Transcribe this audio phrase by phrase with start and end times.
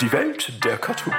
[0.00, 1.16] Die Welt der Cartoons.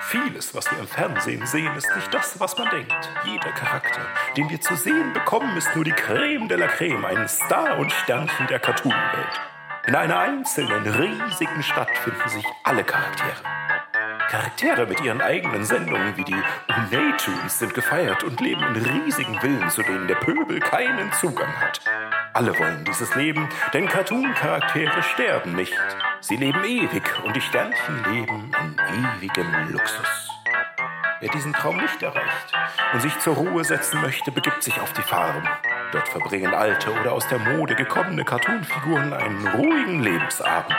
[0.00, 3.10] Vieles, was wir im Fernsehen sehen, ist nicht das, was man denkt.
[3.24, 4.00] Jeder Charakter,
[4.36, 7.92] den wir zu sehen bekommen, ist nur die Creme de la Creme, ein Star und
[7.92, 9.40] Sternchen der Cartoonwelt.
[9.86, 13.42] In einer einzelnen, riesigen Stadt finden sich alle Charaktere.
[14.28, 19.70] Charaktere mit ihren eigenen Sendungen wie die Unatoons sind gefeiert und leben in riesigen Villen,
[19.70, 21.80] zu denen der Pöbel keinen Zugang hat.
[22.36, 25.72] Alle wollen dieses Leben, denn Cartoon-Charaktere sterben nicht.
[26.20, 28.76] Sie leben ewig und die Sternchen leben in
[29.22, 30.30] ewigem Luxus.
[31.20, 32.52] Wer diesen Traum nicht erreicht
[32.92, 35.48] und sich zur Ruhe setzen möchte, begibt sich auf die Farm.
[35.92, 40.76] Dort verbringen alte oder aus der Mode gekommene Cartoonfiguren einen ruhigen Lebensabend.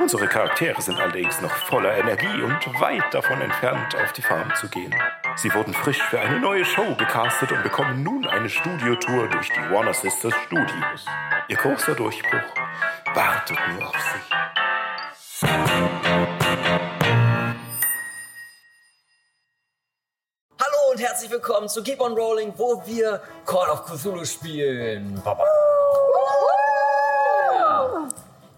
[0.00, 4.68] Unsere Charaktere sind allerdings noch voller Energie und weit davon entfernt, auf die Farm zu
[4.68, 4.92] gehen.
[5.40, 9.72] Sie wurden frisch für eine neue Show gecastet und bekommen nun eine Studiotour durch die
[9.72, 11.06] Warner Sisters Studios.
[11.46, 12.42] Ihr großer Durchbruch
[13.14, 15.46] wartet nur auf sie.
[20.60, 25.22] Hallo und herzlich willkommen zu Keep on Rolling, wo wir Call of Cthulhu spielen.
[25.24, 25.44] Baba.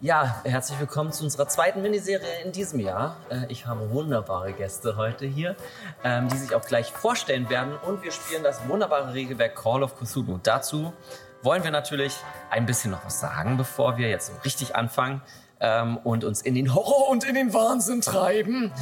[0.03, 3.17] Ja, herzlich willkommen zu unserer zweiten Miniserie in diesem Jahr.
[3.29, 5.57] Äh, Ich habe wunderbare Gäste heute hier,
[6.03, 7.77] ähm, die sich auch gleich vorstellen werden.
[7.87, 10.41] Und wir spielen das wunderbare Regelwerk Call of Cthulhu.
[10.43, 10.95] Dazu
[11.43, 12.17] wollen wir natürlich
[12.49, 15.21] ein bisschen noch was sagen, bevor wir jetzt so richtig anfangen
[15.61, 18.73] ähm, und uns in den Horror und in den Wahnsinn treiben.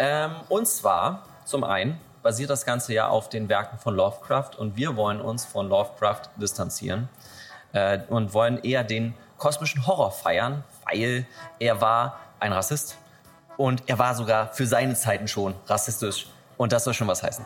[0.00, 4.76] Ähm, Und zwar, zum einen, basiert das Ganze ja auf den Werken von Lovecraft und
[4.76, 7.08] wir wollen uns von Lovecraft distanzieren
[7.72, 11.26] äh, und wollen eher den kosmischen Horror feiern, weil
[11.58, 12.98] er war ein Rassist
[13.56, 17.44] und er war sogar für seine Zeiten schon rassistisch und das soll schon was heißen.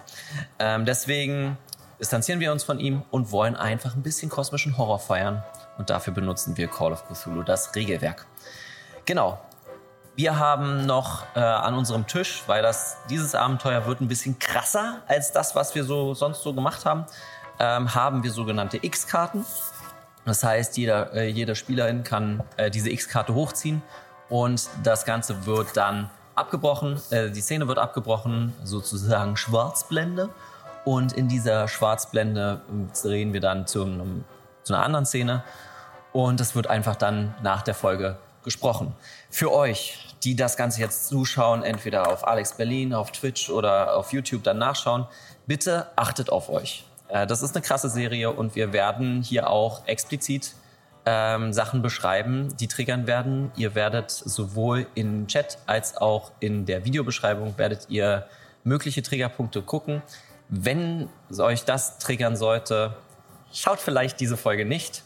[0.59, 1.57] Ähm, deswegen
[1.99, 5.43] distanzieren wir uns von ihm und wollen einfach ein bisschen kosmischen Horror feiern
[5.79, 8.27] und dafür benutzen wir Call of Cthulhu, das Regelwerk.
[9.05, 9.39] Genau,
[10.17, 15.03] wir haben noch äh, an unserem Tisch, weil das dieses Abenteuer wird ein bisschen krasser
[15.07, 17.07] als das, was wir so sonst so gemacht haben,
[17.59, 19.47] ähm, haben wir sogenannte X-Karten.
[20.25, 23.83] Das heißt, jeder, äh, jede Spielerin kann äh, diese X-Karte hochziehen
[24.29, 27.01] und das Ganze wird dann abgebrochen.
[27.11, 30.31] Äh, die Szene wird abgebrochen, sozusagen Schwarzblende.
[30.85, 34.25] Und in dieser Schwarzblende äh, drehen wir dann zu, einem,
[34.63, 35.43] zu einer anderen Szene.
[36.13, 38.95] Und es wird einfach dann nach der Folge gesprochen.
[39.29, 44.13] Für euch, die das Ganze jetzt zuschauen, entweder auf Alex Berlin, auf Twitch oder auf
[44.13, 45.07] YouTube dann nachschauen,
[45.47, 46.85] bitte achtet auf euch.
[47.11, 50.55] Äh, Das ist eine krasse Serie und wir werden hier auch explizit
[51.07, 53.51] ähm, Sachen beschreiben, die triggern werden.
[53.57, 58.27] Ihr werdet sowohl im Chat als auch in der Videobeschreibung werdet ihr
[58.65, 60.03] mögliche Triggerpunkte gucken.
[60.49, 62.97] Wenn euch das triggern sollte,
[63.53, 65.03] schaut vielleicht diese Folge nicht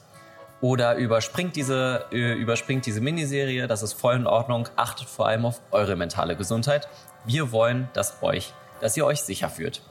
[0.60, 3.66] oder überspringt diese, äh, überspringt diese Miniserie.
[3.66, 4.68] Das ist voll in Ordnung.
[4.76, 6.88] Achtet vor allem auf eure mentale Gesundheit.
[7.24, 9.82] Wir wollen, dass, euch, dass ihr euch sicher fühlt.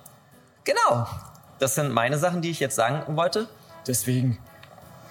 [0.64, 1.08] Genau.
[1.64, 3.48] Das sind meine Sachen, die ich jetzt sagen wollte.
[3.88, 4.38] Deswegen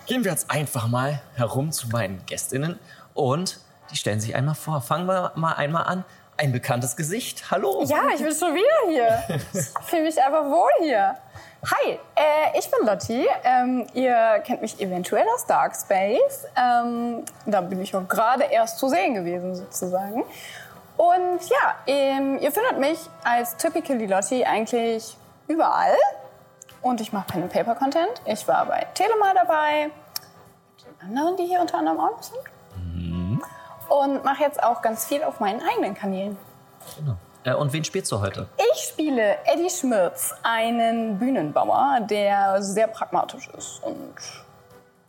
[0.04, 2.78] gehen wir jetzt einfach mal herum zu meinen Gästinnen
[3.14, 3.58] und
[3.90, 4.82] die stellen sich einmal vor.
[4.82, 6.04] Fangen wir mal einmal an.
[6.36, 7.50] Ein bekanntes Gesicht.
[7.50, 7.82] Hallo.
[7.84, 9.40] Ja, ich bin schon wieder hier.
[9.54, 11.16] Ich fühle mich einfach wohl hier.
[11.64, 13.26] Hi, äh, ich bin Lotti.
[13.44, 16.44] Ähm, ihr kennt mich eventuell aus Dark Space.
[16.54, 20.22] Ähm, da bin ich auch gerade erst zu sehen gewesen, sozusagen.
[20.98, 25.16] Und ja, ähm, ihr findet mich als Typically Lotti eigentlich
[25.48, 25.96] überall.
[26.82, 28.20] Und ich mache Pen and Paper Content.
[28.26, 29.90] Ich war bei Telemal dabei.
[30.80, 32.38] Die anderen, die hier unter anderem auch noch sind.
[33.88, 36.36] Und mache jetzt auch ganz viel auf meinen eigenen Kanälen.
[36.96, 37.16] Genau.
[37.44, 38.48] Äh, und wen spielst du heute?
[38.72, 44.14] Ich spiele Eddie Schmirz, einen Bühnenbauer, der sehr pragmatisch ist und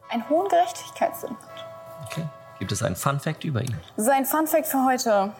[0.09, 1.65] einen hohen Gerechtigkeitssinn hat.
[2.05, 2.25] Okay.
[2.59, 3.75] Gibt es einen Fun Fact über ihn?
[3.97, 5.31] Sein Funfact für heute.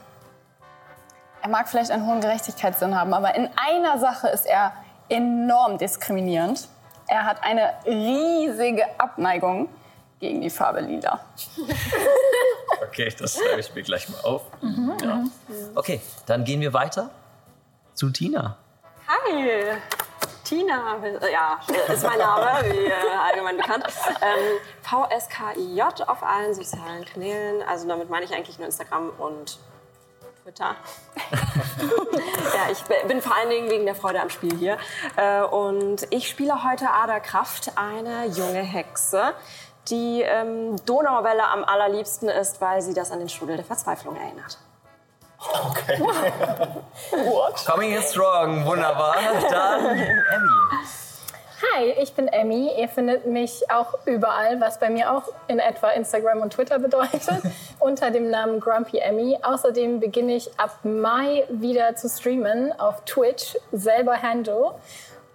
[1.42, 4.74] Er mag vielleicht einen hohen Gerechtigkeitssinn haben, aber in einer Sache ist er
[5.10, 6.68] enorm diskriminierend.
[7.08, 9.70] Er hat eine riesige Abneigung
[10.20, 11.20] gegen die Farbe Lila.
[12.88, 14.42] Okay, das schreibe ich mir gleich mal auf.
[15.02, 15.24] Ja.
[15.74, 17.10] Okay, dann gehen wir weiter
[17.94, 18.58] zu Tina.
[19.08, 19.78] Hi,
[20.44, 20.98] Tina,
[21.32, 21.60] ja,
[21.92, 23.86] ist mein Name, wie äh, allgemein bekannt.
[24.22, 27.64] Ähm, VSKIJ auf allen sozialen Kanälen.
[27.68, 29.58] Also damit meine ich eigentlich nur Instagram und
[30.44, 30.76] Twitter.
[31.82, 34.78] ja, ich bin vor allen Dingen wegen der Freude am Spiel hier.
[35.16, 39.34] Äh, und ich spiele heute Ada Kraft, eine junge Hexe,
[39.90, 44.58] die ähm, Donauwelle am allerliebsten ist, weil sie das an den Strudel der Verzweiflung erinnert.
[47.66, 49.16] Coming in strong, wunderbar.
[49.50, 51.03] Dann Emmy.
[51.72, 52.72] Hi, ich bin Emmy.
[52.78, 57.42] Ihr findet mich auch überall, was bei mir auch in etwa Instagram und Twitter bedeutet,
[57.80, 59.38] unter dem Namen Grumpy Emmy.
[59.42, 64.74] Außerdem beginne ich ab Mai wieder zu streamen auf Twitch, selber Handle.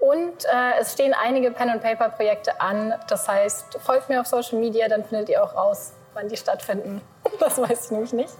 [0.01, 2.95] Und äh, es stehen einige Pen-and-Paper-Projekte an.
[3.09, 7.01] Das heißt, folgt mir auf Social Media, dann findet ihr auch raus, wann die stattfinden.
[7.41, 8.35] Das weiß ich nämlich nicht.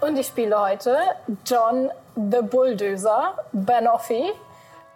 [0.00, 0.96] Und ich spiele heute
[1.46, 4.32] John the Bulldozer Banoffi,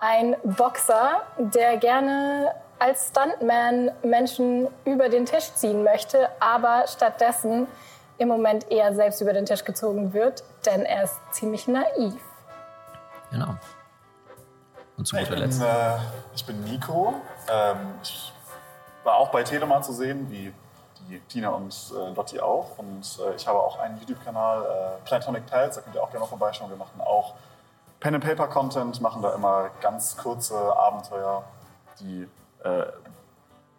[0.05, 7.67] ein Boxer, der gerne als Stuntman Menschen über den Tisch ziehen möchte, aber stattdessen
[8.19, 12.21] im Moment eher selbst über den Tisch gezogen wird, denn er ist ziemlich naiv.
[13.31, 13.55] Genau.
[14.99, 15.63] Und zu guter Letzt.
[15.63, 15.97] äh,
[16.35, 17.15] ich bin Nico.
[17.51, 18.33] Ähm, ich
[19.05, 20.53] war auch bei Telema zu sehen, wie
[21.09, 22.77] die Tina und äh, Lotti auch.
[22.77, 26.21] Und äh, ich habe auch einen YouTube-Kanal, äh, Platonic Tales, da könnt ihr auch gerne
[26.21, 26.69] mal vorbeischauen.
[26.69, 27.35] Wir machen auch
[28.05, 31.43] Pen-and-Paper-Content, machen da immer ganz kurze Abenteuer,
[32.01, 32.29] die
[32.63, 32.85] äh,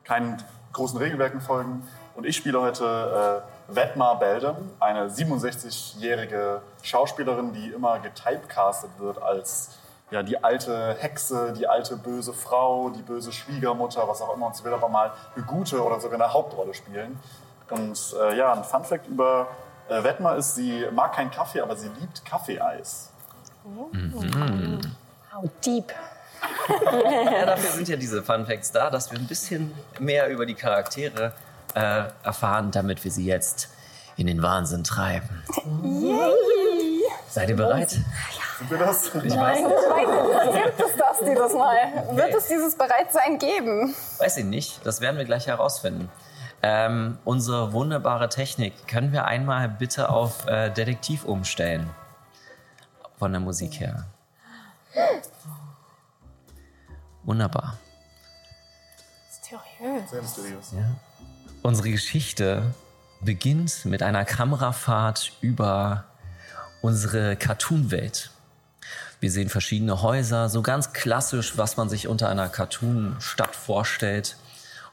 [0.04, 0.44] keinen
[0.74, 1.88] großen Regelwerken folgen.
[2.16, 9.78] Und ich spiele heute äh, Vetma Beldem, eine 67-jährige Schauspielerin, die immer getypecastet wird als
[10.10, 14.48] ja, die alte Hexe, die alte böse Frau, die böse Schwiegermutter, was auch immer.
[14.48, 17.20] Und sie will aber mal eine gute oder sogar eine Hauptrolle spielen.
[17.70, 19.50] Und äh, ja, ein Funfact über
[19.88, 23.12] äh, Vetma ist, sie mag keinen Kaffee, aber sie liebt Kaffeeeis.
[25.34, 25.92] How deep.
[26.70, 30.54] Ja, dafür sind ja diese Fun Facts da, dass wir ein bisschen mehr über die
[30.54, 31.34] Charaktere
[31.74, 33.70] äh, erfahren, damit wir sie jetzt
[34.18, 35.44] in den Wahnsinn treiben.
[37.30, 37.90] Seid ihr bereit?
[37.90, 38.06] Sind
[38.70, 39.08] wir das?
[39.08, 40.66] Ich weiß, Nein, ich weiß nicht.
[40.66, 41.78] Gibt es das dieses Mal?
[42.12, 43.96] Wird es dieses Bereitsein geben?
[44.20, 44.86] weiß ich nicht.
[44.86, 46.10] Das werden wir gleich herausfinden.
[46.62, 51.90] Ähm, unsere wunderbare Technik können wir einmal bitte auf äh, Detektiv umstellen.
[53.18, 54.06] Von der Musik her.
[57.24, 57.78] Wunderbar.
[59.28, 60.10] Mysteriös.
[60.10, 60.74] Sehr mysteriös.
[61.64, 62.74] Unsere Geschichte
[63.22, 66.06] beginnt mit einer Kamerafahrt über
[66.82, 68.30] unsere Cartoon-Welt.
[69.20, 74.38] Wir sehen verschiedene Häuser, so ganz klassisch, was man sich unter einer Cartoon-Stadt vorstellt.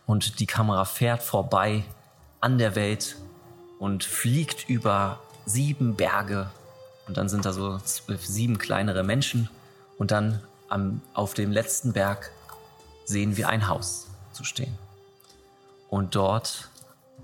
[0.07, 1.85] Und die Kamera fährt vorbei
[2.41, 3.17] an der Welt
[3.79, 6.51] und fliegt über sieben Berge.
[7.07, 9.49] Und dann sind da so sieben kleinere Menschen.
[9.99, 12.31] Und dann am, auf dem letzten Berg
[13.05, 14.79] sehen wir ein Haus zu stehen.
[15.89, 16.69] Und dort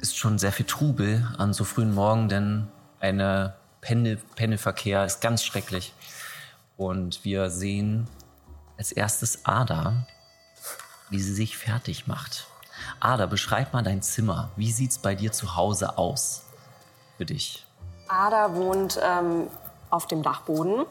[0.00, 2.68] ist schon sehr viel Trubel an so frühen Morgen, denn
[3.00, 5.94] eine Pendel, Pendelverkehr ist ganz schrecklich.
[6.76, 8.06] Und wir sehen
[8.76, 10.06] als erstes Ada,
[11.10, 12.46] wie sie sich fertig macht.
[13.00, 14.50] Ada, beschreib mal dein Zimmer.
[14.56, 16.44] Wie sieht's bei dir zu Hause aus?
[17.16, 17.66] Für dich.
[18.08, 19.48] Ada wohnt ähm,
[19.90, 20.86] auf dem Dachboden.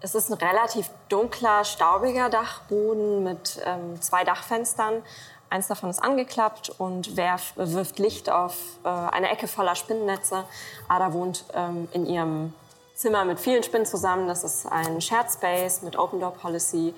[0.00, 5.02] Es ist ein relativ dunkler, staubiger Dachboden mit ähm, zwei Dachfenstern.
[5.50, 8.54] Eins davon ist angeklappt und werf, wirft Licht auf
[8.84, 10.44] äh, eine Ecke voller Spinnennetze.
[10.88, 12.52] Ada wohnt ähm, in ihrem
[12.94, 14.28] Zimmer mit vielen Spinnen zusammen.
[14.28, 16.94] Das ist ein Shared Space mit Open Door Policy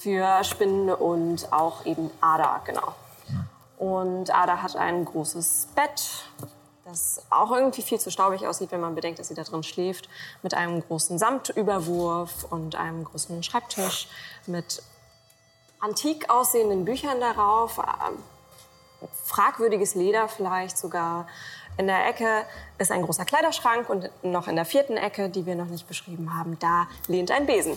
[0.00, 2.94] für Spinnen und auch eben Ada, genau.
[3.76, 6.24] Und Ada hat ein großes Bett,
[6.90, 10.08] das auch irgendwie viel zu staubig aussieht, wenn man bedenkt, dass sie da drin schläft,
[10.42, 14.08] mit einem großen Samtüberwurf und einem großen Schreibtisch
[14.46, 14.82] mit
[15.78, 18.18] antik aussehenden Büchern darauf, ähm,
[19.24, 21.26] fragwürdiges Leder vielleicht sogar.
[21.78, 22.44] In der Ecke
[22.78, 26.36] ist ein großer Kleiderschrank und noch in der vierten Ecke, die wir noch nicht beschrieben
[26.36, 27.76] haben, da lehnt ein Besen.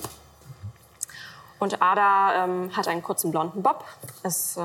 [1.59, 3.85] Und Ada ähm, hat einen kurzen blonden Bob.
[4.23, 4.61] Es äh,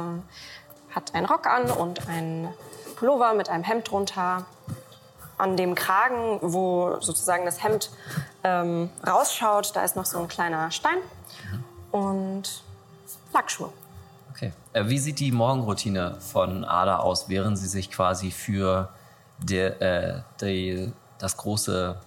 [0.93, 2.49] hat einen Rock an und einen
[2.99, 4.45] Pullover mit einem Hemd drunter.
[5.37, 7.91] An dem Kragen, wo sozusagen das Hemd
[8.43, 10.99] ähm, rausschaut, da ist noch so ein kleiner Stein
[11.93, 12.65] und
[13.33, 13.71] Lackschuhe.
[14.33, 14.53] Okay.
[14.73, 18.89] Äh, wie sieht die Morgenroutine von Ada aus, während sie sich quasi für
[19.39, 22.01] der, äh, die, das große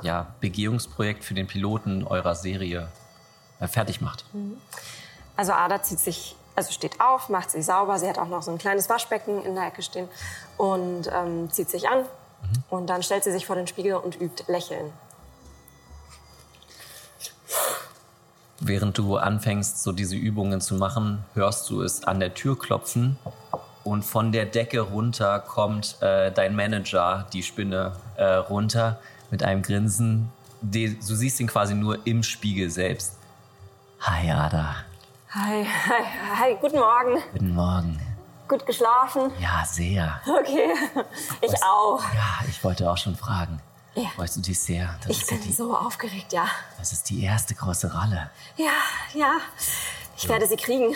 [0.00, 2.88] ja, Begehungsprojekt für den Piloten eurer Serie
[3.60, 4.24] äh, fertig macht?
[5.36, 7.98] Also Ada zieht sich, also steht auf, macht sich sauber.
[7.98, 10.08] Sie hat auch noch so ein kleines Waschbecken in der Ecke stehen
[10.56, 12.04] und ähm, zieht sich an.
[12.70, 14.92] Und dann stellt sie sich vor den Spiegel und übt Lächeln.
[18.58, 23.18] Während du anfängst, so diese Übungen zu machen, hörst du es an der Tür klopfen
[23.84, 28.98] und von der Decke runter kommt äh, dein Manager, die Spinne, äh, runter
[29.30, 30.32] mit einem Grinsen.
[30.62, 33.18] Die, du siehst ihn quasi nur im Spiegel selbst.
[34.00, 34.76] Hi Ada,
[35.38, 36.04] Hi, hi,
[36.38, 37.22] hi, guten Morgen.
[37.32, 38.00] guten Morgen.
[38.48, 39.30] Gut geschlafen?
[39.38, 40.18] Ja, sehr.
[40.26, 40.72] Okay,
[41.42, 42.00] ich auch.
[42.14, 43.60] Ja, ich wollte auch schon fragen.
[43.94, 44.08] Ja.
[44.14, 44.96] Freust du dich sehr?
[45.02, 46.46] Das, Ich ist ja bin die, so aufgeregt, ja.
[46.78, 48.30] das ist die erste große Rolle.
[48.56, 48.70] Ja,
[49.14, 49.32] ja.
[50.16, 50.94] Ich werde sie kriegen.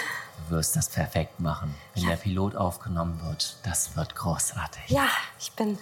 [0.48, 1.74] Du wirst das perfekt machen.
[1.94, 4.88] Wenn der Pilot aufgenommen wird, das wird großartig.
[4.88, 5.06] Ja,
[5.38, 5.78] ich bin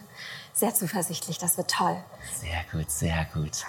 [0.52, 1.38] sehr zuversichtlich.
[1.38, 1.96] Das wird toll.
[2.40, 3.66] Sehr gut, sehr gut.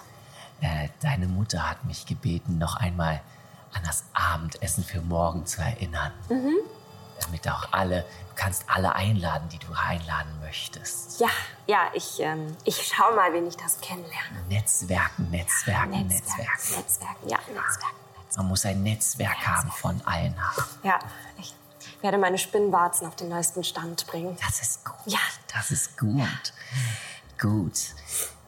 [0.61, 3.21] Äh, deine Mutter hat mich gebeten, noch einmal
[3.73, 6.11] an das Abendessen für morgen zu erinnern.
[7.21, 11.19] Damit auch alle, du kannst alle einladen, die du einladen möchtest.
[11.19, 11.29] Ja,
[11.67, 14.41] ja, ich, ähm, ich schau mal, wen ich das kennenlerne.
[14.47, 16.07] Netzwerken, Netzwerken, Netzwerken.
[16.07, 17.95] Netzwerken, Netzwerken, ja, Netzwerken.
[18.37, 20.35] Man muss ein Netzwerk haben von allen.
[20.83, 20.99] Ja,
[21.37, 21.53] ich
[22.01, 24.37] werde meine Spinnwarzen auf den neuesten Stand bringen.
[24.45, 24.95] Das ist gut.
[25.05, 25.19] Ja.
[25.53, 26.53] Das ist gut.
[27.37, 27.79] Gut.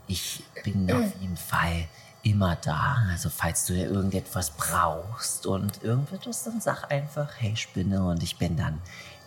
[0.07, 1.87] Ich bin auf jeden Fall
[2.23, 2.97] immer da.
[3.11, 8.55] Also falls du irgendetwas brauchst und irgendetwas, dann sag einfach, hey Spinne und ich bin
[8.57, 8.81] dann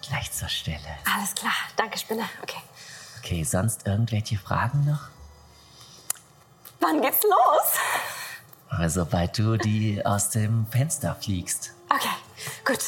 [0.06, 0.78] gleich zur Stelle.
[1.14, 2.24] Alles klar, danke Spinne.
[2.42, 2.60] Okay,
[3.18, 5.08] Okay, sonst irgendwelche Fragen noch?
[6.80, 7.80] wann geht's los?
[8.68, 11.72] Also, sobald du die aus dem Fenster fliegst.
[11.88, 12.14] Okay,
[12.66, 12.80] gut.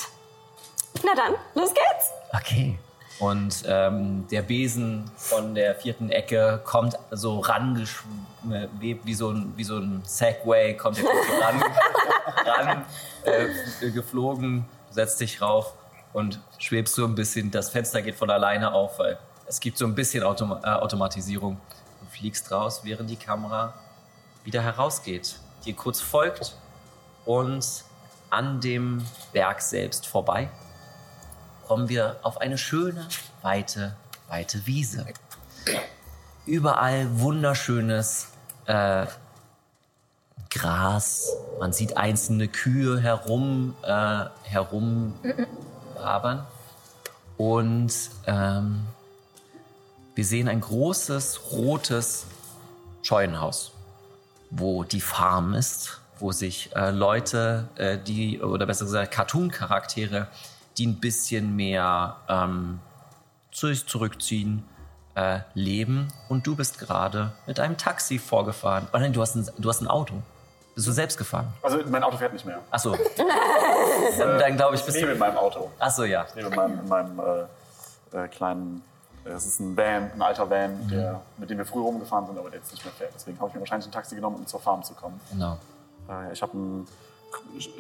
[1.03, 2.11] Na dann, los geht's.
[2.33, 2.79] Okay.
[3.19, 9.65] Und ähm, der Besen von der vierten Ecke kommt so rangeschwebt, wie so ein, wie
[9.65, 11.07] so ein Segway, kommt so
[11.41, 11.63] ran,
[12.47, 12.85] ran
[13.25, 15.73] äh, geflogen, setzt dich rauf
[16.13, 17.51] und schwebst so ein bisschen.
[17.51, 21.59] Das Fenster geht von alleine auf, weil es gibt so ein bisschen Automa äh, Automatisierung.
[22.01, 23.73] Du fliegst raus, während die Kamera
[24.45, 26.55] wieder herausgeht, dir kurz folgt
[27.25, 27.65] und
[28.29, 30.51] an dem Berg selbst vorbei
[31.67, 33.09] kommen wir auf eine schöne,
[33.43, 33.97] weite,
[34.29, 35.07] weite Wiese.
[36.47, 38.29] Überall wunderschönes
[38.67, 39.07] äh,
[40.51, 41.33] Gras.
[41.59, 46.47] Man sieht einzelne Kühe herum, äh, herumwabern.
[47.37, 47.93] Und
[48.27, 48.87] ähm,
[50.15, 52.27] wir sehen ein großes, rotes
[53.03, 53.73] Scheunenhaus,
[54.51, 60.29] wo die Farm ist, wo sich äh, Leute, äh, die, oder besser gesagt Cartoon-Charaktere,
[60.79, 62.81] die ein bisschen mehr ähm,
[63.53, 64.65] zu sich zurückziehen,
[65.15, 66.09] äh, leben.
[66.29, 68.87] Und du bist gerade mit einem Taxi vorgefahren.
[68.93, 70.15] Oh nein, du hast ein, du hast ein Auto.
[70.75, 71.53] Bist du selbst gefahren?
[71.63, 72.59] Also mein Auto fährt nicht mehr.
[72.71, 72.95] Achso.
[74.19, 75.13] dann dann glaube ich, Ich bist lebe du.
[75.15, 75.71] in meinem Auto.
[75.79, 76.27] Achso, ja.
[76.29, 77.19] Ich lebe in meinem, in meinem
[78.13, 78.83] äh, äh, kleinen,
[79.25, 82.39] äh, es ist ein Van, ein alter Van, der, mit dem wir früher rumgefahren sind,
[82.39, 83.13] aber der jetzt nicht mehr fährt.
[83.15, 85.19] Deswegen habe ich mir wahrscheinlich ein Taxi genommen, um zur Farm zu kommen.
[85.31, 85.57] Genau.
[86.11, 86.87] Äh, ich habe ein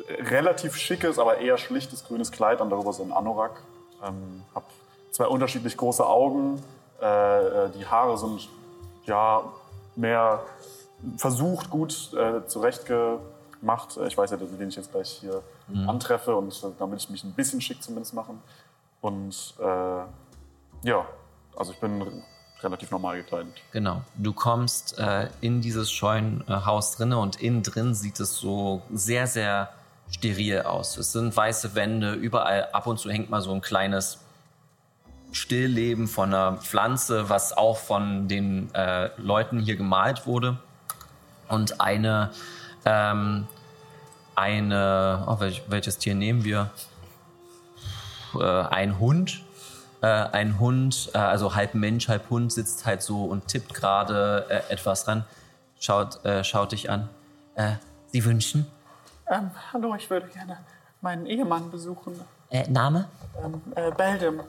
[0.08, 3.62] relativ schickes, aber eher schlichtes grünes Kleid und darüber so ein Anorak.
[4.02, 4.66] Ähm, habe
[5.10, 6.62] zwei unterschiedlich große Augen.
[7.00, 8.48] Äh, äh, die Haare sind
[9.04, 9.42] ja
[9.94, 10.42] mehr
[11.16, 13.96] versucht gut äh, zurechtgemacht.
[13.96, 15.42] Äh, Ich weiß ja, wen ich jetzt gleich hier
[15.88, 18.42] antreffe und äh, da will ich mich ein bisschen schick zumindest machen.
[19.00, 19.64] Und äh,
[20.82, 21.06] ja,
[21.56, 22.22] also ich bin
[22.62, 23.52] relativ normal gekleidet.
[23.72, 24.02] Genau.
[24.16, 29.70] Du kommst äh, in dieses Scheunenhaus drinne und innen drin sieht es so sehr, sehr
[30.10, 30.96] steril aus.
[30.96, 34.18] Es sind weiße Wände, überall ab und zu hängt mal so ein kleines
[35.32, 40.58] Stillleben von einer Pflanze, was auch von den äh, Leuten hier gemalt wurde.
[41.48, 42.30] Und eine,
[42.84, 43.46] ähm,
[44.34, 46.70] eine, oh, welch, welches Tier nehmen wir?
[48.34, 49.42] Äh, ein Hund.
[50.06, 54.46] Äh, ein Hund, äh, also halb Mensch, halb Hund, sitzt halt so und tippt gerade
[54.48, 55.24] äh, etwas ran.
[55.80, 57.08] Schaut, äh, schaut dich an.
[57.56, 57.72] Äh,
[58.12, 58.66] Sie wünschen?
[59.28, 60.58] Ähm, hallo, ich würde gerne
[61.00, 62.20] meinen Ehemann besuchen.
[62.50, 63.08] Äh, Name?
[63.44, 64.42] Ähm, äh, Beldem.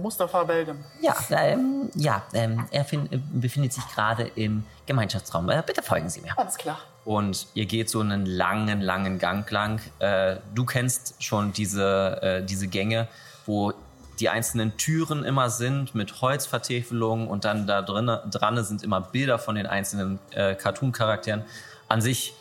[0.00, 0.84] Mustafa Beldem.
[1.00, 5.50] Ja, ähm, ja ähm, er fin- äh, befindet sich gerade im Gemeinschaftsraum.
[5.66, 6.38] Bitte folgen Sie mir.
[6.38, 6.78] Alles klar.
[7.04, 9.80] Und ihr geht so einen langen, langen Gang lang.
[9.98, 13.08] Äh, du kennst schon diese, äh, diese Gänge,
[13.44, 13.72] wo
[14.20, 19.54] die einzelnen Türen immer sind mit Holzvertäfelungen und dann da dran sind immer Bilder von
[19.54, 21.44] den einzelnen äh, Cartoon-Charakteren.
[21.88, 22.34] An sich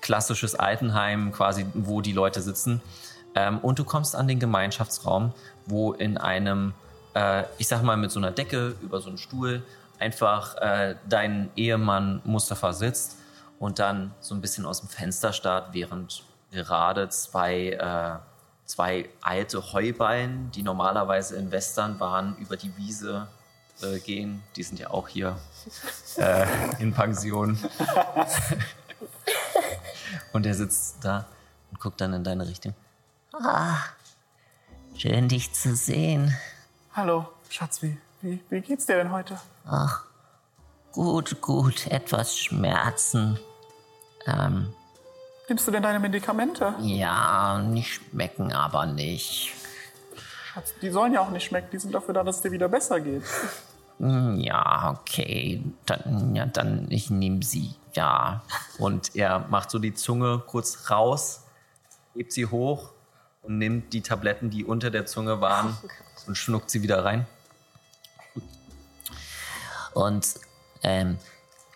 [0.00, 2.80] klassisches Altenheim, quasi, wo die Leute sitzen.
[3.34, 5.32] Ähm, und du kommst an den Gemeinschaftsraum,
[5.66, 6.74] wo in einem,
[7.14, 9.62] äh, ich sag mal, mit so einer Decke über so einen Stuhl
[9.98, 13.16] einfach äh, dein Ehemann Mustafa sitzt
[13.58, 18.27] und dann so ein bisschen aus dem Fenster starrt, während gerade zwei, äh,
[18.68, 23.26] zwei alte Heuballen, die normalerweise in Western waren, über die Wiese
[23.82, 24.44] äh, gehen.
[24.54, 25.36] Die sind ja auch hier
[26.16, 26.46] äh,
[26.78, 27.58] in Pension.
[30.32, 31.26] und er sitzt da
[31.70, 32.74] und guckt dann in deine Richtung.
[33.32, 33.78] Ah,
[34.96, 36.36] schön dich zu sehen.
[36.92, 39.40] Hallo, Schatz, wie, wie, wie geht's dir denn heute?
[40.92, 43.38] Gut, gut, etwas Schmerzen.
[44.26, 44.74] Ähm,
[45.48, 46.74] Nimmst du denn deine Medikamente?
[46.80, 49.54] ja, nicht schmecken aber nicht.
[50.52, 51.68] Schatz, die sollen ja auch nicht schmecken.
[51.72, 53.22] Die sind dafür da, dass es dir wieder besser geht.
[53.98, 55.62] Hm, Ja, okay.
[55.86, 57.74] Dann, ja, dann ich nehme sie.
[57.94, 58.42] Ja.
[58.78, 61.44] Und er macht so die Zunge kurz raus,
[62.14, 62.90] hebt sie hoch
[63.42, 65.76] und nimmt die Tabletten, die unter der Zunge waren,
[66.26, 67.26] und schnuckt sie wieder rein.
[69.94, 70.26] Und
[70.82, 71.18] ähm,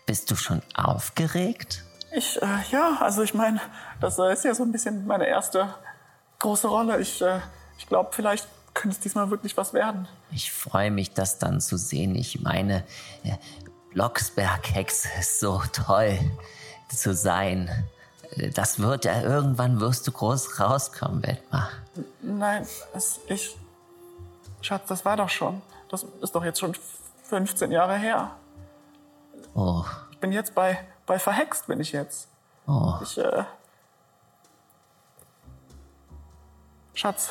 [0.07, 1.85] bist du schon aufgeregt?
[2.15, 3.61] Ich, äh, ja, also ich meine,
[4.01, 5.75] das äh, ist ja so ein bisschen meine erste
[6.41, 7.01] große Rolle.
[7.01, 7.41] Ich, äh,
[7.79, 10.09] ich glaube, vielleicht könnte es diesmal wirklich was werden.
[10.31, 12.15] Ich freue mich, das dann zu sehen.
[12.15, 12.85] Ich meine,
[13.25, 13.37] äh,
[13.95, 16.19] Blocksberg-Hex ist so toll
[16.89, 17.69] zu sein.
[18.37, 21.69] Äh, Das wird ja irgendwann wirst du groß rauskommen, Wetmar.
[22.21, 23.57] Nein, es, ich.
[24.61, 25.61] Schatz, das war doch schon.
[25.91, 26.75] Das ist doch jetzt schon
[27.25, 28.31] 15 Jahre her.
[29.55, 30.79] Oh, Ich bin jetzt bei,
[31.13, 32.27] bei Verhext, bin ich jetzt.
[32.67, 32.95] oh.
[33.03, 33.45] Ich, äh.
[36.95, 37.29] Schatz,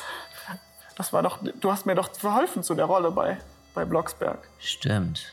[0.96, 1.40] das war doch.
[1.60, 3.38] Du hast mir doch verholfen zu der Rolle bei,
[3.74, 4.38] bei Blocksberg.
[4.60, 5.32] Stimmt,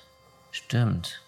[0.50, 1.22] stimmt.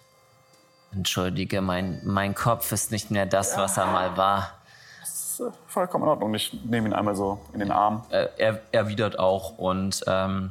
[0.92, 4.54] Entschuldige, mein, mein Kopf ist nicht mehr das, was er mal war.
[5.02, 6.34] Das ist äh, vollkommen in Ordnung.
[6.34, 8.04] Ich nehme ihn einmal so in den Arm.
[8.10, 10.50] Äh, er erwidert auch und ähm,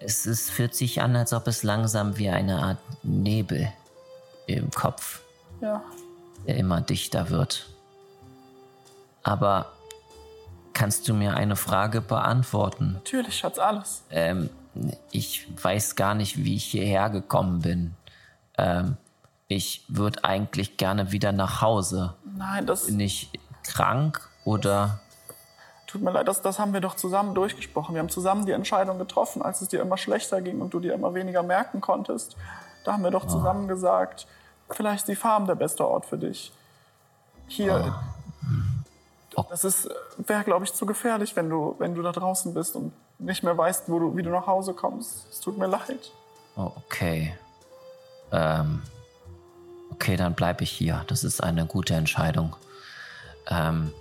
[0.00, 3.72] Es ist, fühlt sich an, als ob es langsam wie eine Art Nebel
[4.48, 5.20] im Kopf,
[5.60, 5.82] Ja.
[6.46, 7.68] der immer dichter wird.
[9.22, 9.66] Aber
[10.72, 12.94] kannst du mir eine Frage beantworten?
[12.94, 14.02] Natürlich, Schatz, alles.
[14.10, 14.48] Ähm,
[15.10, 17.94] ich weiß gar nicht, wie ich hierher gekommen bin.
[18.56, 18.96] Ähm,
[19.48, 22.14] ich würde eigentlich gerne wieder nach Hause.
[22.36, 23.30] Nein, das Bin ich
[23.64, 25.00] krank oder...
[25.86, 27.94] tut mir leid, das, das haben wir doch zusammen durchgesprochen.
[27.94, 30.94] Wir haben zusammen die Entscheidung getroffen, als es dir immer schlechter ging und du dir
[30.94, 32.36] immer weniger merken konntest.
[32.84, 34.26] Da haben wir doch zusammen gesagt,
[34.70, 36.52] vielleicht ist die Farm der beste Ort für dich.
[37.46, 37.94] Hier.
[39.50, 42.92] Das ist, wäre, glaube ich, zu gefährlich, wenn du, wenn du da draußen bist und
[43.18, 45.26] nicht mehr weißt, wo du, wie du nach Hause kommst.
[45.30, 46.12] Es tut mir leid.
[46.56, 47.36] Oh, okay.
[48.32, 48.82] Ähm,
[49.92, 51.04] okay, dann bleibe ich hier.
[51.06, 52.56] Das ist eine gute Entscheidung.
[53.46, 53.92] Ähm,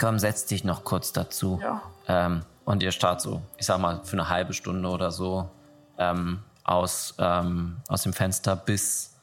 [0.00, 1.60] komm, setz dich noch kurz dazu.
[1.62, 1.82] Ja.
[2.08, 5.48] ähm, und ihr starrt so, ich sag mal, für eine halbe Stunde oder so
[5.96, 9.14] ähm, aus, ähm, aus dem Fenster, bis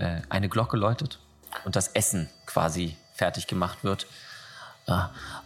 [0.00, 1.18] äh, eine Glocke läutet
[1.64, 4.06] und das Essen quasi fertig gemacht wird.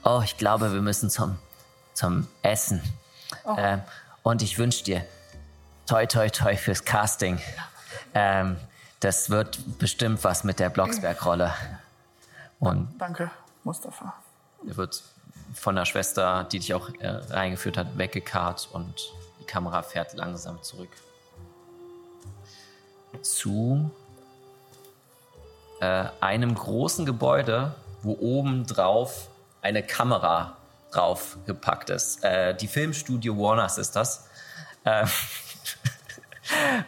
[0.04, 1.38] Oh, ich glaube, wir müssen zum,
[1.92, 2.80] zum Essen.
[3.58, 3.82] Ähm,
[4.22, 5.04] und ich wünsche dir
[5.86, 7.38] toi, toi, toi fürs Casting.
[8.14, 8.56] Ähm,
[9.00, 11.52] das wird bestimmt was mit der Blocksberg-Rolle.
[12.58, 13.30] Und Danke,
[13.64, 14.14] Mustafa.
[14.66, 15.02] Er wird
[15.52, 18.94] von der Schwester, die dich auch äh, reingeführt hat, weggekarrt und
[19.40, 20.90] die Kamera fährt langsam zurück.
[23.20, 23.90] Zu
[25.84, 29.28] äh, einem großen Gebäude, wo oben drauf
[29.60, 30.56] eine Kamera
[30.90, 32.24] drauf gepackt ist.
[32.24, 34.28] Äh, die Filmstudio Warners ist das.
[34.86, 35.06] Äh,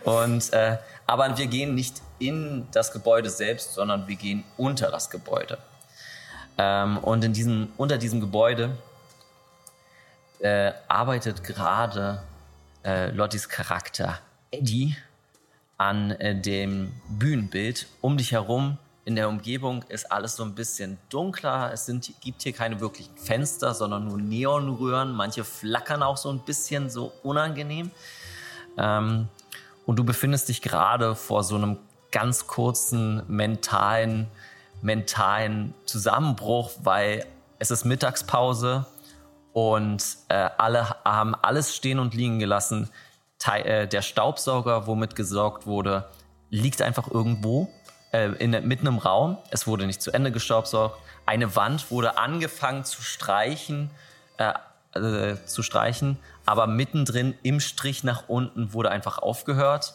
[0.05, 0.51] und,
[1.07, 5.57] aber wir gehen nicht in das Gebäude selbst, sondern wir gehen unter das Gebäude.
[6.59, 8.77] Ähm, und in diesem, unter diesem Gebäude
[10.41, 12.23] äh, arbeitet gerade
[12.85, 14.19] äh, Lottis Charakter
[14.51, 14.95] Eddie
[15.79, 17.87] an äh, dem Bühnenbild.
[18.01, 21.71] Um dich herum in der Umgebung ist alles so ein bisschen dunkler.
[21.73, 25.13] Es sind, gibt hier keine wirklichen Fenster, sondern nur Neonröhren.
[25.13, 27.93] Manche flackern auch so ein bisschen so unangenehm.
[28.77, 29.29] Ähm,
[29.87, 31.79] und du befindest dich gerade vor so einem
[32.11, 34.27] ganz kurzen mentalen,
[34.83, 37.25] mentalen Zusammenbruch, weil
[37.61, 38.87] es ist Mittagspause
[39.53, 42.91] und äh, alle haben alles stehen und liegen gelassen.
[43.39, 46.09] Tei äh, der Staubsauger, womit gesorgt wurde,
[46.51, 47.71] liegt einfach irgendwo
[48.17, 49.37] äh, in, mitten im Raum.
[49.51, 50.99] Es wurde nicht zu Ende gestaubsaugt.
[51.27, 53.91] Eine Wand wurde angefangen zu streichen,
[54.39, 54.53] äh,
[54.99, 59.95] äh, zu streichen, aber mittendrin im Strich nach unten wurde einfach aufgehört.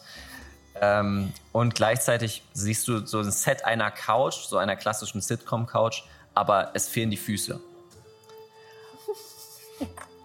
[0.80, 6.02] Ähm, und gleichzeitig siehst du so ein Set einer Couch, so einer klassischen Sitcom-Couch,
[6.34, 7.60] aber es fehlen die Füße.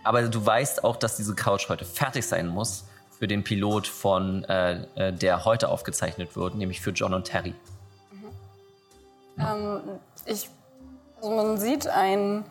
[0.03, 2.86] Aber du weißt auch, dass diese Couch heute fertig sein muss
[3.17, 7.55] für den Pilot von, äh, äh, der heute aufgezeichnet wird, nämlich für John und Terry.
[9.39, 9.82] Ähm,
[10.26, 10.50] ich,
[11.17, 12.45] also man sieht ein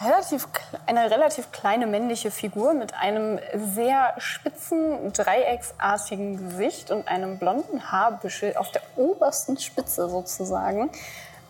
[0.00, 0.48] relativ,
[0.86, 8.56] eine relativ kleine männliche Figur mit einem sehr spitzen, dreiecksartigen Gesicht und einem blonden Haarbüschel
[8.56, 10.90] auf der obersten Spitze sozusagen,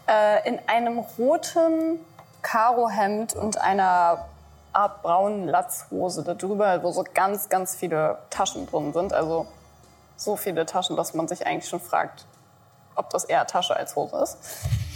[0.07, 1.99] äh, in einem roten
[2.43, 4.27] Karohemd und einer
[4.75, 9.13] Art braunen Latzhose darüber, wo so ganz, ganz viele Taschen drin sind.
[9.13, 9.47] Also
[10.17, 12.27] so viele Taschen, dass man sich eigentlich schon fragt,
[12.97, 14.39] ob das eher Tasche als Hose ist.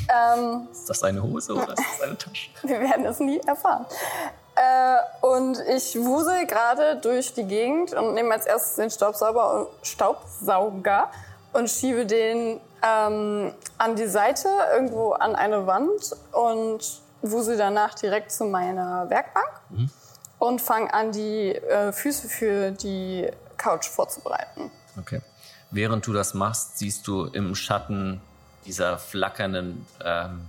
[0.08, 2.50] Ähm, Ist das eine Hose oder ist das eine Tasche?
[2.62, 3.86] wir werden es nie erfahren.
[4.56, 9.68] Äh, und ich wusel gerade durch die Gegend und nehme als erstes den Staubsauger und,
[9.82, 11.10] Staubsauger
[11.52, 16.80] und schiebe den ähm, an die Seite, irgendwo an eine Wand und
[17.22, 19.50] wusel danach direkt zu meiner Werkbank
[20.38, 24.70] und fange an, die äh, Füße für die Couch vorzubereiten.
[24.98, 25.20] Okay.
[25.70, 28.20] Während du das machst, siehst du im Schatten
[28.64, 30.48] dieser flackernden ähm,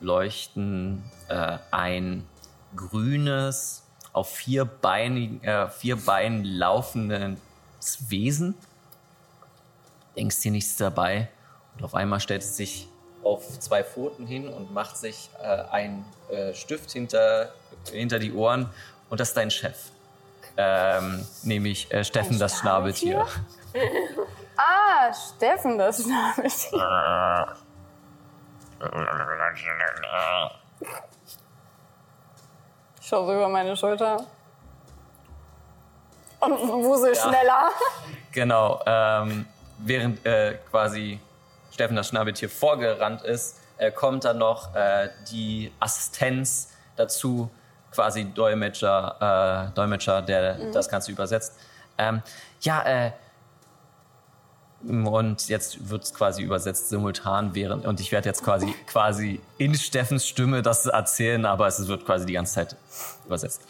[0.00, 2.26] Leuchten äh, ein
[2.74, 7.38] grünes, auf vier Beinen, äh, vier Beinen laufendes
[8.08, 8.54] Wesen.
[10.16, 11.28] Denkst dir nichts dabei.
[11.76, 12.88] Und auf einmal stellt es sich
[13.24, 17.52] auf zwei Pfoten hin und macht sich äh, einen äh, Stift hinter,
[17.90, 18.68] hinter die Ohren.
[19.08, 19.76] Und das ist dein Chef.
[20.56, 23.26] Ähm, nämlich äh, Steffen, das Schnabeltier.
[24.56, 27.56] Ah, Steffen, das Schnabeltier.
[33.00, 34.24] Ich schaue so über meine Schulter.
[36.40, 37.70] Und wusel schneller.
[38.32, 39.46] Genau, ähm,
[39.78, 41.20] während äh, quasi
[41.70, 47.50] Steffen das Schnabeltier vorgerannt ist, äh, kommt dann noch äh, die Assistenz dazu,
[47.92, 51.58] quasi Dolmetscher, äh, Dolmetscher der das Ganze übersetzt.
[51.98, 52.22] Ähm,
[52.60, 53.12] ja, äh,
[54.84, 59.74] und jetzt wird es quasi übersetzt simultan während und ich werde jetzt quasi quasi in
[59.74, 62.76] Steffens Stimme das erzählen, aber es wird quasi die ganze Zeit
[63.24, 63.62] übersetzt.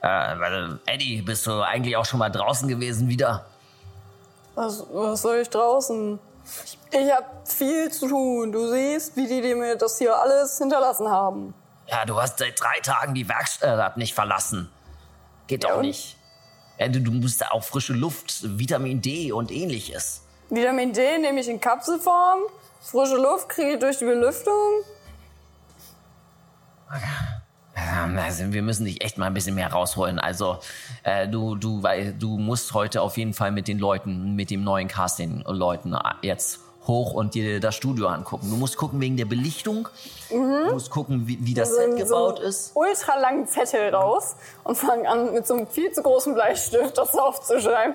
[0.00, 0.06] Äh,
[0.38, 3.46] weil, Eddie, bist du eigentlich auch schon mal draußen gewesen wieder?
[4.54, 6.18] Was, was soll ich draußen?
[6.64, 8.52] Ich, ich habe viel zu tun.
[8.52, 11.54] Du siehst, wie die, die mir das hier alles hinterlassen haben.
[11.86, 14.70] Ja, du hast seit drei Tagen die Werkstatt nicht verlassen.
[15.46, 15.82] Geht doch und?
[15.82, 16.16] nicht.
[16.78, 20.23] Ja, du, du musst da auch frische Luft, Vitamin D und ähnliches.
[20.54, 22.40] Vitamin D nehme ich in Kapselform.
[22.80, 24.84] Frische Luft kriege ich durch die Belüftung.
[28.16, 30.18] Also wir müssen dich echt mal ein bisschen mehr rausholen.
[30.18, 30.58] Also
[31.02, 34.64] äh, du, du, weil, du musst heute auf jeden Fall mit den Leuten, mit dem
[34.64, 38.50] neuen Casting-Leuten jetzt hoch und dir das Studio angucken.
[38.50, 39.88] Du musst gucken wegen der Belichtung.
[40.28, 42.72] Du musst gucken, wie, wie das Set gebaut so ist.
[42.74, 47.16] ultra langen Zettel raus und fange an, mit so einem viel zu großen Bleistift das
[47.16, 47.94] aufzuschreiben.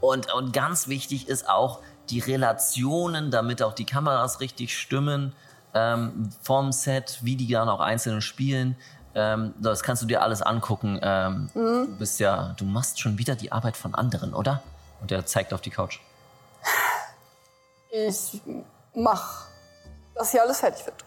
[0.00, 1.80] Und, und ganz wichtig ist auch
[2.10, 5.34] die Relationen, damit auch die Kameras richtig stimmen
[5.74, 8.76] ähm, vom Set, wie die dann auch einzeln spielen.
[9.14, 10.98] Ähm, das kannst du dir alles angucken.
[11.02, 14.62] Ähm, Du bist ja, du machst schon wieder die Arbeit von anderen, oder?
[15.00, 16.00] Und er zeigt auf die Couch.
[17.90, 18.40] Ich
[18.94, 19.46] mach,
[20.14, 21.04] dass hier alles fertig wird.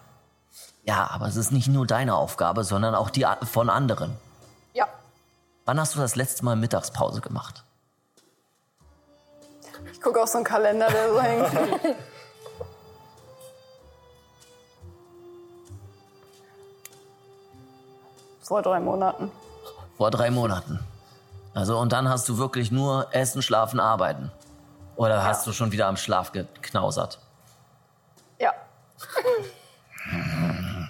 [0.84, 4.18] Ja, aber es ist nicht nur deine Aufgabe, sondern auch die von anderen.
[4.74, 4.88] Ja,
[5.66, 7.64] Wann hast du das letzte Mal Mittagspause gemacht?
[10.02, 11.48] Ich gucke auf so einen Kalender, der so hängt.
[18.42, 19.32] Vor drei Monaten.
[19.98, 20.80] Vor drei Monaten.
[21.54, 24.32] Also, und dann hast du wirklich nur Essen, Schlafen, Arbeiten.
[24.96, 27.20] Oder hast du schon wieder am Schlaf geknausert?
[28.40, 28.56] Ja.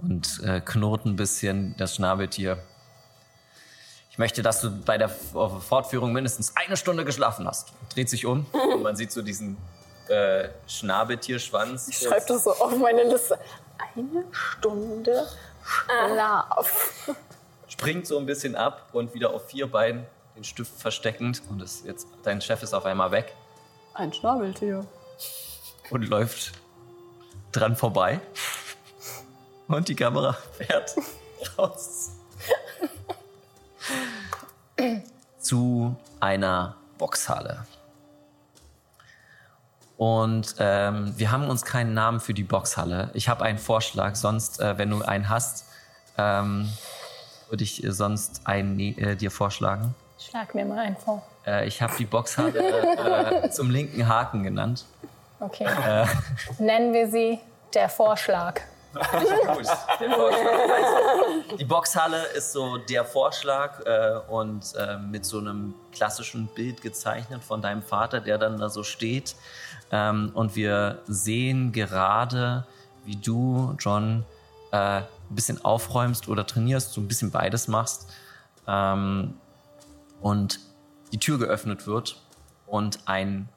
[0.00, 2.62] und äh, knurrt ein bisschen das Schnabeltier.
[4.20, 7.72] Ich möchte, dass du bei der Fortführung mindestens eine Stunde geschlafen hast.
[7.94, 9.56] Dreht sich um und man sieht so diesen
[10.08, 11.88] äh, Schnabeltierschwanz.
[11.88, 13.38] Ich schreibe das so auf meine Liste.
[13.96, 15.26] Eine Stunde
[15.64, 17.16] Schlaf.
[17.66, 20.04] springt so ein bisschen ab und wieder auf vier Beinen
[20.36, 23.34] den Stift versteckend und ist jetzt dein Chef ist auf einmal weg
[23.94, 24.84] Ein Schnabeltier.
[25.88, 26.52] und läuft
[27.52, 28.20] dran vorbei
[29.66, 30.94] und die Kamera fährt
[31.56, 32.10] raus
[35.38, 37.64] zu einer Boxhalle.
[39.96, 43.10] Und ähm, wir haben uns keinen Namen für die Boxhalle.
[43.12, 45.66] Ich habe einen Vorschlag, sonst, äh, wenn du einen hast,
[46.16, 46.70] ähm,
[47.50, 49.94] würde ich äh, sonst einen ne- äh, dir vorschlagen.
[50.18, 51.22] Schlag mir mal einen vor.
[51.46, 54.86] Äh, ich habe die Boxhalle äh, zum linken Haken genannt.
[55.38, 55.66] Okay.
[56.58, 57.38] Nennen wir sie
[57.74, 58.60] der Vorschlag.
[61.58, 67.42] Die Boxhalle ist so der Vorschlag äh, und äh, mit so einem klassischen Bild gezeichnet
[67.44, 69.36] von deinem Vater, der dann da so steht.
[69.92, 72.66] Ähm, und wir sehen gerade,
[73.04, 74.24] wie du, John,
[74.72, 78.08] äh, ein bisschen aufräumst oder trainierst, so ein bisschen beides machst.
[78.66, 79.34] Ähm,
[80.20, 80.60] und
[81.12, 82.16] die Tür geöffnet wird
[82.66, 83.48] und ein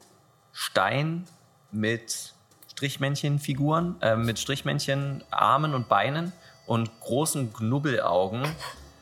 [0.52, 1.26] Stein
[1.70, 2.33] mit
[2.74, 6.32] Strichmännchenfiguren, äh, mit Strichmännchen, Armen und Beinen
[6.66, 8.42] und großen Knubbelaugen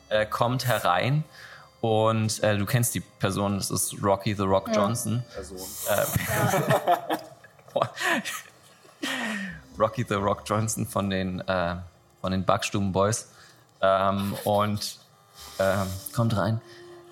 [0.09, 1.23] äh, kommt herein.
[1.81, 5.25] Und äh, du kennst die Person, das ist Rocky the Rock Johnson.
[5.35, 5.59] Person.
[9.79, 11.75] Rocky the Rock Johnson von den, äh,
[12.21, 13.33] von den Backstuben Boys.
[13.81, 14.99] Ähm, und
[15.59, 16.61] ähm, kommt rein.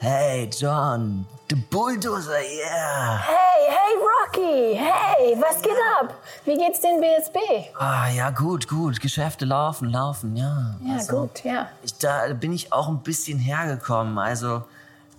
[0.02, 3.18] Hey, John, the Bulldozer, yeah.
[3.18, 4.74] Hey, hey, Rocky!
[4.74, 6.14] Hey, was geht ab?
[6.46, 7.36] Wie geht's den BSB?
[7.78, 8.98] Ah, ja, gut, gut.
[8.98, 10.76] Geschäfte laufen, laufen, ja.
[10.82, 11.68] Ja, Also, gut, ja.
[11.82, 14.18] Ich, da bin ich auch ein bisschen hergekommen.
[14.18, 14.62] Also,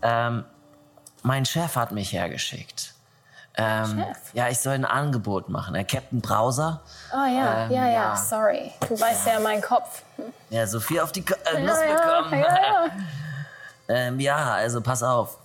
[0.01, 0.45] ähm,
[1.21, 2.95] mein Chef hat mich hergeschickt.
[3.57, 4.17] Ähm, Chef?
[4.33, 5.75] Ja, ich soll ein Angebot machen.
[5.75, 6.81] Der Captain Browser.
[7.13, 8.15] Oh ja, Ähm, ja, ja, ja.
[8.17, 8.71] sorry.
[8.89, 10.01] Du weißt ja mein Kopf.
[10.49, 12.43] Ja, so viel auf die K äh, Nuss Ja, ja, bekommen.
[13.91, 15.37] Ähm, ja, also pass auf.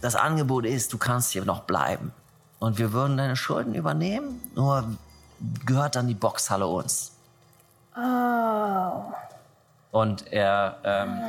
[0.00, 2.12] Das Angebot ist, du kannst hier noch bleiben.
[2.60, 4.84] Und wir würden deine Schulden übernehmen, nur
[5.66, 7.10] gehört dann die Boxhalle uns.
[7.96, 9.02] Oh.
[9.90, 11.20] Und er, ähm,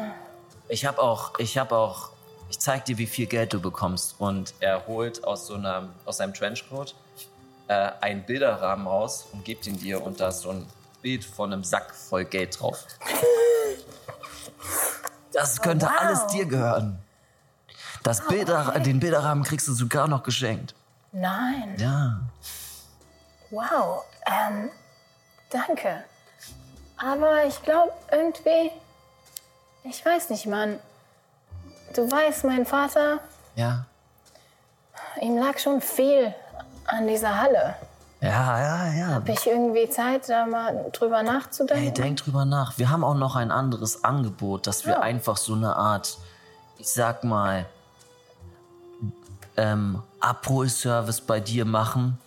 [0.69, 2.11] ich habe auch, ich habe auch,
[2.51, 4.13] ich zeig dir, wie viel Geld du bekommst.
[4.19, 6.93] Und er holt aus so einer, aus seinem Trenchcoat
[7.67, 10.67] äh, einen Bilderrahmen raus und gibt ihn dir und da ist so ein
[11.01, 12.85] Bild von einem Sack voll Geld drauf.
[15.33, 15.93] Das könnte wow.
[15.99, 16.99] alles dir gehören.
[18.03, 20.75] Das Bilder, Den Bilderrahmen kriegst du sogar noch geschenkt.
[21.11, 21.75] Nein.
[21.77, 22.19] Ja.
[23.49, 24.03] Wow.
[24.25, 24.69] Ähm,
[25.49, 26.03] danke.
[26.97, 28.71] Aber ich glaube irgendwie,
[29.83, 30.79] ich weiß nicht, Mann.
[31.95, 33.19] Du weißt, mein Vater,
[33.55, 33.85] Ja.
[35.21, 36.33] ihm lag schon viel
[36.87, 37.75] an dieser Halle.
[38.23, 39.07] Ja, ja, ja.
[39.15, 41.83] Hab ich irgendwie Zeit, da mal drüber nachzudenken?
[41.83, 42.77] Hey, denk drüber nach.
[42.77, 44.99] Wir haben auch noch ein anderes Angebot, dass wir Ja.
[45.01, 46.17] einfach so eine Art,
[46.77, 47.65] ich sag mal,
[49.57, 52.17] ähm, Abholservice bei dir machen,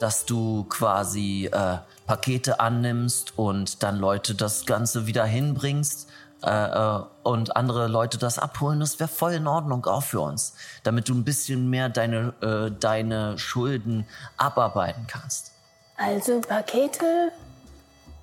[0.00, 6.07] dass du quasi äh, Pakete annimmst und dann Leute das Ganze wieder hinbringst
[6.42, 8.80] äh, und andere Leute das abholen.
[8.80, 12.70] Das wäre voll in Ordnung auch für uns, damit du ein bisschen mehr deine, äh,
[12.78, 15.52] deine Schulden abarbeiten kannst.
[15.96, 17.32] Also Pakete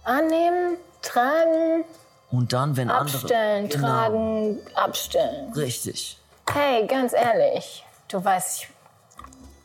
[0.03, 1.83] annehmen, tragen,
[2.31, 3.17] Und dann, wenn andere...
[3.17, 3.87] abstellen, Genau.
[3.87, 5.51] tragen, abstellen.
[5.53, 6.17] Richtig.
[6.51, 8.69] Hey, ganz ehrlich, du weißt, ich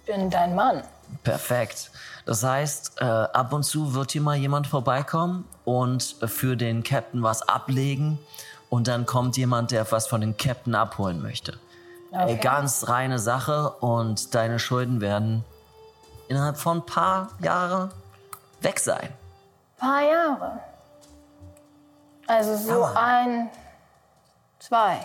[0.07, 0.83] bin dein Mann.
[1.23, 1.91] Perfekt.
[2.31, 7.25] Das heißt, äh, ab und zu wird hier mal jemand vorbeikommen und für den Captain
[7.25, 8.21] was ablegen
[8.69, 11.59] und dann kommt jemand, der was von dem Captain abholen möchte.
[12.13, 15.45] Ey, ganz reine Sache und deine Schulden werden
[16.29, 17.91] innerhalb von ein paar Jahren
[18.61, 19.13] weg sein.
[19.77, 20.61] Paar Jahre.
[22.29, 23.01] Also so Hammer.
[23.01, 23.51] ein,
[24.61, 25.05] zwei.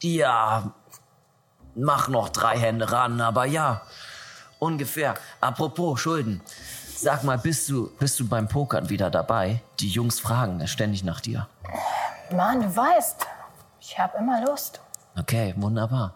[0.00, 0.72] Ja,
[1.76, 3.82] mach noch drei Hände ran, aber ja,
[4.62, 5.14] ungefähr.
[5.40, 6.40] Apropos Schulden.
[6.96, 9.60] Sag mal, bist du, bist du beim Pokern wieder dabei?
[9.80, 11.48] Die Jungs fragen ständig nach dir.
[12.30, 13.26] Mann, du weißt,
[13.80, 14.80] ich habe immer Lust.
[15.18, 16.14] Okay, wunderbar.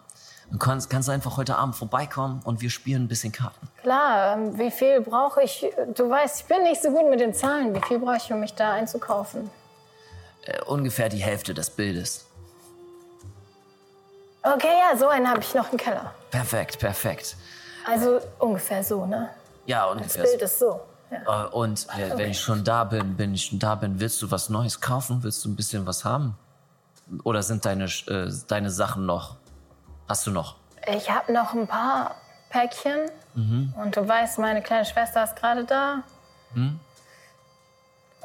[0.49, 3.67] Du kannst, kannst einfach heute Abend vorbeikommen und wir spielen ein bisschen Karten.
[3.81, 5.65] Klar, ähm, wie viel brauche ich?
[5.93, 7.75] Du weißt, ich bin nicht so gut mit den Zahlen.
[7.75, 9.49] Wie viel brauche ich, um mich da einzukaufen?
[10.45, 12.25] Äh, ungefähr die Hälfte des Bildes.
[14.41, 16.13] Okay, ja, so einen habe ich noch im Keller.
[16.31, 17.35] Perfekt, perfekt.
[17.87, 19.29] Also ungefähr so, ne?
[19.65, 20.23] Ja, Das ungefähr.
[20.23, 20.81] Bild ist so.
[21.09, 21.45] Ja.
[21.45, 24.29] Äh, und äh, wenn ich schon da bin, bin ich schon da bin, willst du
[24.29, 25.23] was Neues kaufen?
[25.23, 26.37] Willst du ein bisschen was haben?
[27.23, 29.37] Oder sind deine, äh, deine Sachen noch?
[30.09, 30.55] Hast du noch?
[30.87, 32.15] Ich habe noch ein paar
[32.49, 33.09] Päckchen.
[33.35, 36.01] Und du weißt, meine kleine Schwester ist gerade da.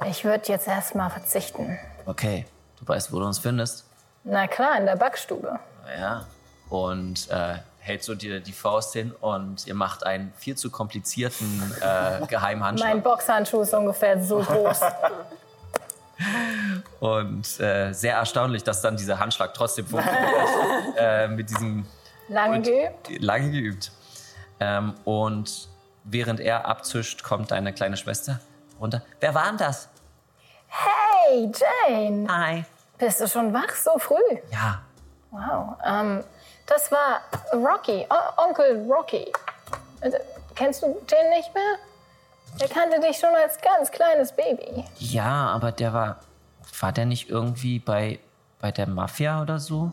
[0.07, 1.79] Ich würde jetzt erstmal verzichten.
[2.07, 2.47] Okay,
[2.81, 3.85] du weißt, wo du uns findest.
[4.25, 5.59] Na klar, in der Backstube.
[5.99, 6.25] Ja.
[6.71, 11.61] Und äh, hält so dir die Faust hin und ihr macht einen viel zu komplizierten
[11.81, 12.89] äh, Geheimhandschlag.
[12.89, 14.81] Mein Boxhandschuh ist ungefähr so groß.
[17.01, 20.23] Und äh, sehr erstaunlich, dass dann dieser Handschlag trotzdem funktioniert.
[20.97, 21.85] äh, mit diesem
[22.29, 23.21] Lange geübt.
[23.21, 23.91] lange geübt.
[24.61, 25.69] Ähm, und
[26.05, 28.39] während er abzischt, kommt deine kleine Schwester
[28.79, 29.03] runter.
[29.19, 29.89] Wer war denn das?
[30.69, 32.29] Hey, Jane.
[32.31, 32.65] Hi.
[32.99, 34.39] Bist du schon wach so früh?
[34.53, 34.83] Ja.
[35.33, 35.77] Wow.
[35.85, 36.23] Ähm,
[36.67, 37.21] das war
[37.53, 39.33] Rocky, o Onkel Rocky.
[40.01, 40.11] Äh,
[40.55, 41.77] Kennst du den nicht mehr?
[42.61, 44.85] Der kannte dich schon als ganz kleines Baby.
[44.99, 46.21] Ja, aber der war.
[46.81, 48.19] War der nicht irgendwie bei,
[48.61, 49.93] bei der Mafia oder so?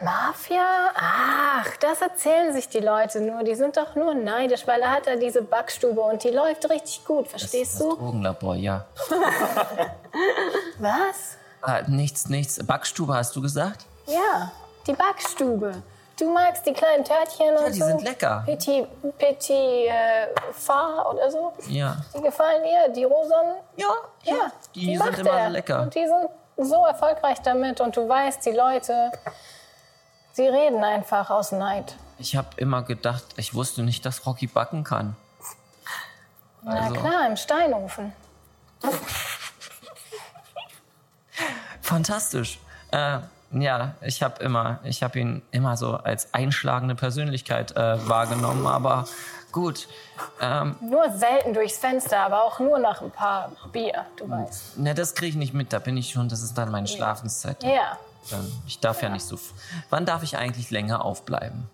[0.00, 0.64] Mafia?
[0.94, 3.42] Ach, das erzählen sich die Leute nur.
[3.42, 7.04] Die sind doch nur neidisch, weil er hat da diese Backstube und die läuft richtig
[7.04, 7.26] gut.
[7.28, 7.96] Verstehst Das du?
[7.96, 8.84] Drogenlabor, ja.
[10.78, 11.36] Was?
[11.62, 12.64] Ah, nichts, nichts.
[12.64, 13.84] Backstube hast du gesagt?
[14.06, 14.52] Ja,
[14.88, 15.82] die Backstube.
[16.18, 17.86] Du magst die kleinen Törtchen und die so?
[17.86, 18.42] sind lecker.
[18.44, 19.50] Petit, Petit
[19.88, 21.52] äh, Phare oder so?
[21.68, 21.96] Ja.
[22.16, 22.88] Die gefallen dir?
[22.92, 23.54] Die rosanen?
[23.76, 23.86] Ja,
[24.24, 25.50] Ja, die sind macht immer er.
[25.50, 25.82] lecker.
[25.82, 26.28] Und die sind
[26.68, 27.80] so erfolgreich damit.
[27.80, 29.12] Und du weißt, die Leute,
[30.32, 31.94] sie reden einfach aus Neid.
[32.18, 35.14] Ich habe immer gedacht, ich wusste nicht, dass Rocky backen kann.
[36.66, 38.12] Also- Na klar, im Steinofen.
[41.82, 42.58] Fantastisch.
[42.90, 43.18] Äh,
[43.50, 49.06] ja, ich habe immer, ich habe ihn immer so als einschlagende Persönlichkeit äh, wahrgenommen, aber
[49.52, 49.88] gut.
[50.40, 54.78] Ähm, Nur selten durchs Fenster, aber auch nur nach ein paar Bier, du weißt.
[54.78, 55.72] ne, das kriege ich nicht mit.
[55.72, 56.28] Da bin ich schon.
[56.28, 57.62] Das ist dann meine Schlafenszeit.
[57.62, 57.96] Ja.
[58.30, 59.38] Dann, ich darf ja nicht so.
[59.88, 61.70] Wann darf ich eigentlich länger aufbleiben?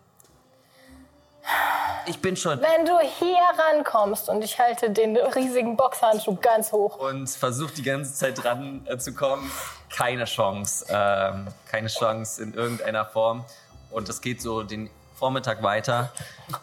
[2.07, 3.37] Ich bin schon Wenn du hier
[3.75, 6.99] rankommst und ich halte den riesigen Boxhandschuh ganz hoch.
[6.99, 9.51] und versuche die ganze Zeit dran äh, zu kommen.
[9.95, 10.87] Keine Chance.
[10.89, 13.45] Ähm, keine Chance in irgendeiner Form.
[13.91, 16.13] Und es geht so den Vormittag weiter,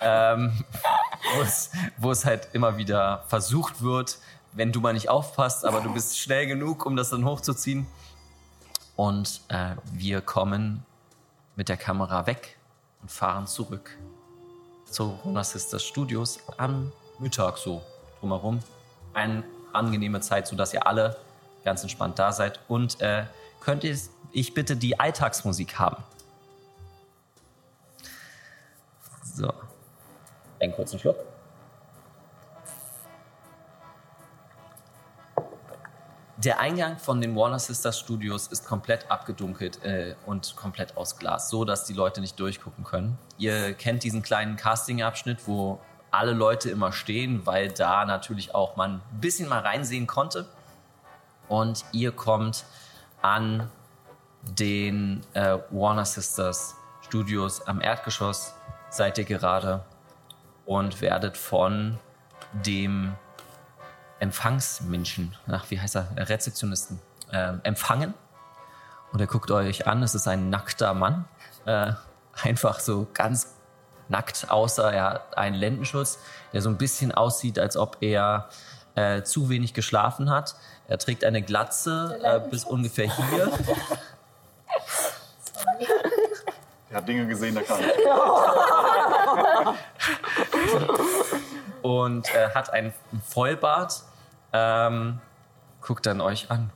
[0.02, 0.64] ähm,
[2.00, 4.18] wo es- halt immer wieder versucht wird,
[4.52, 7.88] wenn du mal nicht aufpasst, aber du bist schnell genug, um das dann hochzuziehen.
[8.98, 10.86] Und äh, wir kommen
[11.56, 12.58] mit der Kamera weg
[13.02, 13.98] und fahren zurück
[14.90, 17.82] zu Rona Sisters Studios am Mittag so
[18.20, 18.60] drumherum.
[19.14, 21.16] Eine angenehme Zeit, sodass ihr alle
[21.64, 22.60] ganz entspannt da seid.
[22.68, 23.26] Und äh,
[23.60, 23.98] könnt ihr
[24.34, 26.04] ich bitte die Alltagsmusik haben?
[29.24, 29.52] So.
[30.60, 31.18] Einen kurzen Schluck.
[36.38, 41.50] Der Eingang von den Warner Sisters Studios ist komplett abgedunkelt äh, und komplett aus Glas,
[41.50, 43.20] so dass die Leute nicht durchgucken können.
[43.38, 48.96] Ihr kennt diesen kleinen Casting-Abschnitt, wo alle Leute immer stehen, weil da natürlich auch man
[48.96, 50.48] ein bisschen mal reinsehen konnte.
[51.52, 52.64] Und ihr kommt
[53.22, 53.70] an
[54.42, 58.54] den äh, Warner Sisters Studios am Erdgeschoss,
[58.90, 59.84] seid ihr gerade
[60.66, 62.00] und werdet von
[62.54, 63.16] dem
[64.22, 67.02] Empfangsmenschen, ach, wie heißt er, Äh, Rezeptionisten,
[67.34, 68.14] ähm, empfangen.
[69.12, 71.26] Und er guckt euch an, es ist ein nackter Mann,
[71.66, 71.92] äh,
[72.44, 73.56] einfach so ganz
[74.08, 76.18] nackt, außer er hat einen Lendenschutz,
[76.54, 78.48] der so ein bisschen aussieht, als ob er
[78.96, 80.56] äh, zu wenig geschlafen hat.
[80.88, 83.52] Er trägt eine Glatze äh, bis ungefähr hier.
[86.90, 87.80] Er hat Dinge gesehen, der kann.
[91.82, 92.94] und äh, hat einen
[93.26, 94.04] Vollbart.
[94.52, 95.20] Ähm,
[95.80, 96.70] guckt dann euch an.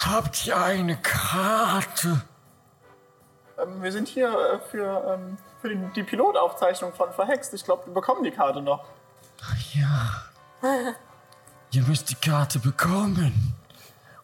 [0.00, 2.22] Habt ihr eine Karte?
[3.58, 7.54] Ähm, wir sind hier äh, für, ähm, für die, die Pilotaufzeichnung von Verhext.
[7.54, 8.84] Ich glaube, wir bekommen die Karte noch.
[9.72, 10.24] Ja.
[11.70, 13.54] Ihr müsst die Karte bekommen.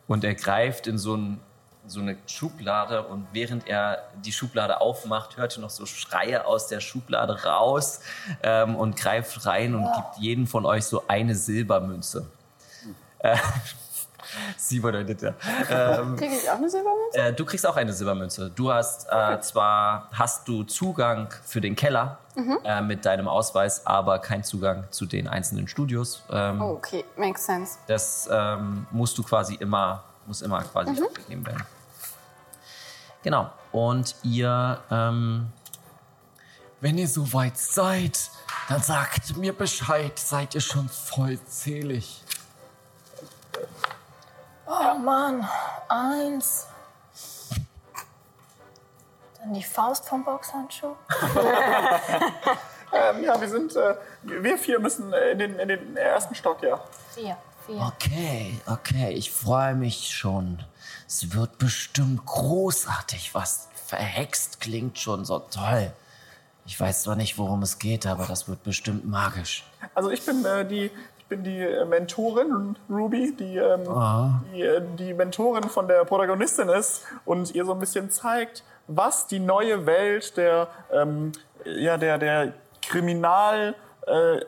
[0.06, 1.40] Und er greift in so, ein,
[1.86, 6.66] so eine Schublade und während er die Schublade aufmacht, hört ihr noch so Schreie aus
[6.66, 8.00] der Schublade raus
[8.42, 12.28] ähm, und greift rein und gibt jedem von euch so eine Silbermünze.
[13.20, 13.36] Äh,
[14.56, 15.34] Sie bedeutet ja.
[15.70, 17.18] Ähm, Kriege ich auch eine Silbermünze?
[17.18, 18.50] äh, du kriegst auch eine Silbermünze.
[18.54, 22.18] Du hast äh, zwar hast du Zugang für den Keller
[22.64, 26.22] äh, mit deinem Ausweis, aber keinen Zugang zu den einzelnen Studios.
[26.30, 27.78] Ähm, Oh, okay, makes sense.
[27.86, 31.64] Das ähm, musst du quasi immer, muss immer quasi abgegeben werden.
[33.22, 33.50] Genau.
[33.72, 35.48] Und ihr, ähm,
[36.80, 38.30] Wenn ihr soweit seid,
[38.70, 40.18] dann sagt mir Bescheid.
[40.18, 42.22] Seid ihr schon vollzählig?
[44.72, 45.48] Oh Mann,
[45.88, 46.66] eins.
[49.40, 50.94] Dann die Faust vom Boxhandschuh.
[52.92, 56.80] Ähm, ja, wir sind, äh, wir vier müssen in den, in den ersten Stock, ja.
[57.14, 57.80] Vier, vier.
[57.80, 60.58] Okay, okay, ich freue mich schon.
[61.06, 63.34] Es wird bestimmt großartig.
[63.34, 65.92] Was verhext klingt schon so toll.
[66.66, 69.64] Ich weiß zwar nicht, worum es geht, aber das wird bestimmt magisch.
[69.94, 70.90] Also ich bin äh, die,
[71.30, 73.84] bin die äh, Mentorin Ruby, die, ähm,
[74.52, 79.26] die, äh, die Mentorin von der Protagonistin ist und ihr so ein bisschen zeigt, was
[79.26, 81.32] die neue Welt der, ähm,
[81.64, 83.74] ja, der, der Kriminal
[84.06, 84.40] äh,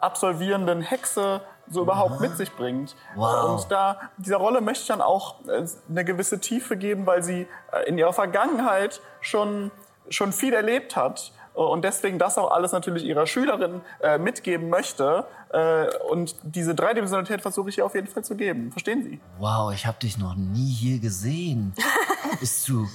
[0.00, 2.96] absolvierenden Hexe so überhaupt mit sich bringt.
[3.14, 3.62] Wow.
[3.62, 7.46] Und da dieser Rolle möchte ich dann auch äh, eine gewisse Tiefe geben, weil sie
[7.86, 9.70] in ihrer Vergangenheit schon,
[10.08, 11.32] schon viel erlebt hat
[11.66, 15.24] und deswegen das auch alles natürlich ihrer Schülerin äh, mitgeben möchte.
[15.50, 18.70] Äh, und diese Dreidimensionalität versuche ich ihr auf jeden Fall zu geben.
[18.70, 19.20] Verstehen Sie?
[19.38, 21.72] Wow, ich habe dich noch nie hier gesehen.
[22.40, 22.86] bist du,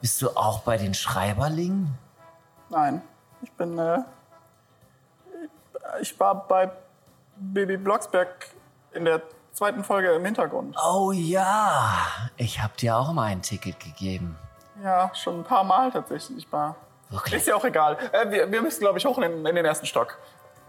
[0.00, 1.96] bist du auch bei den Schreiberlingen?
[2.68, 3.02] Nein,
[3.42, 3.78] ich bin.
[3.78, 4.00] Äh,
[6.00, 6.70] ich war bei
[7.36, 8.48] Baby Blocksberg
[8.92, 9.22] in der
[9.52, 10.76] zweiten Folge im Hintergrund.
[10.84, 11.96] Oh ja,
[12.36, 14.36] ich habe dir auch mal ein Ticket gegeben.
[14.82, 16.38] Ja, schon ein paar Mal tatsächlich.
[16.38, 16.76] Ich war.
[17.08, 17.34] Wirklich?
[17.36, 17.96] Ist ja auch egal.
[18.12, 20.18] Äh, wir, wir müssen, glaube ich, hoch in in den ersten Stock.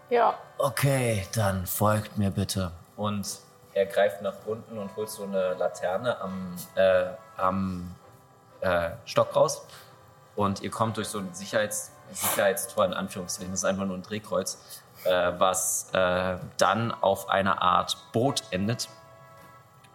[0.09, 0.35] Ja.
[0.57, 2.71] Okay, dann folgt mir bitte.
[2.95, 3.27] und
[3.73, 7.05] er greift nach unten und holt so eine Laterne am, äh,
[7.37, 7.93] am
[8.61, 9.67] äh, Stock raus.
[10.35, 14.01] Und ihr kommt durch so ein Sicherheits Sicherheitstor, in Anführungszeichen, das ist einfach nur ein
[14.01, 18.89] Drehkreuz, äh, was äh, dann auf einer Art Boot endet.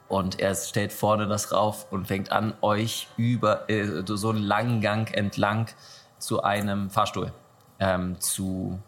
[0.08, 4.80] Und er stellt vorne das rauf und fängt an, euch über äh, so einen langen
[4.82, 5.68] Gang entlang
[6.18, 7.32] zu einem Fahrstuhl
[7.80, 8.78] ähm, zu,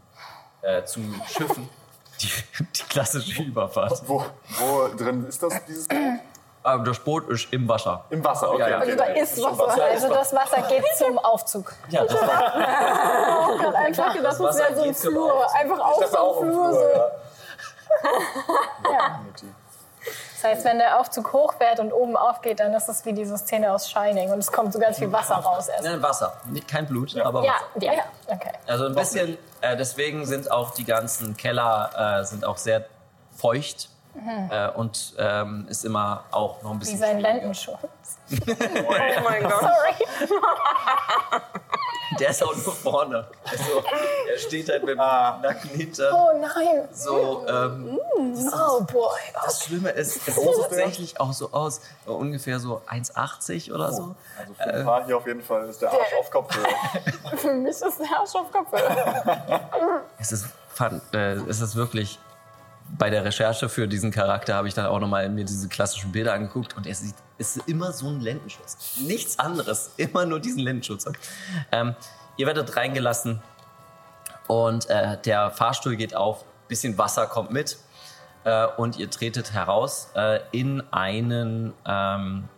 [0.65, 1.69] äh, zu schiffen.
[2.21, 2.29] Die,
[2.77, 4.01] die klassische Überfahrt.
[4.07, 4.25] Wo,
[4.61, 5.99] wo drin ist das, dieses Boot?
[6.63, 8.05] Aber das Boot ist im Wasser.
[8.09, 8.61] Im Wasser, okay.
[8.61, 8.79] Ja, ja.
[8.79, 9.85] Also da ist Wasser.
[9.85, 11.75] Also das Wasser geht zum Aufzug.
[11.89, 12.29] Ja, das war
[13.59, 15.35] Ich hab einfach gedacht, das Wasser wäre so ein geht zum Flur.
[15.45, 15.61] Aufzug.
[15.61, 16.71] Einfach auf Das so war auch einem im Flur.
[16.71, 17.11] Flur,
[18.85, 18.91] So.
[18.91, 18.91] ja.
[18.93, 19.21] Ja.
[20.45, 23.73] Das heißt, wenn der Aufzug hochfährt und oben aufgeht, dann ist es wie diese Szene
[23.73, 25.69] aus Shining und es kommt so ganz viel Wasser raus.
[25.69, 25.85] Erst.
[25.85, 26.35] Nein, Wasser.
[26.51, 27.87] Nicht- Kein Blut, aber Ja, Wasser.
[27.87, 28.03] ja, ja.
[28.27, 28.51] Okay.
[28.67, 32.85] Also ein bisschen, äh, deswegen sind auch die ganzen Keller äh, sind auch sehr
[33.37, 33.89] feucht
[34.51, 37.33] äh, und ähm, ist immer auch noch ein Wie bisschen sein schwieriger.
[37.35, 37.79] Lendenschutz.
[38.87, 39.61] Oh mein Gott.
[39.61, 40.07] Sorry.
[42.21, 43.27] Der ist auch nur vorne.
[43.45, 43.83] Also,
[44.31, 46.11] er steht halt mit dem Nacken hinter.
[46.15, 46.89] Oh nein.
[46.93, 49.11] So, ähm, Oh boy.
[49.45, 54.15] das Schlimme ist, es sieht tatsächlich auch so aus, so ungefähr so 1,80 oder so.
[54.39, 56.69] Also für ein paar hier auf jeden Fall ist der Arsch auf Kopfhörer.
[57.37, 59.61] Für mich ist der Arsch auf Kopfhörer.
[60.19, 62.19] Es ist, fand, äh, es ist wirklich,
[62.99, 66.35] bei der Recherche für diesen Charakter habe ich dann auch nochmal mir diese klassischen Bilder
[66.35, 68.99] angeguckt und er sieht, es ist immer so ein Lendenschutz.
[69.01, 71.07] Nichts anderes, immer nur diesen Lendenschutz.
[71.73, 71.95] Ähm,
[72.37, 73.43] ihr werdet reingelassen
[74.47, 77.79] und äh, der Fahrstuhl geht auf, bisschen Wasser kommt mit
[78.45, 82.49] äh, und ihr tretet heraus äh, in einen ähm,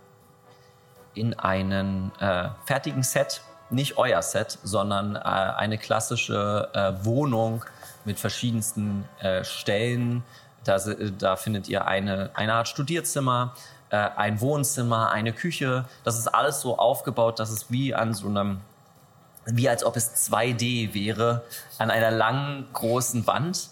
[1.15, 7.65] in einen äh, fertigen Set, nicht euer Set, sondern äh, eine klassische äh, Wohnung
[8.07, 10.23] mit verschiedensten äh, Stellen.
[10.65, 10.79] Da,
[11.19, 13.55] da findet ihr eine, eine Art Studierzimmer,
[13.91, 15.85] äh, ein Wohnzimmer, eine Küche.
[16.05, 18.61] Das ist alles so aufgebaut, dass es wie an so einem
[19.47, 21.45] wie als ob es 2D wäre,
[21.79, 23.71] an einer langen, großen Wand,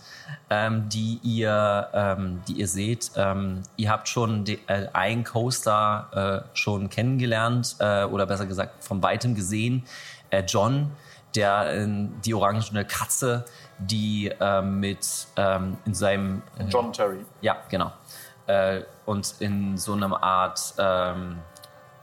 [0.49, 3.11] ähm, die, ihr, ähm, die ihr seht.
[3.16, 8.85] Ähm, ihr habt schon de, äh, einen Coaster äh, schon kennengelernt, äh, oder besser gesagt
[8.85, 9.85] von weitem gesehen.
[10.30, 10.93] Äh, John,
[11.35, 11.89] der äh,
[12.24, 13.45] die orangene Katze,
[13.79, 17.25] die äh, mit ähm, in seinem äh, John Terry.
[17.41, 17.93] ja, genau.
[18.47, 21.39] Äh, und in so einer Art ähm,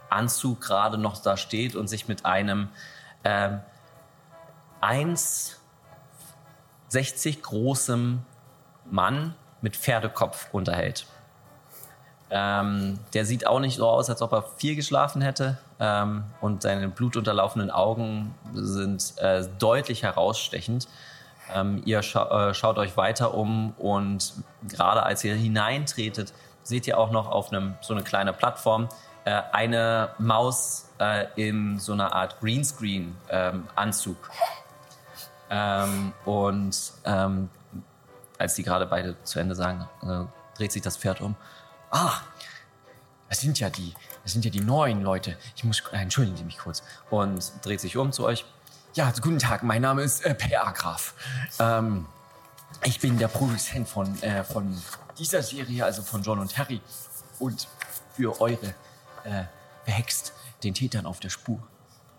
[0.10, 2.70] Anzug gerade noch da steht und sich mit einem
[3.24, 3.60] ähm,
[4.82, 8.24] 1,60 großem
[8.90, 11.06] Mann mit Pferdekopf unterhält.
[12.34, 15.58] Ähm, der sieht auch nicht so aus, als ob er viel geschlafen hätte.
[15.80, 20.88] Ähm, und seine blutunterlaufenden Augen sind äh, deutlich herausstechend.
[21.54, 24.34] Ähm, ihr scha äh, schaut euch weiter um und
[24.68, 26.34] gerade als ihr hineintretet,
[26.64, 28.88] seht ihr auch noch auf einem so eine kleine Plattform
[29.26, 34.18] äh, eine Maus äh, in so einer Art Greenscreen-Anzug.
[35.54, 37.50] Ähm, und ähm,
[38.38, 40.24] als die gerade beide zu Ende sagen, äh,
[40.58, 41.36] dreht sich das Pferd um.
[41.90, 42.24] Ach,
[43.28, 43.94] das sind ja die,
[44.24, 45.38] das sind ja die neuen Leute.
[45.58, 46.84] Ich muss, äh, entschuldigen Sie mich kurz.
[47.10, 48.46] Und dreht sich um zu euch.
[48.94, 51.14] Ja, guten Tag, mein Name ist äh, Per Graf.
[51.60, 52.06] Ähm,
[52.84, 54.78] ich bin der Produzent von, äh, von
[55.18, 56.82] dieser Serie, also von John und Harry.
[57.40, 57.70] Und
[58.18, 58.76] für eure
[59.24, 59.46] äh,
[59.86, 60.34] Verhext
[60.64, 61.60] den Tätern auf der Spur.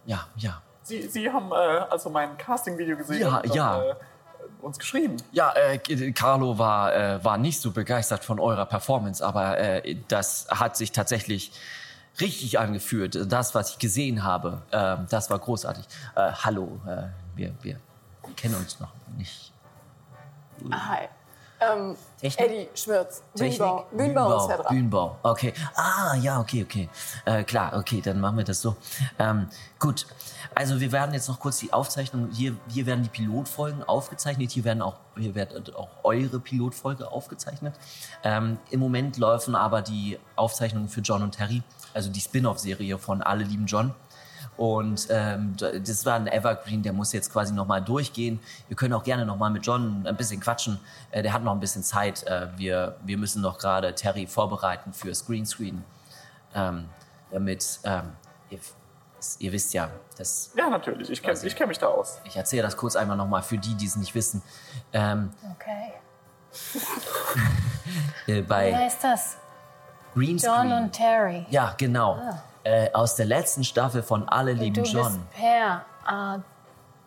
[0.07, 0.63] Ja, ja.
[0.83, 3.83] Sie, Sie haben äh, also mein Casting-Video gesehen Ja, und ja.
[3.83, 3.95] Äh,
[4.63, 5.19] uns geschrieben.
[5.33, 5.79] Ja, äh,
[6.13, 10.93] Carlo war, äh, war nicht so begeistert von eurer Performance, aber äh, das hat sich
[10.93, 11.53] tatsächlich
[12.21, 13.31] richtig angefühlt.
[13.31, 15.85] Das, was ich gesehen habe, äh, das war großartig.
[16.15, 17.77] Äh, hallo, äh, wir, wir
[18.37, 19.53] kennen uns noch nicht.
[20.71, 21.09] Hi.
[21.61, 22.51] Ähm, Technik?
[22.51, 23.23] Eddie Schwirz.
[23.35, 23.59] Technik?
[23.59, 23.87] Bühnenbau.
[23.93, 24.67] Bühnenbau ist ja dran.
[24.69, 25.53] Bühnenbau, okay.
[25.77, 26.89] Ah, ja, okay, okay.
[27.25, 28.77] Äh, klar, okay, dann machen wir das so.
[29.19, 29.49] Ähm,
[29.79, 30.07] gut,
[30.55, 34.65] also wir werden jetzt noch kurz die Aufzeichnung, hier, hier werden die Pilotfolgen aufgezeichnet, hier
[34.65, 37.75] werden auch, hier wird auch eure Pilotfolge aufgezeichnet.
[38.25, 41.63] Ähm, Im Moment laufen aber die Aufzeichnungen für John und Terry,
[41.95, 43.95] also die Spin-off-Serie von Alle lieben John.
[44.57, 48.39] Und ähm, das war ein Evergreen, der muss jetzt quasi nochmal durchgehen.
[48.69, 50.79] Wir können auch gerne nochmal mit John ein bisschen quatschen.
[51.11, 52.23] Äh, der hat noch ein bisschen Zeit.
[52.25, 55.83] Äh, wir, wir müssen noch gerade Terry vorbereiten für Screenscreen.
[56.55, 56.85] Ähm,
[57.31, 58.13] damit, ähm,
[58.51, 58.59] ihr,
[59.39, 61.09] ihr wisst ja, das, Ja, natürlich.
[61.09, 62.21] Ich kenne ich kenn mich da aus.
[62.25, 64.43] ich erzähle das kurz einmal nochmal für die, die es nicht wissen.
[64.93, 65.95] Ähm, Okay.
[68.27, 69.39] äh, Wie bei heißt das?
[70.15, 70.71] Greenscreen.
[70.71, 71.47] John und Terry.
[71.51, 72.19] ja, genau.
[72.65, 75.19] Äh, aus der letzten Staffel von Alle lieben Du John.
[75.19, 75.85] bist Per.
[76.07, 76.39] Ah,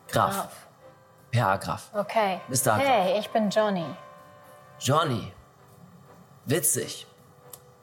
[0.09, 0.49] Graf.
[1.31, 1.89] Per Agraf.
[1.93, 2.39] okay.
[2.47, 2.73] Mr.
[2.73, 2.79] Agraf.
[2.87, 3.85] Hey, ich bin Johnny.
[4.79, 5.31] Johnny.
[6.45, 7.07] Witzig,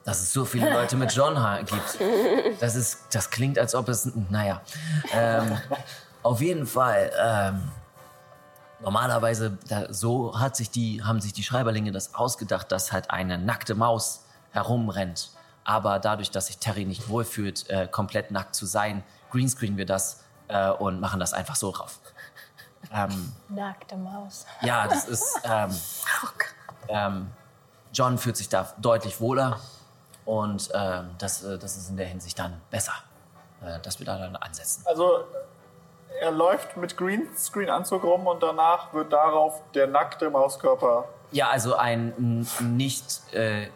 [0.05, 1.35] dass es so viele Leute mit John
[1.67, 2.61] gibt.
[2.61, 4.11] Das, ist, das klingt, als ob es.
[4.31, 4.61] Naja.
[5.13, 5.59] Ähm,
[6.23, 7.11] auf jeden Fall.
[7.21, 7.69] Ähm,
[8.81, 13.39] normalerweise, da, so hat sich die, haben sich die Schreiberlinge das ausgedacht, dass halt eine
[13.39, 15.31] nackte Maus herumrennt
[15.65, 20.25] aber dadurch, dass sich Terry nicht wohlfühlt, äh, komplett nackt zu sein, greenscreenen wir das
[20.49, 21.99] äh, und machen das einfach so drauf.
[22.93, 24.45] Ähm, Nackte Maus.
[24.61, 25.41] ja, das ist.
[25.45, 25.71] Ähm,
[26.89, 27.31] ähm,
[27.95, 29.61] John fühlt sich da deutlich wohler
[30.25, 32.93] und ähm, das, äh, das ist in der Hinsicht dann besser,
[33.65, 34.83] äh, dass wir da dann ansetzen.
[34.85, 35.25] Also
[36.21, 41.05] er läuft mit Greenscreen-Anzug rum und danach wird darauf der nackte Mauskörper.
[41.31, 43.69] Ja, also ein n- nicht äh,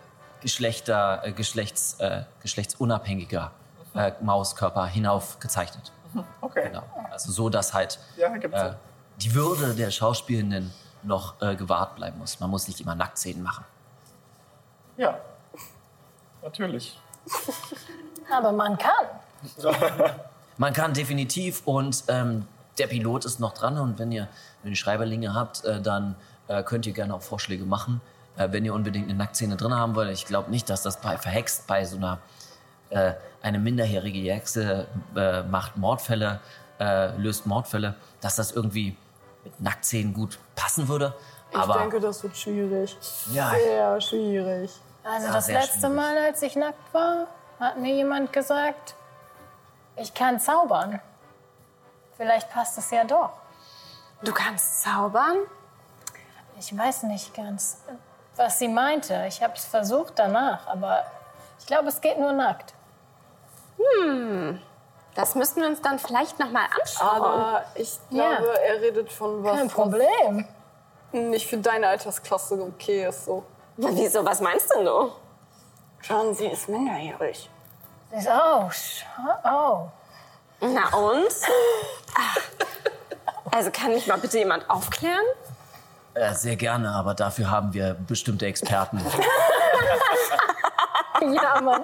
[0.46, 3.50] Geschlechter, äh, Geschlechts, äh, geschlechtsunabhängiger
[3.96, 5.90] äh, Mauskörper hinauf gezeichnet.
[6.40, 6.68] Okay.
[6.68, 6.84] Genau.
[7.10, 8.74] Also so, dass halt Ja, äh,
[9.20, 10.72] die Würde der Schauspielenden
[11.02, 12.38] noch äh, gewahrt bleiben muss.
[12.38, 13.64] Man muss nicht immer Nacktszenen machen.
[14.96, 15.18] Ja.
[16.42, 16.96] Natürlich.
[18.30, 19.06] Aber man kann.
[20.58, 22.46] Man kann definitiv und ähm,
[22.78, 24.26] der Pilot ist noch dran und wenn ihr,
[24.62, 26.14] wenn ihr Schreiberlinge habt, äh, dann
[26.48, 28.00] äh, könnt ihr gerne auch Vorschläge machen.
[28.36, 31.16] Äh, wenn ihr unbedingt eine Nacktszene drin haben wollt, ich glaube nicht, dass das bei
[31.18, 32.18] verhext bei so einer
[32.90, 36.40] äh, eine minderjährige Hexe äh, macht Mordfälle,
[36.78, 38.96] äh, löst Mordfälle, dass das irgendwie
[39.44, 41.14] mit Nacktszenen gut passen würde.
[41.54, 42.96] Aber das wird schwierig.
[43.32, 44.70] ja, Sehr schwierig.
[45.04, 45.96] Also Ja, das letzte schwierig.
[45.96, 47.28] Mal, als ich nackt war,
[47.60, 48.94] hat mir jemand gesagt,
[49.96, 51.00] ich kann zaubern.
[52.16, 53.30] Vielleicht passt es ja doch.
[54.22, 55.36] Du kannst zaubern?
[56.58, 57.78] Ich weiß nicht ganz,
[58.36, 59.24] was sie meinte.
[59.28, 61.04] Ich habe es versucht danach, aber
[61.58, 62.74] ich glaube, es geht nur nackt.
[65.14, 67.08] Das müssten wir uns dann vielleicht noch mal anschauen.
[67.22, 68.52] Aber ich glaube, Ja.
[68.66, 70.46] er redet von was, Kein Problem.
[71.12, 73.24] was nicht für deine Altersklasse okay ist.
[73.24, 73.44] So.
[73.76, 75.12] Wieso, was meinst denn du?
[76.02, 77.50] Schauen, sie ist minderjährig.
[78.10, 79.04] Sie ist, oh, sch-
[79.44, 79.88] oh.
[80.60, 81.28] Na und?
[82.18, 82.40] Ah.
[83.54, 85.24] Also kann mich mal bitte jemand aufklären?
[86.16, 89.00] Äh, sehr gerne, aber dafür haben wir bestimmte Experten.
[91.22, 91.82] Ja, Mann.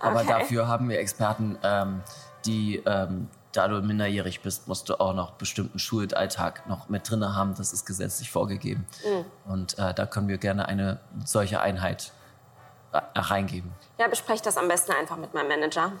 [0.00, 0.28] Aber Okay.
[0.28, 2.02] dafür haben wir Experten, ähm,
[2.44, 7.24] die, ähm, da du minderjährig bist, musst du auch noch bestimmten Schulalltag noch mit drin
[7.34, 7.54] haben.
[7.56, 8.86] Das ist gesetzlich vorgegeben.
[9.46, 12.12] Und äh, da können wir gerne eine solche Einheit
[12.92, 13.72] äh, reingeben.
[13.98, 15.92] Ja, besprecht das am besten einfach mit meinem Manager.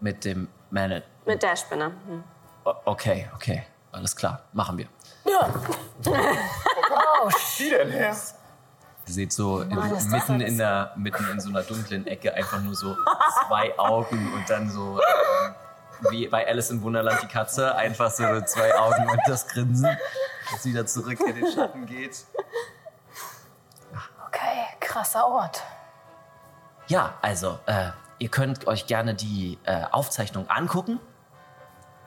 [0.00, 1.04] Mit dem Manager.
[1.26, 1.92] Mit der Spinne.
[2.08, 2.24] Hm.
[2.86, 3.64] Okay, okay.
[3.96, 4.42] Alles klar.
[4.52, 4.88] Machen wir.
[7.56, 8.14] Wie denn her?
[9.06, 12.60] Ihr seht so in, Mann, mitten, in der, mitten in so einer dunklen Ecke einfach
[12.60, 12.94] nur so
[13.46, 15.54] zwei Augen und dann so ähm,
[16.10, 19.96] wie bei Alice im Wunderland die Katze, einfach so zwei Augen und das Grinsen,
[20.52, 22.26] das wieder zurück in den Schatten geht.
[24.26, 25.62] Okay, krasser Ort.
[26.88, 31.00] Ja, also äh, ihr könnt euch gerne die äh, Aufzeichnung angucken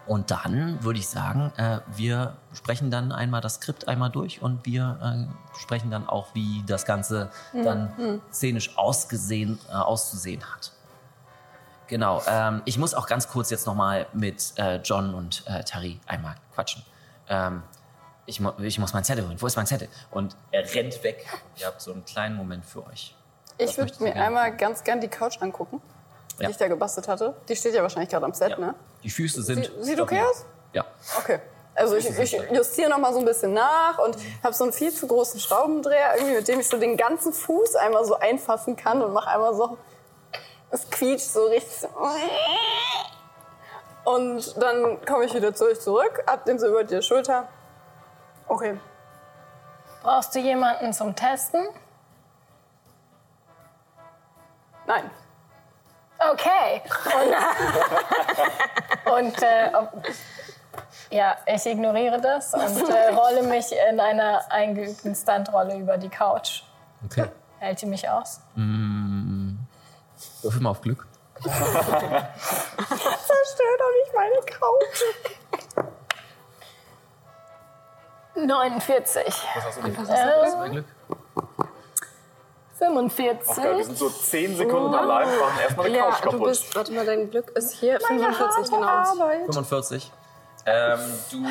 [0.10, 4.66] und dann würde ich sagen, äh, wir sprechen dann einmal das Skript einmal durch und
[4.66, 4.98] wir
[5.30, 10.72] äh, sprechen dann auch, wie das Ganze dann szenisch ausgesehen, äh, auszusehen hat.
[11.88, 16.00] Genau, ähm, ich muss auch ganz kurz jetzt nochmal mit äh, John und äh, Tari
[16.08, 16.84] einmal quatschen.
[17.28, 17.64] Ähm,
[18.26, 19.40] ich, ich muss meinen Zettel holen.
[19.42, 19.90] Wo ist mein Zettel?
[20.12, 21.26] Und er rennt weg.
[21.58, 23.16] Ihr habt so einen kleinen Moment für euch.
[23.58, 25.82] Ich würde mir einmal ganz gern die Couch angucken,
[26.40, 26.50] die Ja.
[26.50, 27.36] ich da gebastelt hatte.
[27.48, 28.58] Die steht ja wahrscheinlich gerade am Set, Ja.
[28.60, 28.76] ne?
[29.04, 29.66] Die Füße sind.
[29.66, 30.46] Sie- sieht okay aus?
[30.74, 30.86] Ja.
[31.18, 31.40] Okay.
[31.76, 34.92] Also ich, ich justiere noch mal so ein bisschen nach und habe so einen viel
[34.94, 39.02] zu großen Schraubendreher, irgendwie, mit dem ich so den ganzen Fuß einmal so einfassen kann
[39.02, 39.78] und mache einmal so,
[40.72, 41.80] es quietscht so richtig.
[41.80, 41.90] So.
[44.12, 47.48] Und dann komme ich wieder zu euch zurück, hab den so über die Schulter.
[48.48, 48.78] Okay.
[50.04, 51.66] Brauchst du jemanden zum Testen?
[54.86, 55.10] Nein.
[56.20, 56.82] Okay.
[59.06, 59.72] Und, und äh,
[61.12, 66.64] ja, ich ignoriere das und äh, rolle mich in einer eingeübten Stuntrolle über die Couch.
[67.06, 67.26] Okay.
[67.60, 68.42] Hält die mich aus?
[70.42, 71.08] Würfel mal auf Glück.
[71.42, 71.80] Zerstört
[73.80, 75.04] doch nicht meine Couch.
[78.36, 79.26] 49.
[79.56, 79.96] Was hast du denn?
[79.96, 80.86] Zwei Glück.
[82.80, 83.50] 45.
[83.58, 86.48] Okay, wir sind so 10 Sekunden allein, machen erstmal eine Ja, Couch du kaputt.
[86.48, 89.04] bist, warte mal, dein Glück ist hier 45, genau.
[89.46, 90.12] 45.
[90.66, 91.00] Ähm,
[91.32, 91.46] du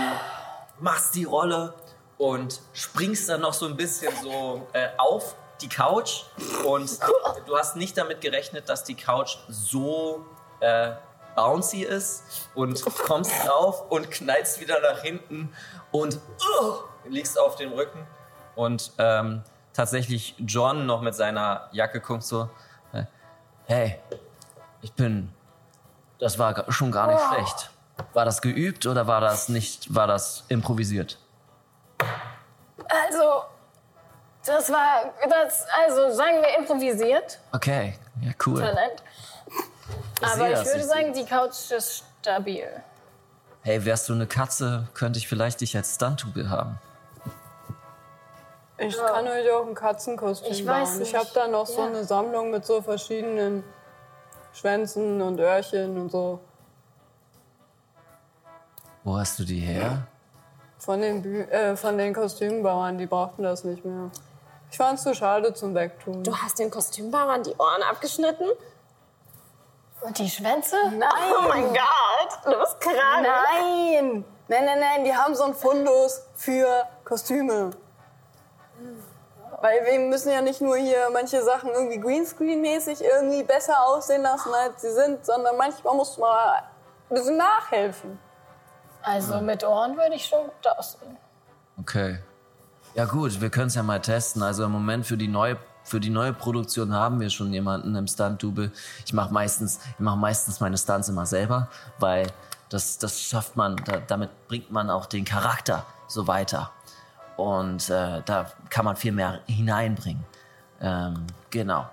[0.81, 1.75] machst die Rolle
[2.17, 6.25] und springst dann noch so ein bisschen so äh, auf die Couch
[6.65, 6.99] und
[7.47, 10.25] du hast nicht damit gerechnet, dass die Couch so
[10.61, 10.93] äh,
[11.35, 12.23] bouncy ist
[12.55, 15.53] und kommst drauf und knallst wieder nach hinten
[15.93, 16.17] und
[16.61, 16.75] uh,
[17.09, 18.07] liegst auf dem Rücken
[18.57, 19.43] und ähm,
[19.79, 22.51] tatsächlich John noch mit seiner Jacke kommt so,
[22.93, 23.05] äh,
[23.67, 23.99] hey,
[24.83, 25.33] ich bin
[26.19, 27.71] das war schon gar nicht schlecht.
[28.13, 31.17] War das geübt oder war das nicht, war das improvisiert?
[32.89, 33.45] Also,
[34.45, 37.39] Das war, das, also sagen wir improvisiert.
[37.53, 38.61] Okay, ja, cool.
[38.61, 39.03] Talent.
[40.21, 42.67] Ich Aber ich würde ich sagen, die Couch ist stabil.
[43.63, 46.79] Hey, wärst du eine Katze, könnte ich vielleicht dich als Stunt-Double haben.
[48.79, 51.03] Ich kann euch auch ein Katzenkostüm Ich weiß bauen.
[51.03, 51.87] Ich habe da noch so Ja.
[51.87, 53.65] eine Sammlung mit so verschiedenen
[54.53, 56.39] Schwänzen und Öhrchen und so.
[59.05, 60.07] Wo hast du die her?
[60.79, 64.11] Von den, Bü äh, von den Kostümbauern, die brauchten das nicht mehr.
[64.71, 66.23] Ich fand's zu schade zum Wegtun.
[66.23, 68.47] Du hast den Kostümbauern die Ohren abgeschnitten?
[70.03, 70.77] Und die Schwänze?
[70.97, 71.09] Nein!
[71.37, 73.27] Oh mein Gott, du bist krank.
[73.27, 74.25] Nein!
[74.47, 77.71] Nein, nein, nein, die haben so einen Fundus für Kostüme.
[79.61, 84.53] Weil wir müssen ja nicht nur hier manche Sachen irgendwie Greenscreen-mäßig irgendwie besser aussehen lassen,
[84.55, 88.19] als sie sind, sondern manchmal muss man ein bisschen nachhelfen.
[89.03, 91.17] Also mit Ohren würde ich schon gut aussehen.
[91.79, 92.19] Okay.
[92.95, 94.43] Ja gut, wir können es ja mal testen.
[94.43, 95.57] Also im Moment für die neue
[95.89, 98.71] für die neue Produktion haben wir schon jemanden im Stunt-Double.
[99.07, 102.27] Ich mache meistens, ich mache meistens meine Stunts immer selber, weil
[102.69, 106.71] das, das schafft man, da, damit bringt man auch den Charakter so weiter.
[107.39, 110.25] Und äh, da kann man viel mehr hineinbringen.
[110.81, 111.89] Ähm, genau.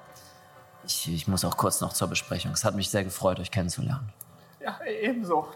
[0.83, 2.51] Ich, ich muss auch kurz noch zur Besprechung.
[2.51, 4.11] Es hat mich sehr gefreut, euch kennenzulernen.
[4.59, 5.47] Ja, ebenso.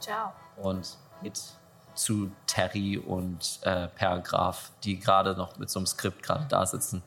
[0.00, 0.32] Ciao.
[0.56, 1.38] und geht
[1.94, 6.64] zu Terry und äh, Per Graf, die gerade noch mit so einem Skript gerade da
[6.64, 7.02] sitzen.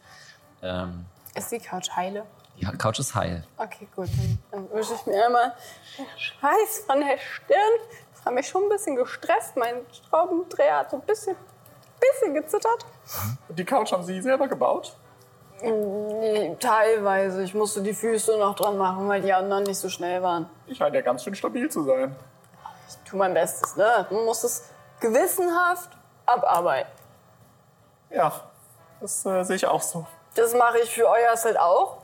[0.61, 2.25] Ähm, Ist die Couch heile?
[2.59, 3.43] die Couch ist heil.
[3.57, 4.09] Okay, gut.
[4.51, 5.55] Dann, dann wische ich mir einmal
[5.97, 7.57] den Schweiß von der Stirn.
[8.13, 9.55] Das hat mich schon ein bisschen gestresst.
[9.57, 11.35] Mein Schraubendreher hat so ein bisschen,
[12.01, 12.85] bisschen gezittert.
[13.49, 14.95] Die Couch haben Sie selber gebaut?
[15.61, 17.43] Nee, teilweise.
[17.43, 20.49] Ich musste die Füße noch dran machen, weil die anderen nicht so schnell waren.
[20.65, 22.15] Ich scheine ja ganz schön stabil zu sein.
[22.89, 24.07] Ich tue mein Bestes, ne?
[24.09, 25.89] Man muss es gewissenhaft
[26.25, 26.91] abarbeiten.
[28.09, 28.33] Ja,
[28.99, 30.05] das äh, sehe ich auch so.
[30.35, 31.97] Das mache ich für euer Set auch.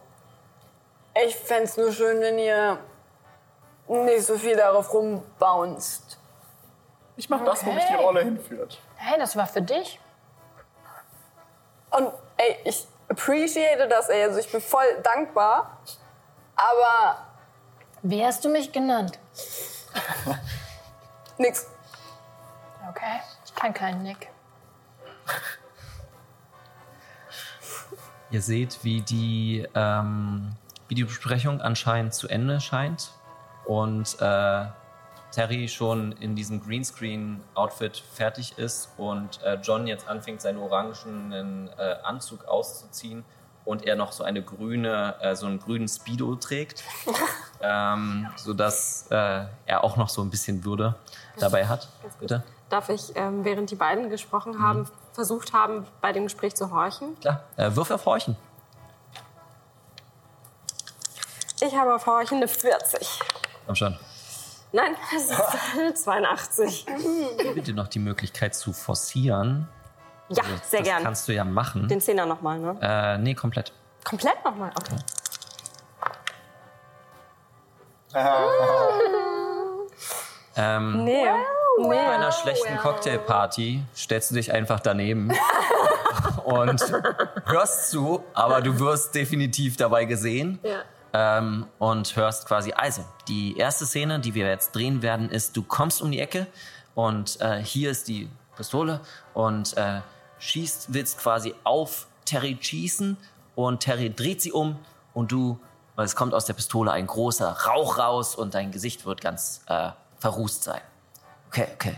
[1.26, 2.78] Ich fände es nur schön, wenn ihr
[3.88, 6.18] nicht so viel darauf rumbounced.
[7.16, 7.96] Ich mache das, wo mich die.
[7.96, 8.80] Rolle hinführt.
[8.98, 10.00] Hey, das war für dich.
[11.92, 14.24] Und ey, ich appreciate das, ey.
[14.24, 15.78] Also ich bin voll dankbar.
[16.56, 17.18] Aber
[18.02, 19.18] Wie hast du mich genannt?
[21.38, 21.68] nix.
[22.90, 24.30] Okay, ich kann keinen Nick.
[28.30, 30.56] Ihr seht, wie die, ähm,
[30.88, 33.12] wie die Besprechung anscheinend zu Ende scheint
[33.66, 34.66] und äh,
[35.38, 41.98] Terry schon in diesem Greenscreen-Outfit fertig ist und äh, John jetzt anfängt, seinen orangenen äh,
[42.02, 43.24] Anzug auszuziehen
[43.64, 46.84] und er noch so eine grüne, äh, so einen grünen Speedo trägt,
[47.62, 50.96] ähm, sodass äh, er auch noch so ein bisschen Würde
[51.38, 51.88] dabei hat.
[52.20, 52.42] Bitte?
[52.72, 57.16] Darf ich, ähm, während die beiden gesprochen haben, versucht haben, bei dem Gespräch zu horchen?
[57.20, 58.36] Klar, äh, Würf auf Horchen.
[61.62, 63.20] Ich habe auf Horchen eine 40.
[63.68, 64.00] Komm schon.
[64.72, 65.40] Nein, es ist
[65.78, 66.86] eine 82.
[67.38, 69.68] Gebe dir noch die Möglichkeit zu forcieren.
[70.30, 71.04] Ja, sehr das gern.
[71.04, 71.88] kannst du ja machen.
[71.88, 72.78] Den Zehner nochmal, ne?
[72.82, 73.72] Äh, nee, komplett.
[74.04, 74.72] Komplett nochmal?
[74.78, 74.96] Okay.
[80.60, 81.24] Ähm, Nee.
[81.84, 85.32] Bei einer schlechten Cocktailparty stellst du dich einfach daneben
[86.46, 86.82] und
[87.46, 90.58] hörst zu, aber du wirst definitiv dabei gesehen.
[90.64, 90.80] Ja.
[91.14, 95.64] Ähm, und hörst quasi, also, die erste Szene, die wir jetzt drehen werden, ist, du
[95.64, 96.48] kommst um die Ecke
[96.96, 99.02] und äh, hier ist die Pistole
[99.34, 100.02] und äh,
[100.40, 103.18] schießt, willst quasi auf Terry schießen
[103.56, 104.78] und Terry dreht sie um
[105.14, 105.60] und du,
[105.96, 109.62] weil es kommt aus der Pistole ein großer Rauch raus und dein Gesicht wird ganz
[109.68, 110.82] äh, verrußt sein.
[111.48, 111.98] Okay, okay.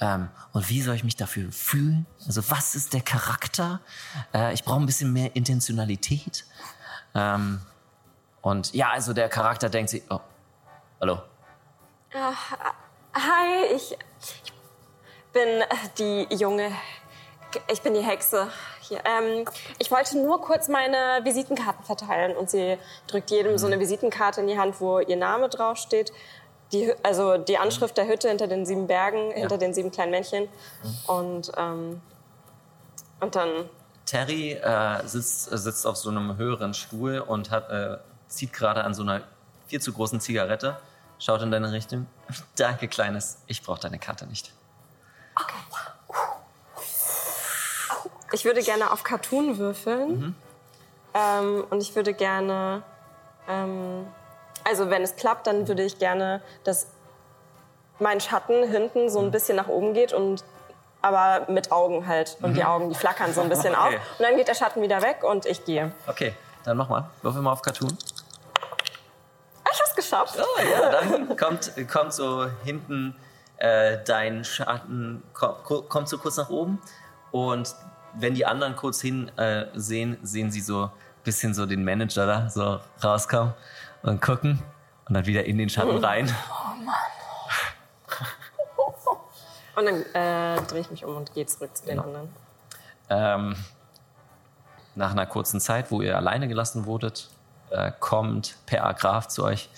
[0.00, 2.06] Ähm, und wie soll ich mich dafür fühlen?
[2.26, 3.80] Also was ist der Charakter?
[4.34, 6.44] Äh, ich brauche ein bisschen mehr Intentionalität.
[7.14, 7.60] Ähm,
[8.42, 10.20] und ja, also der Charakter denkt sich, oh,
[11.00, 11.18] hallo.
[12.12, 14.52] Hi, ich, ich
[15.32, 15.62] bin
[15.98, 16.72] die junge,
[17.70, 18.48] ich bin die Hexe
[18.80, 19.00] hier.
[19.04, 19.44] Ähm,
[19.78, 24.46] ich wollte nur kurz meine Visitenkarten verteilen und sie drückt jedem so eine Visitenkarte in
[24.46, 26.12] die Hand, wo ihr Name draufsteht.
[26.72, 30.48] Die, also die Anschrift der Hütte hinter den sieben Bergen, hinter den sieben kleinen Männchen.
[31.06, 32.00] Und, ähm,
[33.20, 33.68] und dann
[34.06, 37.98] Terry äh, sitzt, sitzt auf so einem höheren Stuhl und hat, äh,
[38.30, 39.22] zieht gerade an so einer
[39.66, 40.80] viel zu großen Zigarette,
[41.18, 42.06] schaut in deine Richtung.
[42.56, 44.52] Danke, Kleines, ich brauche deine Karte nicht.
[48.32, 50.34] Ich würde gerne auf Cartoon würfeln.
[51.14, 52.82] Ähm, und ich würde gerne,
[53.48, 54.06] ähm,
[54.64, 56.86] also wenn es klappt, dann würde ich gerne, dass
[57.98, 60.44] mein Schatten hinten so ein bisschen nach oben geht und
[61.02, 62.36] aber mit Augen halt.
[62.42, 63.88] Und die Augen, die flackern so ein bisschen auf.
[63.88, 64.00] Okay.
[64.18, 65.92] Und dann geht der Schatten wieder weg und ich gehe.
[66.06, 67.10] Okay, dann mach mal.
[67.22, 67.96] Würfel mal auf Cartoon.
[70.00, 70.38] Geschafft.
[70.38, 73.14] Oh ja, dann kommt, kommt so hinten
[73.58, 76.80] äh, dein Schatten, kommt, kommt so kurz nach oben.
[77.30, 77.74] Und
[78.14, 80.90] wenn die anderen kurz hin äh, sehen, sehen sie so ein
[81.24, 83.54] bisschen so den Manager da so rauskommen
[84.02, 84.62] und gucken.
[85.06, 86.34] Und dann wieder in den Schatten rein.
[89.76, 92.28] Und dann äh, drehe ich mich um und gehe zurück zu den anderen.
[93.08, 93.56] Ähm,
[94.94, 97.30] nach einer kurzen Zeit, wo ihr alleine gelassen wurdet,
[97.70, 99.70] äh, kommt Per Agraf zu euch.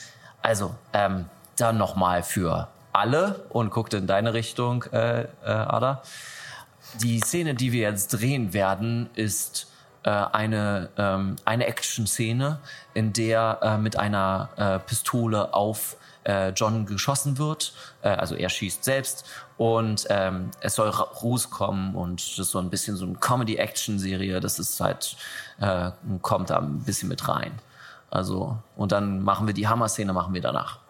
[0.43, 1.27] Also, ähm,
[1.57, 6.03] dann nochmal für alle und guckt in deine Richtung, äh, äh, Ada.
[7.01, 9.73] Die Szene, die wir jetzt drehen werden, ist
[10.03, 12.59] äh, eine, ähm, eine Action-Szene,
[12.93, 17.73] in der äh, mit einer äh, Pistole auf äh, John geschossen wird.
[18.03, 19.25] Äh, also er schießt selbst
[19.57, 24.41] und ähm, es soll Ruß kommen und das ist so ein bisschen so eine Comedy-Action-Serie.
[24.41, 25.17] Das ist halt,
[25.61, 27.53] äh, kommt da ein bisschen mit rein.
[28.13, 30.81] Also, und dann machen wir die Hammer-Szene, machen wir danach.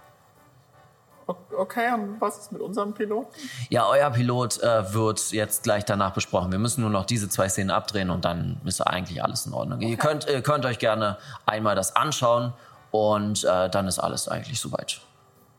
[1.57, 3.33] Okay, und was ist mit unserem Piloten?
[3.68, 6.51] Ja, euer Pilot äh, wird jetzt gleich danach besprochen.
[6.51, 9.81] Wir müssen nur noch diese zwei Szenen abdrehen und dann ist eigentlich alles in Ordnung.
[9.81, 11.16] Ihr, könnt, ihr könnt euch gerne
[11.47, 12.55] einmal das anschauen
[12.91, 15.01] und äh, dann ist alles eigentlich soweit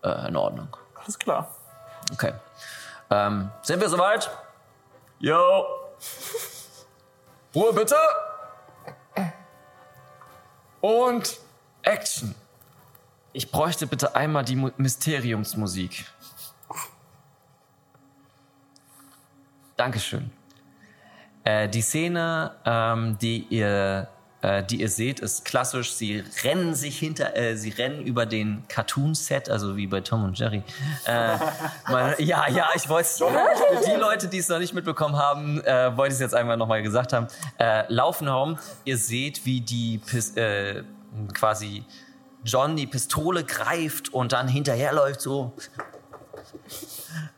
[0.04, 0.68] äh, in Ordnung.
[1.02, 1.56] Alles klar.
[2.12, 2.34] Okay.
[3.10, 4.30] Ähm, sind wir soweit?
[5.20, 5.66] Jo.
[7.56, 7.96] Ruhe bitte.
[10.82, 11.40] Und
[11.84, 12.36] Action.
[13.34, 16.06] Ich bräuchte bitte einmal die Mu Mysteriumsmusik.
[19.76, 20.32] Dankeschön.
[21.44, 24.08] Äh, die Szene, ähm, die ihr
[24.44, 25.94] äh, die ihr seht, ist klassisch.
[25.94, 30.38] Sie rennen sich hinter, äh, sie rennen über den Cartoon-Set, also wie bei Tom und
[30.38, 30.64] Jerry.
[31.06, 31.38] Äh,
[31.90, 33.26] man, ja, ja, ich wollte für
[33.90, 36.84] die Leute, die es noch nicht mitbekommen haben, äh, wollte ich es jetzt einmal nochmal
[36.84, 37.28] gesagt haben.
[37.58, 38.60] Äh, laufen herum.
[38.84, 40.84] Ihr seht, wie die Pis äh,
[41.34, 41.86] quasi
[42.44, 45.54] John die Pistole greift und dann hinterherläuft so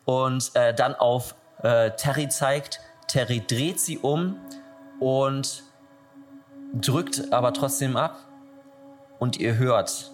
[0.06, 2.80] und äh, dann auf äh, Terry zeigt.
[3.08, 4.38] Terry dreht sie um
[5.00, 5.64] und
[6.74, 8.18] drückt aber trotzdem ab
[9.20, 10.12] und ihr hört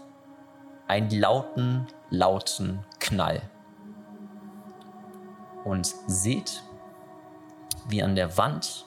[0.88, 3.42] einen lauten, lauten Knall.
[5.64, 6.64] Und seht,
[7.88, 8.86] wie an der Wand,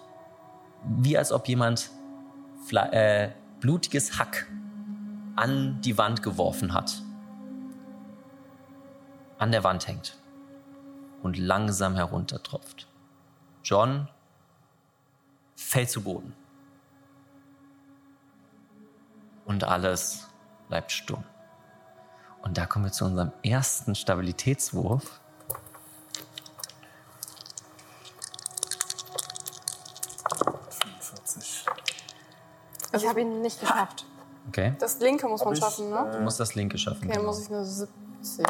[0.84, 1.90] wie als ob jemand
[2.72, 3.28] äh,
[3.60, 4.46] blutiges Hack
[5.36, 7.02] an die Wand geworfen hat.
[9.38, 10.16] An der Wand hängt
[11.22, 12.86] und langsam heruntertropft.
[13.64, 14.08] John
[15.56, 16.34] fällt zu Boden.
[19.44, 20.28] Und alles
[20.68, 21.24] bleibt stumm.
[22.42, 25.20] Und da kommen wir zu unserem ersten Stabilitätswurf.
[32.92, 34.06] Ich habe ihn nicht geschafft.
[34.48, 34.74] Okay.
[34.78, 36.10] Das linke muss man ich, schaffen, ne?
[36.12, 37.04] Du musst das linke schaffen.
[37.04, 38.46] Okay, dann muss ich eine 70.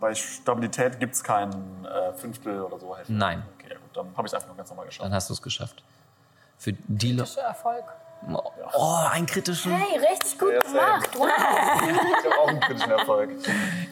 [0.00, 1.50] Bei Stabilität gibt es kein
[1.84, 2.96] äh, Fünftel oder so.
[2.96, 3.12] Hälfte.
[3.12, 5.04] Nein, Okay, gut, dann habe ich es einfach nur ganz normal geschafft.
[5.04, 5.82] dann hast du es geschafft.
[6.58, 7.40] Für die Leute.
[7.40, 7.84] Erfolg.
[8.74, 9.72] Oh, einen kritischen.
[9.72, 11.10] Hey, richtig gut Ja, gemacht.
[11.18, 11.26] Wow.
[11.28, 13.30] Ich habe auch einen kritischen Erfolg.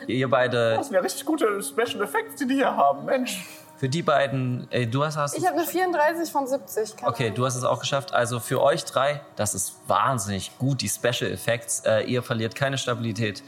[0.07, 3.05] Ihr beide, Das sind ja richtig gute Special Effects, die die hier haben.
[3.07, 3.45] Mensch.
[3.81, 6.97] Für die beiden, ey, du hast, hast Ich habe eine 34 von 70.
[6.97, 7.37] Keine Okay, Ahnung.
[7.37, 8.13] du hast es auch geschafft.
[8.13, 11.81] Also für euch drei, das ist wahnsinnig gut, die Special Effects.
[11.87, 13.43] Äh, ihr verliert keine Stabilität.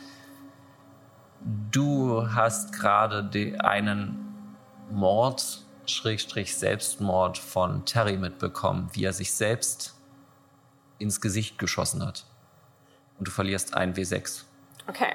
[1.70, 3.28] Du hast gerade
[3.58, 4.56] einen
[4.90, 9.94] Mord, Schrägstrich Selbstmord von Terry mitbekommen, wie er sich selbst
[10.98, 12.24] ins Gesicht geschossen hat.
[13.18, 14.44] Und du verlierst ein W6.
[14.88, 15.12] Okay.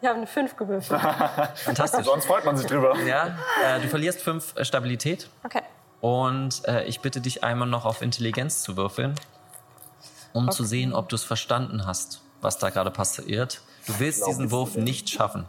[0.00, 1.00] Ich habe eine 5 gewürfelt.
[1.54, 2.04] Fantastisch.
[2.04, 2.96] Sonst freut man sich drüber.
[3.00, 5.30] Ja, äh, du verlierst fünf äh, Stabilität.
[5.42, 5.62] Okay.
[6.00, 9.14] Und äh, ich bitte dich einmal noch auf Intelligenz zu würfeln,
[10.32, 13.62] um zu sehen, ob du es verstanden hast, was da gerade passiert.
[13.86, 15.46] Du willst diesen Wurf nicht schaffen.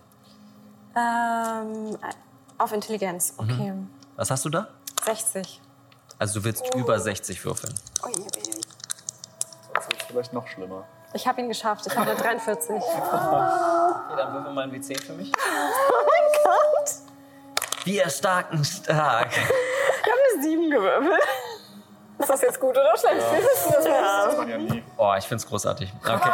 [0.96, 1.98] Ähm,
[2.58, 3.34] auf Intelligenz.
[3.38, 3.74] Okay.
[4.16, 4.70] Was hast du da?
[5.04, 5.62] 60.
[6.18, 7.74] Also du willst über 60 würfeln.
[8.04, 8.62] Ui, ui, ui.
[9.74, 10.86] Das wird vielleicht noch schlimmer.
[11.14, 11.88] Ich habe ihn geschafft.
[11.88, 12.76] Ich habe eine 43.
[14.08, 15.32] Okay, dann würfel mal ein W10 für mich.
[17.84, 19.30] Wir starken stark.
[19.38, 21.24] Ich habe eine 7 gewürfelt.
[22.20, 23.18] Ist das jetzt gut oder schlecht?
[23.18, 24.50] Wir wissen das nicht.
[24.50, 24.84] Ja nie.
[24.98, 25.92] Oh, ich find's großartig.
[26.02, 26.30] Okay.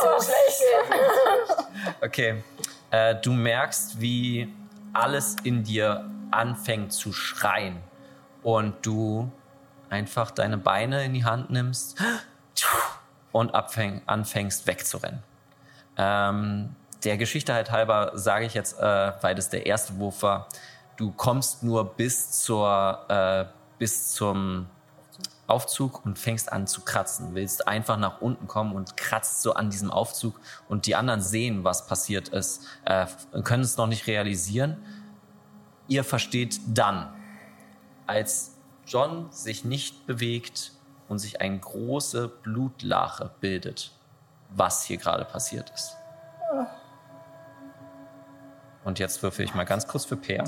[0.00, 1.66] so schlecht.
[2.02, 2.42] Okay.
[2.90, 4.52] Äh, du merkst, wie
[4.92, 7.82] alles in dir anfängt zu schreien.
[8.42, 9.30] Und du
[9.90, 11.98] einfach deine Beine in die Hand nimmst
[13.40, 15.22] und abfäng, anfängst wegzurennen.
[15.96, 16.74] Ähm,
[17.04, 20.48] der Geschichte halt halber sage ich jetzt, äh, weil das der erste Wurf war,
[20.96, 23.44] du kommst nur bis zur äh,
[23.78, 24.66] bis zum
[25.46, 27.34] Aufzug und fängst an zu kratzen.
[27.34, 31.62] Willst einfach nach unten kommen und kratzt so an diesem Aufzug und die anderen sehen,
[31.62, 33.06] was passiert ist, äh,
[33.44, 34.78] können es noch nicht realisieren.
[35.88, 37.14] Ihr versteht dann,
[38.06, 38.56] als
[38.86, 40.72] John sich nicht bewegt
[41.08, 43.92] und sich eine große Blutlache bildet,
[44.50, 45.96] was hier gerade passiert ist.
[48.84, 50.44] Und jetzt würfel ich mal ganz kurz für Peer.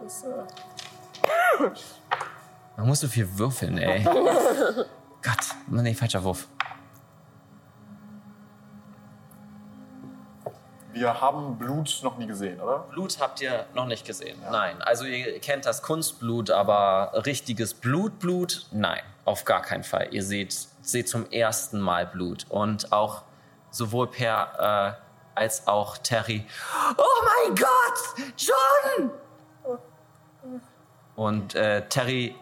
[0.00, 1.70] Äh,
[2.76, 4.02] Man muss so viel würfeln, ey.
[5.22, 6.48] Gott, nee, falscher Wurf.
[10.92, 12.80] Wir haben Blut noch nie gesehen, oder?
[12.90, 14.38] Blut habt ihr noch nicht gesehen.
[14.50, 14.80] Nein.
[14.82, 18.66] Also ihr kennt das Kunstblut, aber richtiges Blut, Blut?
[18.72, 20.08] Nein, auf gar keinen Fall.
[20.10, 22.46] Ihr seht, seht zum ersten Mal Blut.
[22.50, 23.22] Und auch
[23.70, 26.46] sowohl Per äh, als auch Terry.
[26.96, 28.26] Oh mein Gott!
[28.36, 29.10] John!
[31.16, 32.34] Und äh, Terry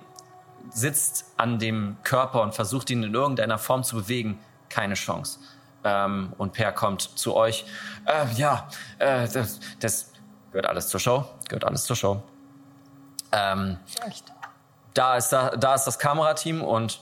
[0.71, 4.41] sitzt an dem Körper und versucht ihn in irgendeiner Form zu bewegen.
[4.69, 5.41] Keine Chance.
[5.83, 7.65] Ähm, und Per kommt zu euch.
[8.05, 8.69] Äh, ja,
[8.99, 10.13] äh, das, das
[10.51, 11.25] gehört alles zur Show.
[11.49, 12.23] Gehört alles zur Show.
[13.33, 13.79] Ähm,
[14.95, 17.01] da, ist da, da ist das Kamerateam und,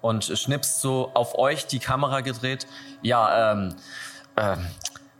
[0.00, 2.66] und schnipst so auf euch die Kamera gedreht.
[3.02, 3.76] Ja, ähm,
[4.36, 4.66] ähm,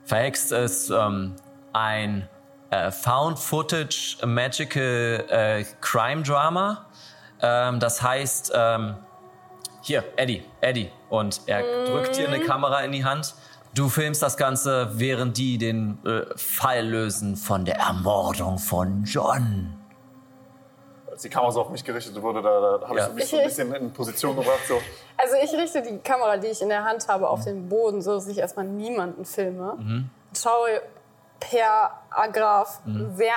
[0.05, 1.37] verhext ist ähm,
[1.73, 2.29] ein
[2.71, 6.87] äh, Found-Footage Magical äh, Crime Drama.
[7.43, 8.97] Ähm, das heißt, ähm,
[9.83, 10.91] hier, Eddie, Eddie.
[11.11, 13.35] Und er drückt dir eine Kamera in die Hand.
[13.75, 19.77] Du filmst das Ganze, während die den äh, Fall lösen von der Ermordung von John.
[21.11, 23.05] Als die Kamera so auf mich gerichtet wurde, da, da habe Ja.
[23.05, 24.61] ich so mich so ein bisschen in Position gebracht.
[24.67, 24.81] So.
[25.17, 28.15] Also ich richte die Kamera, die ich in der Hand habe, auf den Boden, so
[28.15, 29.75] dass ich erstmal niemanden filme.
[29.79, 30.11] Mhm.
[30.37, 30.81] Schaue
[31.41, 32.81] per Agraf
[33.17, 33.35] sehr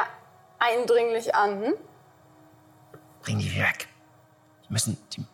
[0.60, 1.74] eindringlich an.
[3.22, 3.88] Bring die weg.
[4.68, 4.98] Die müssen.
[5.14, 5.26] Die,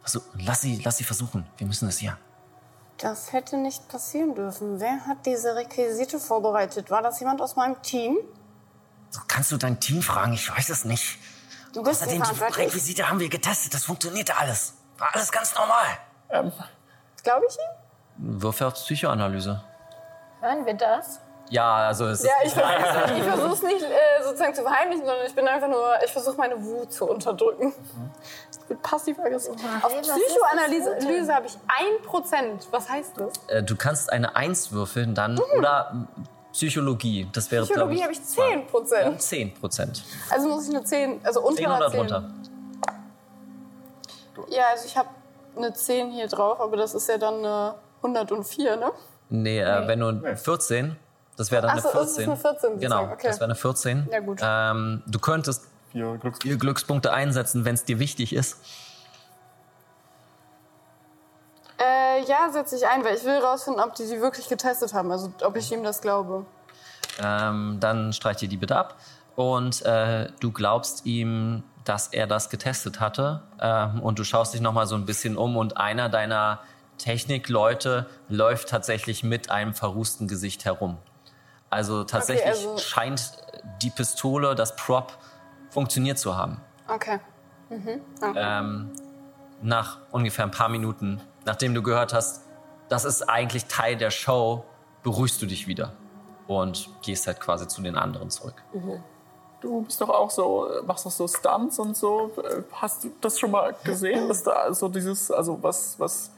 [0.00, 1.46] versuch, lass, sie, lass sie versuchen.
[1.58, 2.16] Wir müssen das hier.
[2.98, 4.78] Das hätte nicht passieren dürfen.
[4.80, 6.90] Wer hat diese Requisite vorbereitet?
[6.90, 8.18] War das jemand aus meinem Team?
[9.10, 10.34] So kannst du dein Team fragen.
[10.34, 11.18] Ich weiß es nicht.
[11.72, 12.44] Du bist Außerdem, die.
[12.44, 13.72] Requisite haben wir getestet.
[13.74, 14.74] Das funktionierte alles.
[14.98, 15.86] War alles ganz normal.
[16.30, 16.52] ähm,
[17.22, 18.40] Glaube ich ihm?
[18.40, 19.62] Würfel auf Psychoanalyse.
[20.40, 21.20] Hören wir das?
[21.50, 25.26] Ja, also es Ja, ist, ich versuche ich versuch's nicht äh, sozusagen zu verheimlichen, sondern
[25.26, 27.72] ich bin einfach nur, ich versuche meine Wut zu unterdrücken.
[28.52, 29.52] Ich bin passiv-aggressiv.
[29.82, 31.58] Auf was ist das Psychoanalyse habe ich
[32.12, 32.66] 1%.
[32.70, 33.32] Was heißt das?
[33.48, 36.08] äh, du kannst eine Eins würfeln dann oder mm,
[36.52, 37.28] Psychologie.
[37.32, 39.18] Das wäre, Psychologie ich, habe ich 10%.
[39.18, 40.04] Zehn Prozent.
[40.30, 41.98] Also muss ich eine 10, also unter 10 einer oder 10.
[41.98, 42.30] drunter.
[44.48, 45.08] Ja, also ich habe
[45.56, 48.92] eine 10 hier drauf, aber das ist ja dann eine 104, ne?
[49.28, 50.96] Nee, äh, wenn du 14,
[51.36, 52.00] das wäre dann Ach eine so, 14.
[52.00, 53.28] das ist eine 14 Genau, okay.
[53.28, 54.08] das wäre eine 14.
[54.10, 54.40] Ja, gut.
[54.42, 58.58] Ähm, du könntest Vier Glücks vier Glückspunkte einsetzen, wenn es dir wichtig ist.
[61.78, 65.10] Äh, ja, setze ich ein, weil ich will rausfinden, ob die die wirklich getestet haben,
[65.10, 66.44] also ob ich ihm das glaube.
[67.20, 68.96] Ähm, dann streich dir die bitte ab.
[69.34, 73.42] Und äh, du glaubst ihm, dass er das getestet hatte.
[73.60, 76.60] Ähm, und du schaust dich nochmal so ein bisschen um und einer deiner
[76.98, 80.98] Technikleute läuft tatsächlich mit einem verrußten Gesicht herum.
[81.70, 83.32] Also tatsächlich also- scheint
[83.80, 85.16] die Pistole, das Prop,
[85.70, 86.60] funktioniert zu haben.
[86.88, 87.20] Okay.
[88.36, 88.90] Ähm,
[89.62, 92.42] nach ungefähr ein paar Minuten, nachdem du gehört hast,
[92.88, 94.64] das ist eigentlich Teil der Show,
[95.04, 95.92] beruhigst du dich wieder
[96.48, 98.54] und gehst halt quasi zu den anderen zurück.
[99.60, 102.32] du bist doch auch so, äh, machst doch so Stunts und so.
[102.42, 106.30] Äh, Hast du das schon mal gesehen, dass da so dieses, also was, was,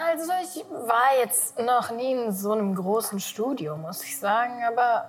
[0.00, 5.08] Also ich war jetzt noch nie in so einem großen Studio, muss ich sagen, aber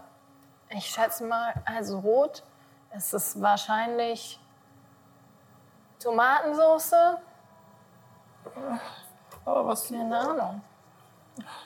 [0.70, 2.44] ich schätze mal, also rot
[2.96, 4.40] ist es wahrscheinlich
[6.00, 6.94] Tomatensauce,
[9.46, 10.62] aber was, keine Ahnung.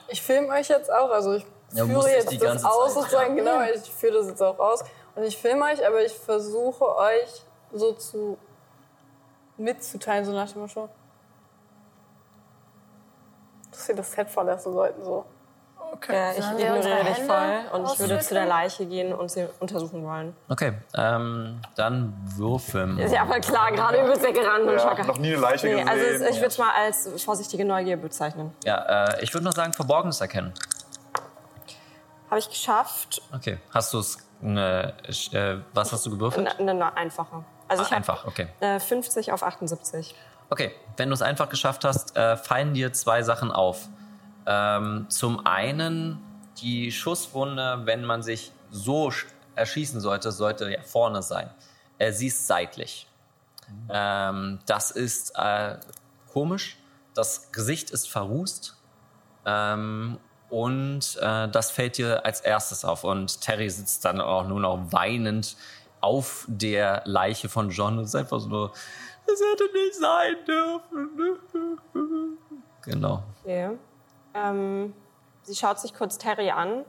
[0.08, 3.02] Ich filme euch jetzt auch, also ich Ja, führe jetzt die das ganze aus Zeit,
[3.02, 4.84] sozusagen, genau, ich führe das jetzt auch aus.
[5.14, 8.36] Und ich filme euch, aber ich versuche euch so zu
[9.56, 10.88] mitzuteilen, so nach dem Motto,
[13.74, 15.24] dass wir das Set verlassen sollten, so.
[15.92, 16.12] okay.
[16.14, 19.46] Ja, ich Sollen ignoriere dich voll und ich würde zu der Leiche gehen und sie
[19.60, 20.34] untersuchen wollen.
[20.48, 22.98] Okay, ähm, dann würfeln.
[22.98, 25.04] Ist ja aber klar, gerade übelst weggerannt und Ja, schocker.
[25.04, 25.88] noch nie eine Leiche Nee, gesehen.
[25.88, 28.52] also ich würde es mal als vorsichtige Neugier bezeichnen.
[28.64, 30.52] Ja, äh, ich würde noch sagen, Verborgenes erkennen.
[32.30, 33.22] Habe ich geschafft.
[33.34, 36.58] Okay, hast du es, äh, äh, was hast du gewürfelt?
[36.58, 37.44] Eine, eine einfache.
[37.68, 38.48] Also Ah, ich einfach, okay.
[38.60, 40.14] Äh, 50 auf 78.
[40.50, 43.88] Okay, wenn du es einfach geschafft hast, äh, fallen dir zwei Sachen auf.
[44.46, 46.20] Ähm, zum einen
[46.58, 49.26] die Schusswunde, wenn man sich so sch-
[49.56, 51.50] erschießen sollte, sollte ja vorne sein.
[51.98, 53.08] Äh, sie ist seitlich.
[53.88, 55.78] Ähm, das ist äh,
[56.32, 56.76] komisch.
[57.14, 58.76] Das Gesicht ist verrußt.
[59.46, 60.18] Ähm,
[60.50, 63.04] und äh, das fällt dir als erstes auf.
[63.04, 65.56] Und Terry sitzt dann auch nur noch weinend
[66.00, 68.70] auf der Leiche von John und ist einfach so
[69.26, 72.38] das hätte nicht sein dürfen.
[72.82, 73.22] Genau.
[73.42, 73.70] Okay.
[74.34, 74.92] Ähm,
[75.42, 76.84] sie schaut sich kurz Terry an.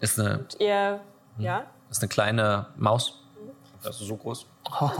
[0.00, 1.00] Ist eine, Und ihr,
[1.38, 1.64] ja?
[1.90, 3.18] ist eine kleine Maus.
[3.82, 4.46] Also so groß.
[4.80, 4.90] Oh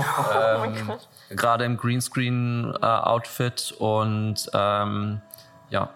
[0.59, 1.09] mein Ähm, Gott.
[1.31, 5.21] Gerade im Greenscreen-Outfit und ähm,
[5.69, 5.91] ja,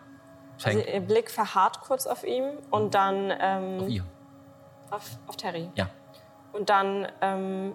[0.62, 4.04] Also ihr Blick verharrt kurz auf ihm und dann ähm, auf ihr.
[4.90, 5.70] auf, auf Terry.
[5.74, 5.88] Ja.
[6.52, 7.74] Und dann, ähm,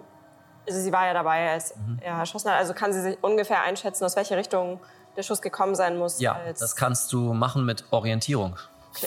[0.66, 1.98] also sie war ja dabei, als Mhm.
[2.02, 2.58] er erschossen hat.
[2.58, 4.80] Also kann sie sich ungefähr einschätzen, aus welche Richtung
[5.16, 6.20] der Schuss gekommen sein muss.
[6.20, 8.56] Ja, das kannst du machen mit Orientierung.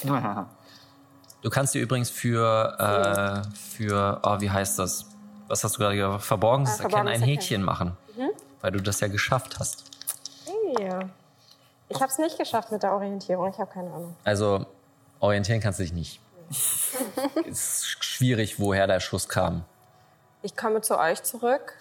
[1.42, 5.06] Du kannst dir übrigens für, äh, für oh, wie heißt das?
[5.48, 6.24] Was hast du gerade gesagt?
[6.24, 7.22] Verborgenes Ah, Erkennen ein.
[7.22, 7.96] Häkchen machen.
[8.18, 8.30] Mhm.
[8.62, 9.84] Weil du das ja geschafft hast.
[10.80, 11.02] Ja.
[11.88, 13.48] Ich habe es nicht geschafft mit der Orientierung.
[13.52, 14.16] Ich habe keine Ahnung.
[14.24, 14.66] Also
[15.20, 16.20] orientieren kannst du dich nicht.
[16.50, 16.96] es
[17.50, 19.66] ist schwierig, woher der Schuss kam.
[20.46, 21.74] Ich komme zu euch zurück.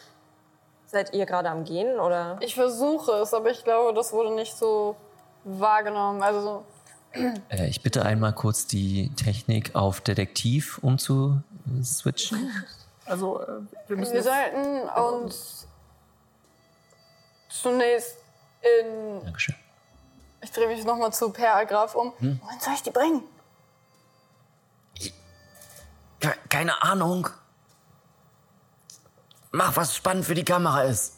[0.87, 2.39] Seid ihr gerade am Gehen oder?
[2.41, 4.97] Ich versuche es, aber ich glaube, das wurde nicht so
[5.45, 6.23] wahrgenommen.
[6.23, 6.65] Also
[7.13, 12.51] Äh, ich bitte einmal kurz die Technik auf Detektiv umzuswitchen.
[13.07, 13.47] Also, äh,
[13.87, 15.67] wir müssen wir sollten uns
[17.51, 18.17] zunächst
[18.63, 19.23] in.
[19.23, 19.55] Dankeschön.
[20.41, 22.15] Ich drehe mich nochmal zu Per Graf um.
[22.21, 22.41] Hm?
[22.43, 23.23] Wohin soll ich die bringen?
[26.19, 27.29] Ke- Keine Ahnung.
[29.55, 31.17] Mach, was spannend für die Kamera ist.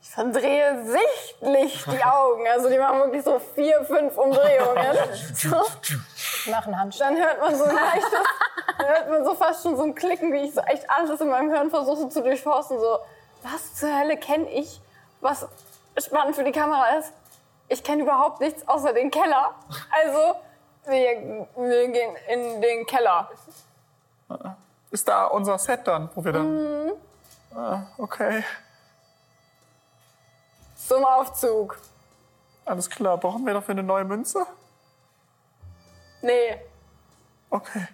[0.00, 2.46] Ich verdrehe sichtlich die Augen.
[2.46, 4.96] Also die machen wirklich so vier, fünf Umdrehungen.
[5.34, 5.56] So.
[6.50, 7.18] Mach einen Handstand.
[7.18, 8.12] Dann hört man so ein leichtes,
[8.78, 11.30] dann hört man so fast schon so ein Klicken, wie ich so echt alles in
[11.30, 12.78] meinem Hirn versuche zu durchforsten.
[12.78, 13.00] So,
[13.42, 14.80] was zur Hölle kenne ich,
[15.20, 15.48] was
[15.98, 17.12] spannend für die Kamera ist?
[17.66, 19.52] Ich kenne überhaupt nichts außer den Keller.
[19.90, 20.36] Also,
[20.84, 23.30] wir, wir gehen in den Keller.
[24.96, 26.86] ist da unser Set dann, wo wir dann.
[26.86, 26.92] Mhm.
[27.54, 28.42] Ah, okay,
[30.74, 31.78] Zum Aufzug.
[32.64, 33.18] alles klar.
[33.18, 34.46] Brauchen wir dafür eine neue Münze?
[36.22, 36.60] Nee,
[37.50, 37.86] Okay.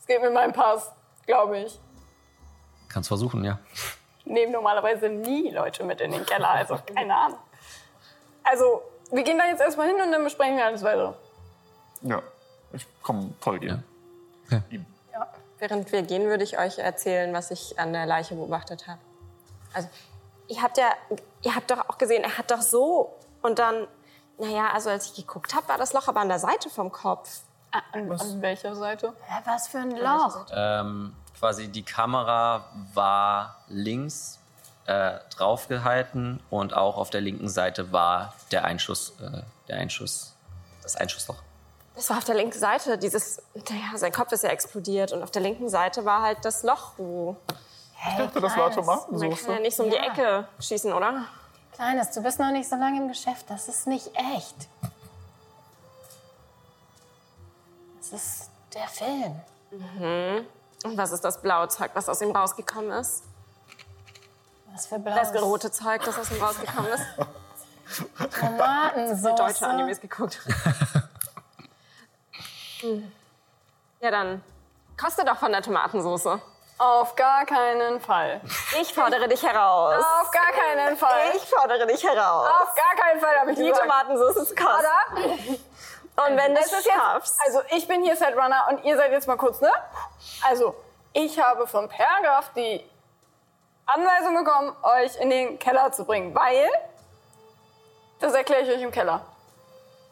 [0.00, 0.90] es geht mit meinem Pass,
[1.26, 1.78] glaube ich.
[2.88, 3.58] Kannst versuchen, ja.
[4.24, 7.38] nehmen normalerweise nie Leute mit in den Keller, also keine Ahnung.
[8.44, 11.16] Also, wir gehen da jetzt erstmal hin und dann besprechen wir alles weiter.
[12.02, 12.22] Ja,
[12.72, 13.82] ich komme voll gehen.
[15.58, 19.00] Während wir gehen, würde ich euch erzählen, was ich an der Leiche beobachtet habe.
[19.72, 19.88] Also,
[20.48, 20.90] ihr habt ja,
[21.42, 23.86] ihr habt doch auch gesehen, er hat doch so und dann,
[24.38, 27.40] naja, also als ich geguckt habe, war das Loch aber an der Seite vom Kopf.
[27.70, 29.12] An, an welcher Seite?
[29.28, 30.46] Ja, was für ein Loch.
[30.52, 34.38] Ähm, quasi die Kamera war links
[34.86, 40.34] äh, draufgehalten und auch auf der linken Seite war der Einschuss, äh, der Einschuss,
[40.82, 41.42] das Einschussloch.
[41.96, 45.30] Das war auf der linken Seite, dieses, naja, sein Kopf ist ja explodiert und auf
[45.30, 47.36] der linken Seite war halt das Loch, wo
[48.10, 50.02] Ich dachte, das war man kann ja nicht so um die Ja.
[50.12, 51.24] Ecke schießen, oder?
[51.72, 53.46] Kleines, du bist noch nicht so lange im Geschäft.
[53.48, 54.56] Das ist nicht echt.
[57.98, 59.40] Das ist der Film.
[60.84, 63.22] Und was ist das blaue Zeug, was aus ihm rausgekommen ist?
[64.74, 67.04] Was für Das blaues rote Zeug, das aus ihm rausgekommen ist?
[68.38, 69.34] Tomatensauce.
[69.36, 70.40] Deutsche Animes geguckt.
[72.80, 73.12] Hm.
[74.00, 74.42] ja, dann
[75.00, 76.38] koste doch von der Tomatensauce.
[76.78, 78.40] Auf gar keinen Fall.
[78.80, 80.04] Ich fordere dich heraus.
[80.20, 81.32] Auf gar keinen Fall.
[81.34, 82.48] Ich fordere dich heraus.
[82.50, 83.72] Auf gar keinen Fall habe ich die.
[83.72, 85.58] Tomatensauce zu kosten.
[86.16, 87.40] Und wenn du Es ist jetzt, schaffst.
[87.44, 89.70] also ich bin hier Setrunner und ihr seid jetzt mal kurz, ne?
[90.46, 90.74] Also,
[91.12, 92.82] ich habe vom Pergraf die
[93.86, 96.68] Anweisung bekommen, euch in den Keller zu bringen, weil,
[98.20, 99.20] das erkläre ich euch im Keller.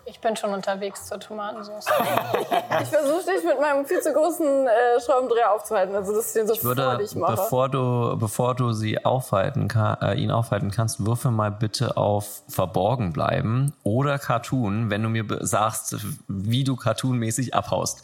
[0.06, 1.86] Ich bin schon unterwegs zur Tomatensauce.
[2.82, 6.46] Ich versuche dich mit meinem viel zu großen äh, Schraubendreher aufzuhalten, also dass ich den
[6.46, 7.36] so Ich würde, dich mache.
[7.36, 12.42] bevor du, bevor du sie aufhalten ka- äh, ihn aufhalten kannst, würfel mal bitte auf
[12.48, 15.96] Verborgen bleiben oder Cartoon, wenn du mir sagst,
[16.28, 18.02] wie du cartoonmäßig abhaust.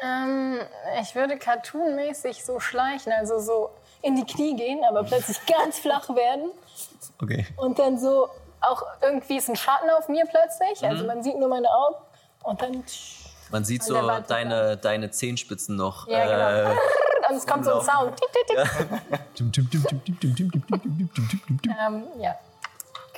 [0.00, 0.58] ähm,
[1.02, 6.08] ich würde cartoonmäßig so schleichen, also so in die Knie gehen, aber plötzlich ganz flach
[6.10, 6.50] werden.
[7.20, 7.46] Okay.
[7.56, 8.28] Und dann so,
[8.60, 10.84] auch irgendwie ist ein Schatten auf mir plötzlich.
[10.88, 11.96] Also man sieht nur meine Augen
[12.42, 12.84] und dann.
[13.50, 13.94] Man sieht so
[14.28, 16.06] deine, deine Zehenspitzen noch.
[16.06, 16.72] Ja, genau.
[16.72, 16.76] Äh,
[17.30, 18.20] und es kommt so ein Sound.
[18.54, 18.64] Ja.
[21.86, 22.34] ähm, ja.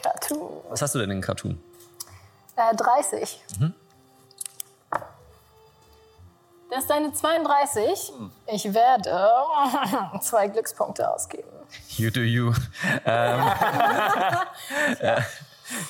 [0.03, 0.51] Cartoon.
[0.69, 1.63] Was hast du denn in Cartoon?
[2.57, 3.41] Äh, 30.
[3.59, 3.75] Mhm.
[6.71, 8.13] Das ist deine 32.
[8.47, 9.11] Ich werde
[10.21, 11.49] zwei Glückspunkte ausgeben.
[11.89, 12.53] You do you.
[13.05, 13.41] Ähm,
[15.01, 15.21] äh,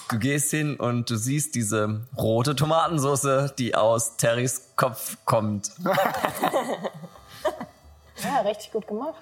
[0.09, 5.72] du gehst hin und du siehst diese rote Tomatensauce, die aus Terrys Kopf kommt.
[8.22, 9.14] Ja, richtig gut gemacht.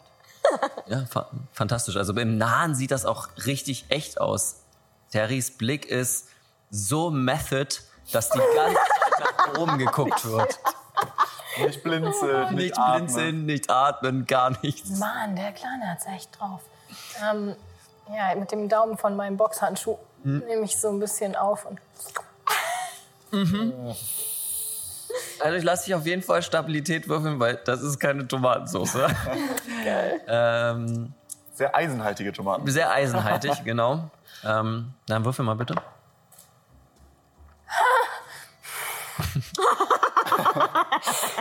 [0.87, 1.97] Ja, fa fantastisch.
[1.97, 4.57] Also im Nahen sieht das auch richtig echt aus.
[5.13, 6.27] Terrys Blick ist
[6.71, 7.77] so method,
[8.11, 10.59] dass die ganze Zeit nach oben geguckt wird.
[11.67, 12.97] Nicht blinzeln, Nicht nicht, atmen.
[13.07, 14.99] blinzeln, nicht atmen, gar nichts.
[14.99, 16.61] Mann, der Kleine hat's echt drauf.
[17.31, 17.55] Ähm,
[18.15, 21.79] ja, mit dem Daumen von meinem Boxhandschuh nehme ich so ein bisschen auf und
[25.41, 28.97] Also ich lasse dich auf jeden Fall Stabilität würfeln, weil das ist keine Tomatensauce.
[30.27, 31.13] ähm,
[31.55, 32.67] Sehr eisenhaltige Tomaten.
[32.71, 34.11] sehr eisenhaltig, genau.
[34.45, 35.77] Ähm, dann würfel mal bitte.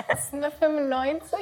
[0.07, 1.39] Das ist eine 95.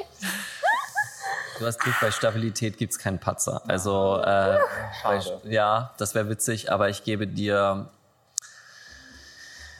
[1.58, 3.62] Du hast Glück, bei Stabilität gibt es keinen Patzer.
[3.66, 4.58] Also, äh,
[5.02, 7.88] bei, ja, das wäre witzig, aber ich gebe dir.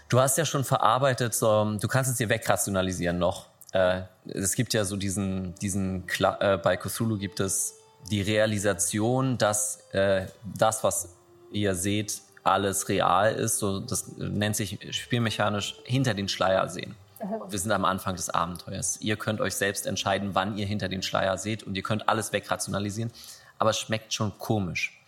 [0.09, 3.49] Du hast ja schon verarbeitet, so, du kannst es dir wegrationalisieren noch.
[3.73, 7.75] Äh, es gibt ja so diesen, diesen Kla äh, bei Cthulhu gibt es
[8.11, 11.17] die Realisation, dass äh, das, was
[11.51, 13.59] ihr seht, alles real ist.
[13.59, 16.95] So, das nennt sich spielmechanisch hinter den Schleier sehen.
[17.19, 19.01] Wir sind am Anfang des Abenteuers.
[19.01, 22.33] Ihr könnt euch selbst entscheiden, wann ihr hinter den Schleier seht und ihr könnt alles
[22.33, 23.11] wegrationalisieren.
[23.59, 25.01] Aber es schmeckt schon komisch.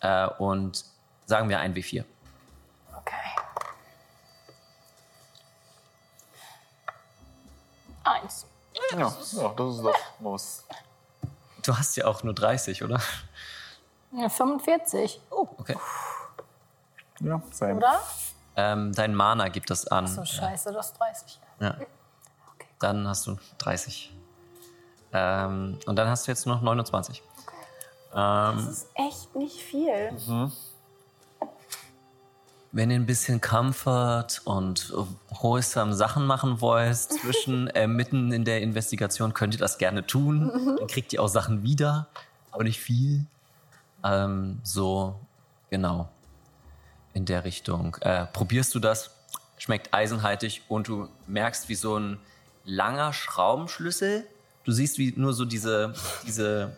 [0.00, 0.84] Äh, und
[1.26, 2.04] sagen wir ein W4.
[2.96, 3.14] Okay.
[8.02, 8.46] Eins.
[8.90, 10.64] Ja, ja, das ist doch was.
[11.64, 13.00] Du hast ja auch nur 30, oder?
[14.12, 15.76] Ja, 45, Oh, okay.
[17.20, 17.76] Ja, same.
[17.76, 18.00] oder?
[18.56, 20.06] Ähm, dein Mana gibt das an.
[20.06, 21.40] So scheiße, das ist 30.
[21.60, 21.76] Ja.
[22.78, 24.14] Dann hast du 30.
[25.12, 27.22] Ähm, und dann hast du jetzt noch 29.
[28.14, 30.12] Ähm, Das ist echt nicht viel.
[32.72, 34.92] wenn ihr ein bisschen Comfort und
[35.30, 40.76] wholesome Sachen machen wollt, zwischen, äh, mitten in der Investigation, könnt ihr das gerne tun.
[40.78, 42.08] Dann kriegt ihr auch Sachen wieder,
[42.50, 43.26] aber nicht viel.
[44.04, 45.14] Ähm, so,
[45.70, 46.08] genau.
[47.14, 47.96] In der Richtung.
[48.00, 49.10] Äh, probierst du das,
[49.56, 52.18] schmeckt eisenhaltig und du merkst, wie so ein
[52.64, 54.26] langer Schraubenschlüssel.
[54.64, 55.94] Du siehst, wie nur so diese,
[56.26, 56.74] diese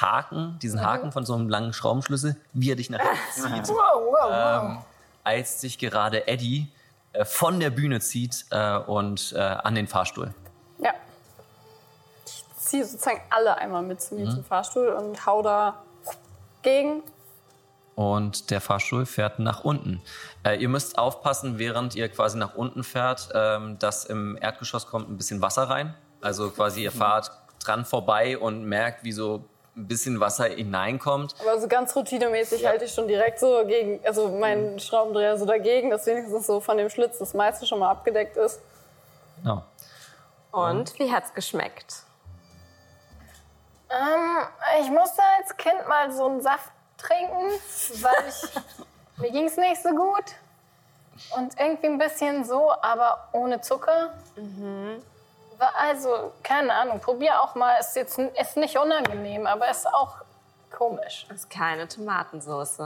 [0.00, 3.76] Haken, diesen Haken von so einem langen Schraubenschlüssel, wie er dich nach hinten zieht Wow,
[3.76, 4.62] wow, wow.
[4.62, 4.78] ähm,
[5.24, 6.68] als sich gerade Eddie
[7.12, 10.32] äh, von der Bühne zieht äh, und äh, an den Fahrstuhl.
[10.78, 10.92] Ja.
[12.26, 15.82] Ich ziehe sozusagen alle einmal mit zu mir zum Fahrstuhl und hau da
[16.62, 17.02] gegen.
[17.96, 20.02] Und der Fahrstuhl fährt nach unten.
[20.44, 25.08] Äh, ihr müsst aufpassen, während ihr quasi nach unten fährt, ähm, dass im Erdgeschoss kommt
[25.08, 25.94] ein bisschen Wasser rein.
[26.20, 29.44] Also quasi ihr fahrt dran vorbei und merkt, wie so
[29.76, 31.34] ein bisschen Wasser hineinkommt.
[31.40, 35.88] Aber so ganz routinemäßig halte ich schon direkt so gegen, also meinen Schraubendreher so dagegen,
[35.88, 38.60] dass wenigstens so von dem Schlitz das meiste schon mal abgedeckt ist.
[39.42, 39.64] Genau.
[40.52, 42.02] Und wie hat's geschmeckt?
[43.88, 44.48] Ähm,
[44.80, 47.50] ich musste als Kind mal so einen Saft trinken,
[48.02, 48.50] weil ich,
[49.18, 50.24] mir ging es nicht so gut.
[51.36, 54.12] Und irgendwie ein bisschen so, aber ohne Zucker.
[55.56, 57.78] War Also, keine Ahnung, probier auch mal.
[57.78, 60.16] Ist jetzt ist nicht unangenehm, aber ist auch
[60.70, 61.26] komisch.
[61.34, 62.80] Ist keine Tomatensauce.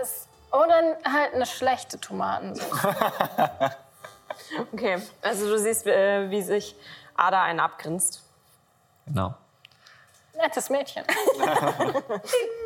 [0.00, 2.70] Ist, oder halt eine schlechte Tomatensauce.
[4.72, 6.74] Okay, also du siehst, äh, wie sich
[7.16, 8.22] Ada einen abgrinst.
[9.06, 9.34] genau.
[10.34, 11.04] Nettes Mädchen.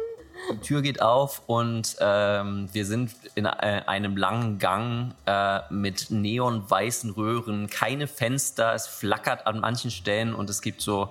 [0.53, 6.11] Die Tür geht auf und ähm, wir sind in äh, einem langen Gang äh, mit
[6.11, 11.11] neonweißen Röhren, keine Fenster, es flackert an manchen Stellen und es gibt so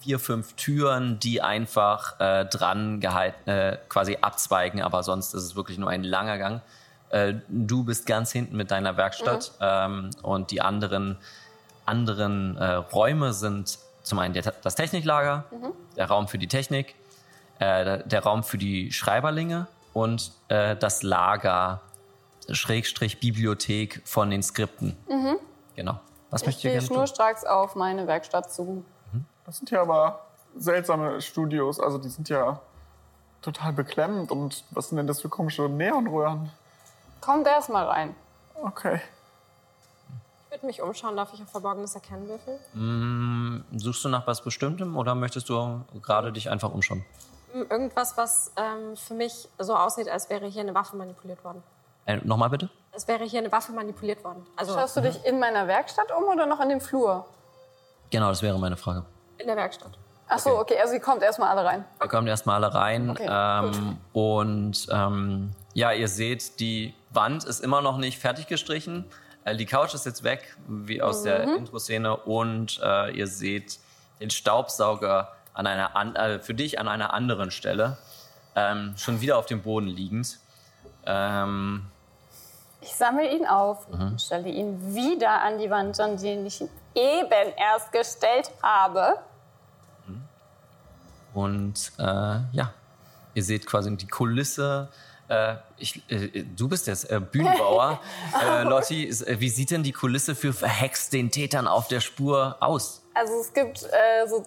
[0.00, 5.56] vier, fünf Türen, die einfach äh, dran gehalten, äh, quasi abzweigen, aber sonst ist es
[5.56, 6.60] wirklich nur ein langer Gang.
[7.10, 11.18] Äh, du bist ganz hinten mit deiner Werkstatt ähm, und die anderen,
[11.84, 15.44] anderen äh, Räume sind zum einen der, das Techniklager,
[15.96, 16.94] der Raum für die Technik,
[17.58, 21.80] äh, der, Raum für die Schreiberlinge und äh, das Lager,
[22.50, 24.96] Schrägstrich Bibliothek von den Skripten.
[25.76, 26.00] Genau.
[26.30, 26.96] Was ihr gehe gerne tun?
[26.96, 28.84] schnurstracks auf meine Werkstatt zu.
[29.46, 30.26] Das sind ja aber
[30.56, 31.80] seltsame Studios.
[31.80, 32.60] Also die sind ja
[33.42, 34.30] total beklemmend.
[34.30, 36.50] Und was sind denn das für komische Neonröhren?
[37.20, 38.14] Kommt erst mal rein.
[38.62, 39.00] Okay.
[40.46, 42.58] Ich würde mich umschauen, darf ich auf Verborgenes erkennen würfeln?
[42.74, 47.04] Mm, Suchst du nach was Bestimmtem oder möchtest du gerade dich einfach umschauen?
[47.70, 51.62] Irgendwas, was ähm, für mich so aussieht, als wäre hier eine Waffe manipuliert worden.
[52.06, 52.70] Äh, Nochmal bitte?
[52.92, 54.46] Es wäre hier eine Waffe manipuliert worden.
[54.56, 57.26] Also Schaust du dich in meiner Werkstatt um oder noch in dem Flur?
[58.10, 59.04] Genau, das wäre meine Frage.
[59.38, 59.98] in der Werkstatt.
[60.30, 61.84] Ach so, okay, also ihr kommt erstmal alle rein.
[62.00, 63.10] Wir kommen erstmal alle rein.
[63.10, 69.06] Okay, ähm, und ähm, ja, ihr seht, die Wand ist immer noch nicht fertig gestrichen.
[69.44, 72.14] Äh, die Couch ist jetzt weg, wie aus der Intro-Szene.
[72.16, 73.78] Und äh, ihr seht
[74.20, 77.98] den Staubsauger an einer an, äh, für dich an einer anderen Stelle.
[78.54, 80.38] Ähm, schon wieder auf dem Boden liegend.
[81.04, 81.86] Ähm,
[82.80, 86.70] Ich sammle ihn auf und stelle ihn wieder an die Wand, an die ich ihn
[86.94, 89.18] eben erst gestellt habe.
[91.34, 92.02] Und äh,
[92.52, 92.72] ja,
[93.34, 94.88] ihr seht quasi die Kulisse.
[95.28, 98.00] Äh, ich, äh, du bist jetzt äh, Bühnenbauer.
[98.42, 102.56] äh, Lotti, äh, wie sieht denn die Kulisse für Verhext den Tätern auf der Spur
[102.60, 103.02] aus?
[103.14, 104.44] Also es gibt so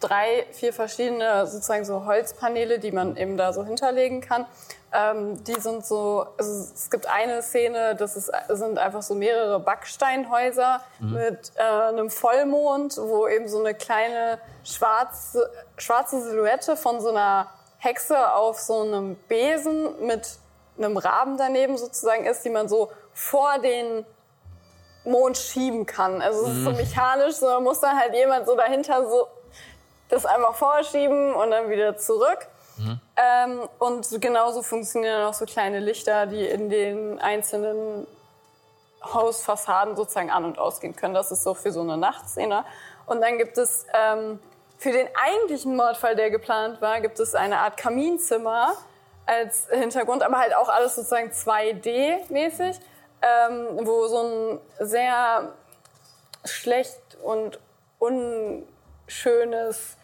[0.00, 4.46] drei, vier verschiedene sozusagen so Holzpaneele, die man eben da so hinterlegen kann.
[4.92, 9.58] Ähm, die sind so, also es gibt eine Szene, das ist, sind einfach so mehrere
[9.60, 17.10] Backsteinhäuser mit äh, einem Vollmond, wo eben so eine kleine schwarze, schwarze Silhouette von so
[17.10, 17.48] einer
[17.78, 20.38] Hexe auf so einem Besen mit
[20.78, 24.06] einem Raben daneben sozusagen ist, die man so vor den
[25.04, 26.22] Mond schieben kann.
[26.22, 29.26] Also es ist so mechanisch, so muss dann halt jemand so dahinter so
[30.08, 32.48] das einfach vorschieben und dann wieder zurück.
[33.16, 38.06] Ähm, und genauso funktionieren auch so kleine Lichter, die in den einzelnen
[39.02, 41.14] Hausfassaden sozusagen an- und ausgehen können.
[41.14, 42.64] Das ist so für so eine Nachtszene.
[43.06, 44.40] Und dann gibt es ähm,
[44.78, 48.72] für den eigentlichen Mordfall, der geplant war, gibt es eine Art Kaminzimmer
[49.26, 52.80] als Hintergrund, aber halt auch alles sozusagen 2D-mäßig,
[53.22, 55.52] ähm, wo so ein sehr
[56.44, 57.58] schlecht und
[59.06, 59.96] unschönes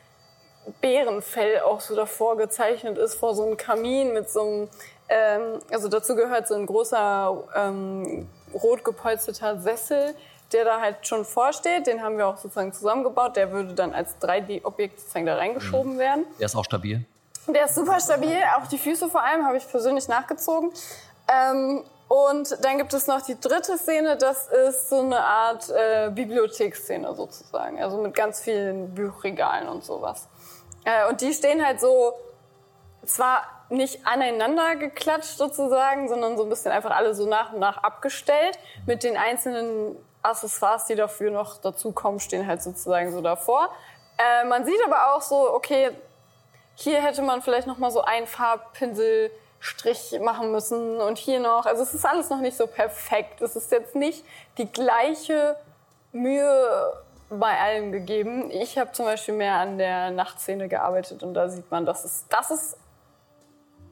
[0.81, 4.69] Bärenfell auch so davor gezeichnet ist, vor so einem Kamin mit so einem,
[5.09, 10.15] ähm, also dazu gehört so ein großer ähm, rot gepolsterter Sessel,
[10.53, 11.87] der da halt schon vorsteht.
[11.87, 13.37] Den haben wir auch sozusagen zusammengebaut.
[13.37, 16.27] Der würde dann als 3D-Objekt sozusagen da reingeschoben werden.
[16.39, 17.05] Der ist auch stabil.
[17.47, 20.71] Der ist super stabil, auch die Füße vor allem habe ich persönlich nachgezogen.
[21.27, 26.11] Ähm, und dann gibt es noch die dritte Szene, das ist so eine Art äh,
[26.11, 30.27] Bibliotheksszene sozusagen, also mit ganz vielen Buchregalen und sowas.
[30.85, 32.15] Äh, und die stehen halt so
[33.07, 37.77] zwar nicht aneinander geklatscht sozusagen, sondern so ein bisschen einfach alle so nach und nach
[37.85, 38.59] abgestellt.
[38.87, 43.69] Mit den einzelnen Accessoires, die dafür noch dazukommen, stehen halt sozusagen so davor.
[44.19, 45.93] Äh, man sieht aber auch so, okay,
[46.75, 48.27] hier hätte man vielleicht noch mal so einen
[49.61, 51.67] Farbpinselstrich machen müssen und hier noch.
[51.67, 53.41] Also es ist alles noch nicht so perfekt.
[53.43, 54.25] Es ist jetzt nicht
[54.59, 55.57] die gleiche
[56.13, 56.93] Mühe
[57.29, 58.51] bei allem gegeben.
[58.51, 62.27] Ich habe zum Beispiel mehr an der Nachtszene gearbeitet und da sieht man, das ist,
[62.29, 62.77] das ist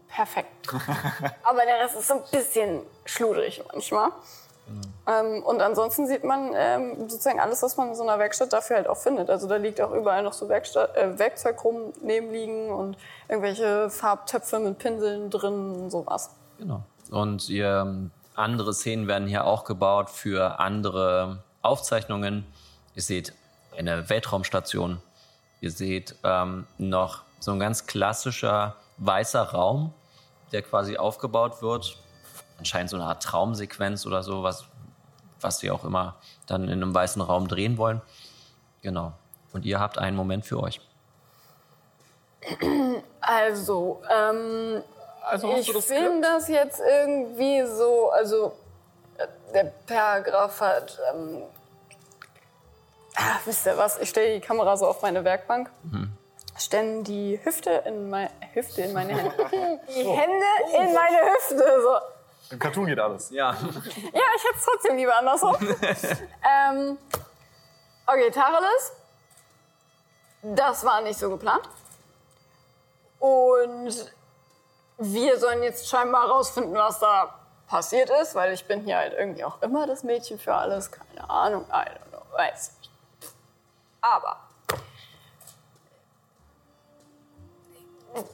[0.08, 0.68] perfekt.
[1.44, 4.10] Aber der Rest ist so ein bisschen schludrig manchmal.
[5.06, 8.76] Ähm, und ansonsten sieht man ähm, sozusagen alles, was man in so einer Werkstatt dafür
[8.76, 9.30] halt auch findet.
[9.30, 12.96] Also da liegt auch überall noch so Werkstatt, äh, Werkzeug rum neben liegen und
[13.28, 16.30] irgendwelche Farbtöpfe mit Pinseln drin und sowas.
[16.58, 16.82] Genau.
[17.10, 22.46] Und ihr, ähm, andere Szenen werden hier auch gebaut für andere Aufzeichnungen.
[22.94, 23.32] Ihr seht
[23.76, 25.00] eine Weltraumstation.
[25.60, 29.92] Ihr seht ähm, noch so ein ganz klassischer weißer Raum,
[30.52, 31.98] der quasi aufgebaut wird.
[32.58, 34.64] Anscheinend so eine Art Traumsequenz oder so, was,
[35.40, 36.16] was sie auch immer
[36.46, 38.00] dann in einem weißen Raum drehen wollen.
[38.82, 39.12] Genau.
[39.52, 40.80] Und ihr habt einen Moment für euch.
[43.20, 44.82] Also, ähm,
[45.22, 48.52] Also hast ich finde das jetzt irgendwie so, also
[49.18, 51.42] äh, der Paragraph hat, ähm,
[53.16, 55.70] ah, wisst ihr was, ich stelle die Kamera so auf meine Werkbank,
[56.56, 61.96] stelle die Hüfte in, mein, Hüfte in meine Hände, die Hände in meine Hüfte, so.
[62.50, 63.30] Im Cartoon geht alles.
[63.30, 63.50] Ja.
[63.52, 65.56] Ja, ich hätte es trotzdem lieber andersrum.
[65.60, 66.98] ähm,
[68.06, 68.92] okay, Tacheles.
[70.42, 71.68] Das war nicht so geplant.
[73.18, 74.12] Und
[74.98, 77.34] wir sollen jetzt scheinbar rausfinden, was da
[77.66, 80.90] passiert ist, weil ich bin hier halt irgendwie auch immer das Mädchen für alles.
[80.90, 82.90] Keine Ahnung, I don't know, weiß nicht.
[84.00, 84.36] Aber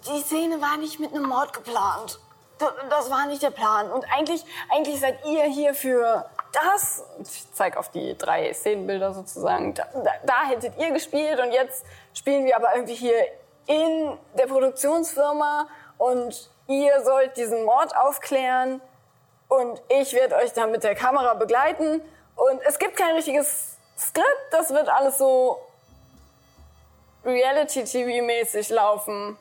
[0.06, 2.20] die Szene war nicht mit einem Mord geplant.
[2.58, 3.90] Das war nicht der Plan.
[3.90, 7.04] Und eigentlich, eigentlich seid ihr hier für das.
[7.20, 9.74] Ich zeige auf die drei Szenenbilder sozusagen.
[9.74, 13.26] Da, da, da hättet ihr gespielt und jetzt spielen wir aber irgendwie hier
[13.66, 15.66] in der Produktionsfirma
[15.98, 18.80] und ihr sollt diesen Mord aufklären
[19.48, 22.00] und ich werde euch dann mit der Kamera begleiten
[22.36, 25.58] Und es gibt kein richtiges Skript, das wird alles so
[27.24, 29.36] Reality-TV-mäßig laufen.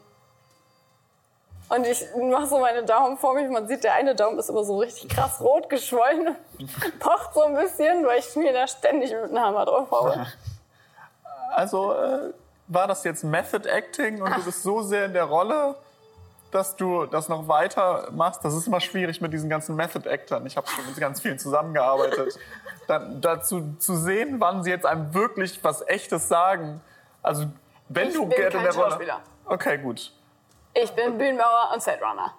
[1.70, 3.50] Und ich mache so meine Daumen vor mich.
[3.50, 6.36] Man sieht, der eine Daumen ist aber so richtig krass rot geschwollen.
[7.00, 10.28] Pocht so ein bisschen, weil ich mir da ständig mit dem Hammer drauf haue.
[11.56, 12.34] Also äh,
[12.68, 15.76] war das jetzt Method Acting und du bist so sehr in der Rolle,
[16.50, 18.44] dass du das noch weiter machst?
[18.44, 20.48] Das ist immer schwierig mit diesen ganzen Method Actern.
[20.48, 22.40] Ich habe schon mit ganz vielen zusammengearbeitet.
[22.88, 26.82] Dann dazu zu sehen, wann sie jetzt einem wirklich was Echtes sagen.
[27.22, 27.46] Also
[27.90, 29.00] wenn Ich du bin gerne in der Rolle.
[29.46, 30.12] Okay, gut.
[30.74, 32.34] Ich bin Bühnenbauer und Setrunner.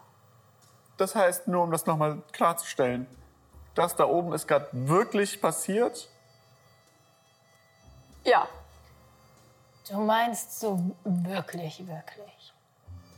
[0.96, 3.06] Das heißt, nur um das nochmal klarzustellen,
[3.74, 6.08] das da oben ist gerade wirklich passiert.
[8.24, 8.48] Ja,
[9.88, 12.54] Du meinst so wirklich, wirklich.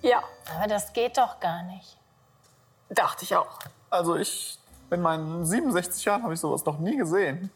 [0.03, 0.21] ja,
[0.57, 1.97] Aber das geht doch gar nicht.
[2.89, 3.59] dachte ich auch.
[3.89, 4.59] Also ich,
[4.91, 7.53] in meinen 67 Jahren habe ich sowas noch nie gesehen.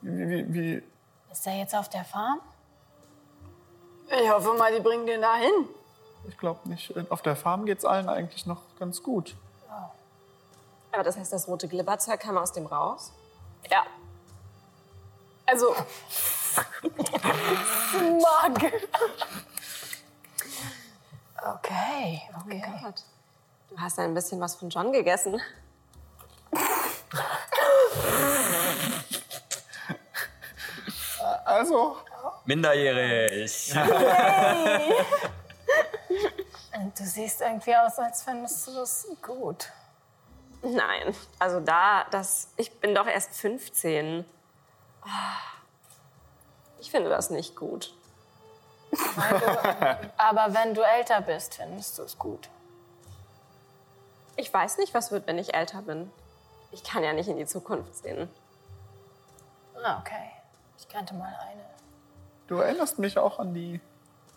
[0.00, 0.82] Wie, wie, wie,
[1.30, 2.40] Ist er jetzt auf der Farm?
[4.20, 5.68] Ich hoffe mal, die bringen den da hin.
[6.28, 6.94] Ich glaube nicht.
[7.10, 9.36] Auf der Farm geht es allen eigentlich noch ganz gut.
[10.92, 13.12] Aber das heißt, das rote Glibberzeug kam aus dem raus?
[13.70, 13.84] Ja.
[15.46, 15.74] Also.
[18.20, 18.72] Mag.
[21.42, 22.62] Okay, okay.
[22.82, 23.02] Gott.
[23.70, 25.40] Du hast ein bisschen was von John gegessen.
[31.44, 31.96] Also,
[32.44, 33.72] Minderjährig.
[33.74, 33.90] Und
[36.72, 39.70] du siehst irgendwie aus, als fändest du das gut.
[40.62, 44.24] Nein, also da, das, ich bin doch erst 15.
[46.80, 47.94] Ich finde das nicht gut.
[50.16, 52.48] Aber wenn du älter bist, findest du es gut.
[54.36, 56.10] Ich weiß nicht, was wird, wenn ich älter bin.
[56.72, 58.28] Ich kann ja nicht in die Zukunft sehen.
[59.82, 60.30] Ah, okay.
[60.78, 61.64] Ich kannte mal eine.
[62.48, 63.80] du erinnerst mich auch an die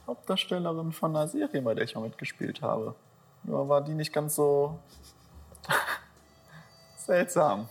[0.07, 2.95] Hauptdarstellerin von einer Serie, bei der ich mal mitgespielt habe.
[3.43, 4.79] Nur war die nicht ganz so
[6.97, 7.67] seltsam.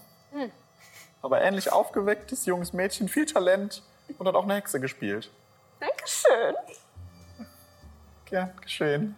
[1.20, 3.82] Aber ähnlich aufgewecktes junges Mädchen, viel Talent
[4.18, 5.30] und hat auch eine Hexe gespielt.
[5.80, 6.54] Dankeschön.
[8.24, 9.16] Gern geschehen.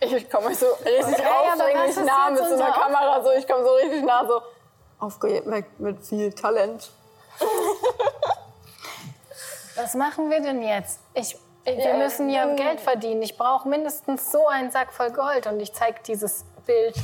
[0.00, 3.22] Ich komme so richtig Okay, aber aufdringlich was ist nah mit so einer Kamera.
[3.22, 4.42] So, ich komme so richtig nah, so
[4.98, 6.90] aufgeweckt mit viel Talent.
[9.76, 11.00] Was machen wir denn jetzt?
[11.14, 13.22] Ich, wir müssen ja Geld verdienen.
[13.22, 15.46] Ich brauche mindestens so einen Sack voll Gold.
[15.46, 16.96] Und ich zeige dieses Bild,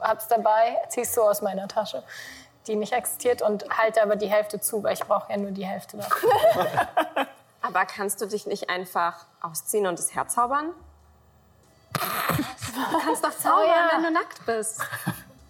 [0.00, 2.02] hab's dabei, zieh's so aus meiner Tasche,
[2.66, 5.66] die nicht existiert und halte aber die Hälfte zu, weil ich brauche ja nur die
[5.66, 6.30] Hälfte davon.
[7.62, 10.74] Aber kannst du dich nicht einfach ausziehen und es herzaubern?
[11.94, 13.88] Du kannst doch zaubern, Oh ja.
[13.92, 14.82] wenn du nackt bist.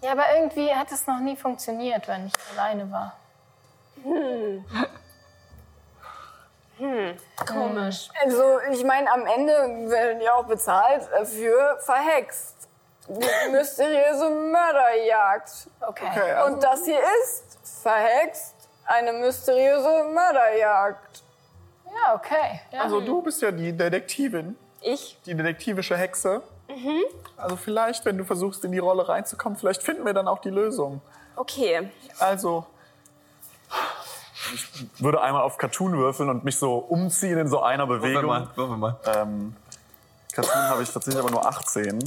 [0.01, 3.17] Ja, aber irgendwie hat es noch nie funktioniert, wenn ich alleine war.
[7.45, 8.09] Komisch.
[8.23, 9.53] Also, ich meine, am Ende
[9.89, 12.55] werden die auch bezahlt für verhext.
[13.07, 15.67] Die mysteriöse Mörderjagd.
[15.79, 16.07] Okay.
[16.09, 17.43] Okay, also, Und das hier ist
[17.83, 21.23] verhext eine mysteriöse Mörderjagd.
[21.85, 22.61] Ja, okay.
[22.71, 22.81] Ja.
[22.81, 25.17] also du bist ja die Detektivin, Ich?
[25.25, 26.41] die detektivische Hexe.
[27.37, 30.49] Also vielleicht, wenn du versuchst, in die Rolle reinzukommen, vielleicht finden wir dann auch die
[30.49, 31.01] Lösung.
[31.35, 31.89] Okay.
[32.19, 32.65] Also,
[34.55, 38.47] ich würde einmal auf Cartoon würfeln und mich so umziehen in so einer Bewegung.
[38.55, 38.97] Würfel mal.
[39.05, 39.55] Ähm,
[40.33, 41.99] Cartoon habe ich tatsächlich aber nur 18.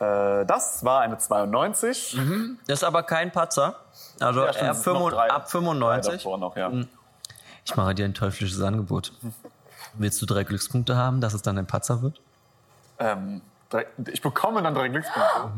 [0.00, 2.18] Äh, das war eine 92.
[2.66, 3.76] Das ist aber kein Patzer.
[4.20, 6.12] Also Ja, stimmt, ab, noch 95, drei- ab Drei 95.
[6.22, 6.70] davor noch, ja.
[7.64, 9.12] Ich mache dir ein teuflisches Angebot.
[9.94, 12.20] Willst du drei Glückspunkte haben, dass es dann ein Patzer wird?
[12.98, 13.40] Ähm,
[13.70, 15.50] drei, ich bekomme dann drei Glückspunkte.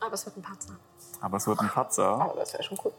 [0.00, 0.72] Aber es wird ein Patzer.
[1.20, 2.04] Aber es wird ein Patzer.
[2.20, 2.92] Aber das wäre schon cool.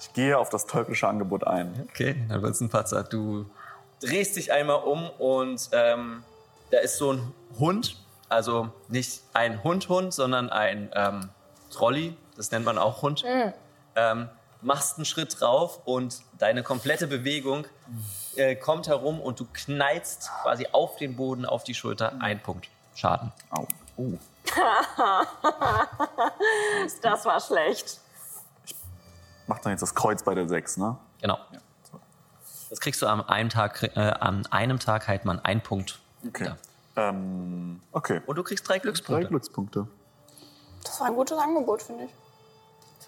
[0.00, 1.86] Ich gehe auf das teuflische Angebot ein.
[1.90, 3.02] Okay, dann wird es ein Patzer.
[3.04, 3.46] Du
[4.00, 6.24] drehst dich einmal um und ähm,
[6.70, 7.96] da ist so ein Hund.
[8.28, 11.28] Also nicht ein Hund-Hund, sondern ein ähm,
[11.70, 12.16] Trolley.
[12.36, 13.24] Das nennt man auch Hund.
[13.94, 14.28] Ähm,
[14.62, 17.66] machst einen Schritt drauf und deine komplette Bewegung
[18.36, 22.14] äh, kommt herum und du knallst quasi auf den Boden, auf die Schulter.
[22.20, 22.68] Ein Punkt.
[22.94, 23.32] Schaden.
[23.50, 23.66] Au.
[23.96, 24.12] Oh.
[27.02, 28.00] Das war schlecht.
[29.52, 30.96] Macht dann jetzt das Kreuz bei der 6, ne?
[31.20, 31.36] Genau.
[32.70, 36.00] Das kriegst du an einem Tag, äh, an einem Tag halt man einen Punkt.
[36.26, 36.46] Okay.
[36.46, 36.56] Ja.
[37.10, 38.22] Ähm, okay.
[38.24, 39.28] Und du kriegst drei Drei Glückspunkte.
[39.28, 39.86] Glückspunkte.
[40.82, 42.10] Das war ein gutes Angebot, finde ich.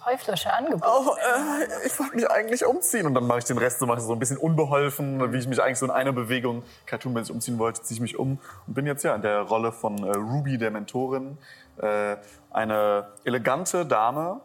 [0.04, 0.86] Teuflische Angebot.
[0.86, 3.06] Oh, äh, ich wollte mich eigentlich umziehen.
[3.06, 5.48] Und dann mache ich den Rest so, mache ich so ein bisschen unbeholfen, wie ich
[5.48, 8.84] mich eigentlich so in einer Bewegung cartoonmäßig umziehen wollte, ziehe ich mich um und bin
[8.84, 11.38] jetzt ja in der Rolle von äh, Ruby, der Mentorin.
[11.78, 12.18] Äh,
[12.50, 14.42] eine elegante Dame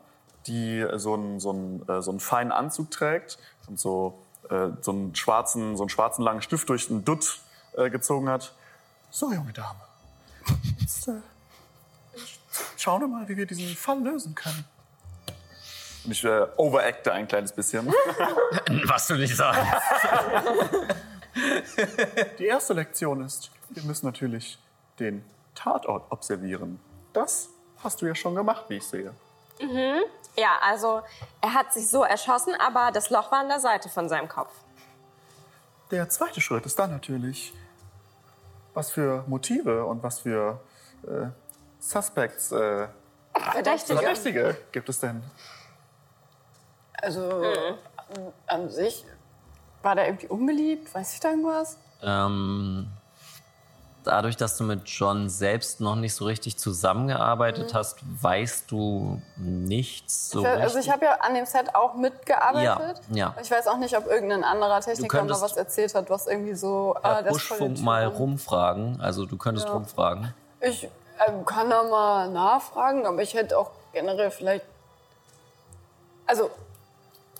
[0.49, 4.19] die so einen, so einen, äh, so einen feinen Anzug trägt und so,
[4.49, 7.39] äh, so, einen schwarzen, so einen schwarzen langen Stift durch einen Dutt
[7.77, 8.53] äh, gezogen hat.
[9.11, 9.79] So, junge Dame.
[10.79, 11.13] Jetzt, äh,
[12.77, 14.65] schauen wir mal, wie wir diesen Fall lösen können.
[16.05, 17.87] Und ich äh, overacte ein kleines bisschen.
[18.85, 19.59] Was du nicht sagst.
[22.39, 24.57] Die erste Lektion ist, wir müssen natürlich
[24.99, 25.23] den
[25.55, 26.79] Tatort observieren.
[27.13, 27.49] Das
[27.83, 29.13] hast du ja schon gemacht, wie ich sehe.
[30.39, 31.01] Ja, also
[31.41, 34.51] er hat sich so erschossen, aber das Loch war an der Seite von seinem Kopf.
[35.91, 37.53] Der zweite Schritt ist dann natürlich,
[38.73, 40.61] was für Motive und was für
[41.03, 41.27] äh,
[41.79, 42.87] Suspects, äh,
[43.33, 43.99] Verdächtige.
[43.99, 45.23] Verdächtige gibt es denn?
[46.93, 47.43] Also
[48.47, 49.05] an sich
[49.81, 51.77] war der irgendwie unbeliebt, weiß ich da irgendwas?
[52.01, 52.91] Ähm,
[54.03, 60.29] dadurch, dass du mit John selbst noch nicht so richtig zusammengearbeitet hast, weißt du nichts
[60.29, 60.85] so also richtig.
[60.85, 63.01] ich habe ja an dem Set auch mitgearbeitet.
[63.09, 63.35] Ja, ja.
[63.41, 66.53] Ich weiß auch nicht, ob irgendein anderer Techniker mal könntest was erzählt hat, was irgendwie
[66.53, 66.95] so.
[67.01, 68.99] voll der Buschfunk mal rumfragen.
[69.01, 69.73] Also du könntest Ja.
[69.73, 70.33] rumfragen.
[70.61, 70.89] Ich
[71.27, 74.65] ähm, kann da mal nachfragen, aber ich hätte auch generell vielleicht.
[76.25, 76.49] Also,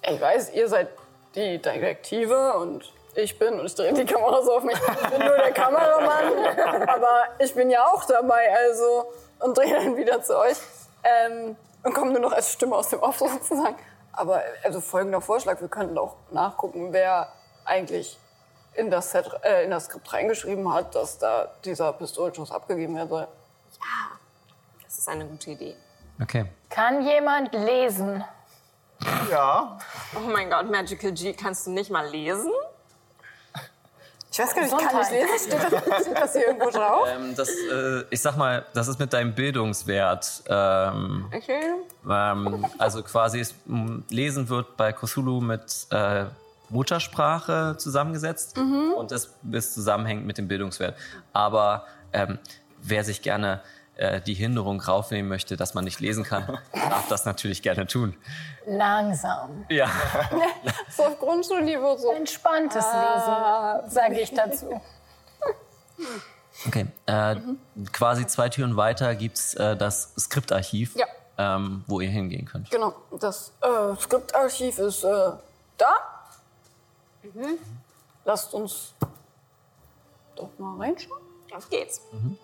[0.02, 0.90] ich weiß, ihr seid
[1.36, 2.92] die Detektive und
[3.22, 6.88] ich bin, und ich drehe die Kamera so auf mich, ich bin nur der Kameramann,
[6.88, 10.58] aber ich bin ja auch dabei, also, und drehe dann wieder zu euch.
[11.04, 13.76] Ähm, und komme nur noch als Stimme aus dem Off sozusagen.
[14.12, 17.32] Aber, also folgender Vorschlag, wir könnten auch nachgucken, wer
[17.66, 18.18] eigentlich
[18.74, 23.10] in das, Set, äh, in das Skript reingeschrieben hat, dass da dieser Pistolenschuss abgegeben werden
[23.10, 23.28] soll.
[24.84, 25.76] Das ist eine gute Idee.
[26.22, 26.46] Okay.
[26.70, 28.24] Kann jemand lesen?
[29.32, 29.78] Ja.
[30.16, 32.52] Oh mein Gott, Magical G, kannst du nicht mal lesen?
[34.40, 35.50] Ich weiß gar nicht, kann ich lesen?
[35.50, 37.08] Steht das, steht das hier irgendwo drauf?
[37.14, 40.44] Ähm, das, äh, ich sag mal, das ist mit deinem Bildungswert.
[40.48, 41.62] Ähm, Okay.
[42.10, 46.26] ähm, also quasi ist, m, Lesen wird bei Cthulhu mit äh,
[46.70, 50.96] Muttersprache zusammengesetzt und das ist zusammenhängt mit dem Bildungswert.
[51.34, 52.38] Aber ähm,
[52.82, 53.62] wer sich gerne
[54.00, 58.16] äh, die Hinderung raufnehmen möchte, dass man nicht lesen kann, darf das natürlich gerne tun.
[58.66, 59.66] Langsam.
[59.70, 59.90] Ja.
[60.90, 62.12] So auf Grundschulniveau so.
[62.14, 64.82] Entspanntes Lesen, sage ich dazu.
[66.68, 66.88] Okay.
[67.06, 67.36] Äh,
[67.92, 71.06] Quasi zwei Türen weiter gibt's äh, das Skriptarchiv, Ja.
[71.38, 72.70] ähm, wo ihr hingehen könnt.
[72.72, 75.32] Genau, das äh, Skriptarchiv ist äh,
[75.78, 75.94] da.
[78.26, 78.94] Lasst uns
[80.36, 81.22] doch mal reinschauen.
[81.56, 82.02] Auf geht's.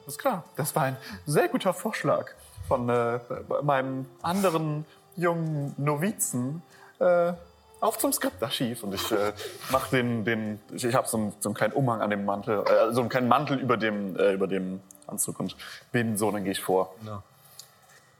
[0.08, 0.44] Ist klar.
[0.56, 2.32] Das war ein sehr guter Vorschlag
[2.68, 3.20] von äh,
[3.62, 6.62] meinem anderen jungen Novizen.
[7.00, 7.34] Äh,
[7.82, 8.84] auf zum Skriptarchiv.
[8.84, 9.34] Und ich äh,
[9.72, 12.64] mach den, den ich, ich habe so, einen- so einen kleinen Umhang an dem Mantel,
[12.66, 15.56] äh, so einen kleinen Mantel über dem, äh, über dem Anzug und
[15.92, 16.96] bin so, dann gehe ich vor.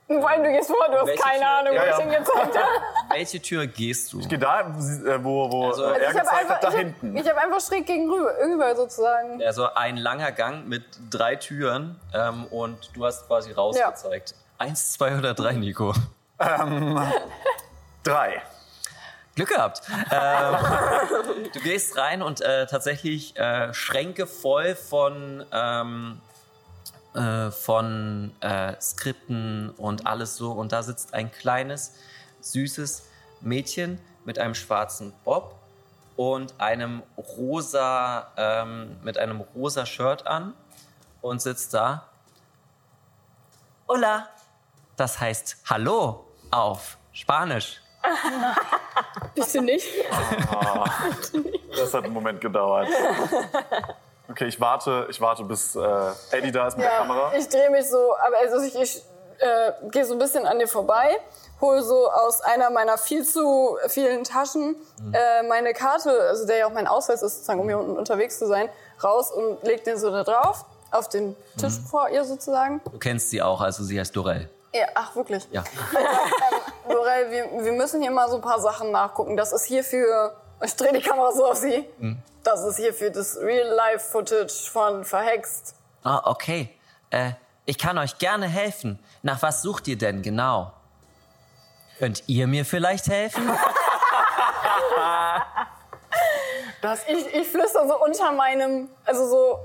[0.08, 1.48] Vor allem, du gehst vor, du hast Welche keine Tür?
[1.48, 1.90] Ahnung, Ja, wo ja.
[1.90, 2.68] ich hingezeigt habe.
[3.10, 4.20] Welche Tür gehst du?
[4.20, 6.68] Ich gehe da, äh, wo, wo Also- äh, Also er Ich habe gezeigt hat, da
[6.68, 7.16] einfach, ich hinten.
[7.18, 9.42] hab, ich hab einfach schräg gegenüber, irgendwann sozusagen.
[9.42, 14.34] Also ein langer Gang mit drei Türen ähm, und du hast quasi rausgezeigt.
[14.58, 15.92] Eins, zwei oder drei, Nico?
[18.02, 18.42] Drei.
[19.34, 19.82] Glück gehabt.
[20.10, 20.56] ähm,
[21.52, 26.20] du gehst rein und äh, tatsächlich äh, Schränke voll von, ähm,
[27.16, 30.52] äh, von äh, Skripten und alles so.
[30.52, 31.94] Und da sitzt ein kleines,
[32.40, 33.08] süßes
[33.40, 35.54] Mädchen mit einem schwarzen Bob
[36.16, 40.54] und einem rosa, ähm, mit einem rosa Shirt an
[41.22, 42.08] und sitzt da.
[43.88, 44.28] Hola.
[44.96, 47.80] Das heißt Hallo auf Spanisch.
[49.34, 49.86] Bitte nicht.
[51.76, 52.88] Das hat einen Moment gedauert.
[54.28, 55.80] Okay, ich warte, ich warte, bis äh,
[56.32, 57.32] Eddie da ist mit der Kamera.
[57.36, 59.02] Ich drehe mich so, aber also ich, ich
[59.38, 61.16] äh, gehe so ein bisschen an dir vorbei,
[61.60, 64.76] hole so aus einer meiner viel zu vielen Taschen
[65.12, 68.38] äh, meine Karte, also der ja auch mein Ausweis ist, sozusagen, um hier unten unterwegs
[68.38, 68.68] zu sein,
[69.02, 72.80] raus und leg den so da drauf, auf den Tisch vor ihr sozusagen.
[72.84, 74.48] Du kennst sie auch, also sie heißt Dorel.
[74.74, 75.46] Ja, ach, wirklich.
[75.52, 75.64] Ja.
[76.88, 79.36] Dorel, wir, wir müssen hier mal so ein paar Sachen nachgucken.
[79.36, 80.34] Das ist hier für.
[80.64, 81.88] Ich drehe die Kamera so auf sie.
[82.42, 85.74] Das ist hier für das Real-Life-Footage von Verhext.
[86.02, 86.70] Ah, okay.
[87.10, 87.32] Äh,
[87.64, 88.98] ich kann euch gerne helfen.
[89.22, 90.72] Nach was sucht ihr denn genau?
[91.98, 93.50] Könnt ihr mir vielleicht helfen?
[96.82, 98.88] Das ich, ich flüster so unter meinem.
[99.04, 99.58] Also so.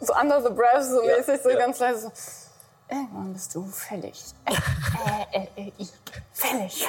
[0.00, 2.12] So under the breath, so mäßig, so ganz leise.
[2.14, 2.48] So,
[2.88, 4.24] Irgendwann bist du fällig.
[4.44, 5.92] Äh, äh, äh, ich.
[6.32, 6.88] Fällig.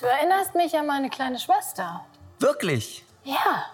[0.00, 2.04] Du erinnerst mich an meine kleine Schwester.
[2.38, 3.04] Wirklich?
[3.24, 3.64] Ja.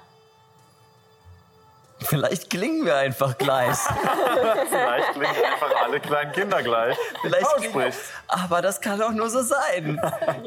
[2.01, 3.77] Vielleicht klingen wir einfach gleich.
[4.69, 6.97] Vielleicht klingen einfach alle kleinen Kinder gleich.
[7.21, 7.93] Vielleicht klingen
[8.27, 10.01] aber das kann auch nur so sein.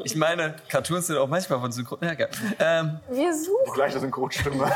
[0.04, 1.98] Ich meine, Cartoons sind auch manchmal von Synchron.
[2.02, 2.28] Ja, geil.
[2.58, 4.70] ähm, Wir Die suchen, gleiche Synchronstimme.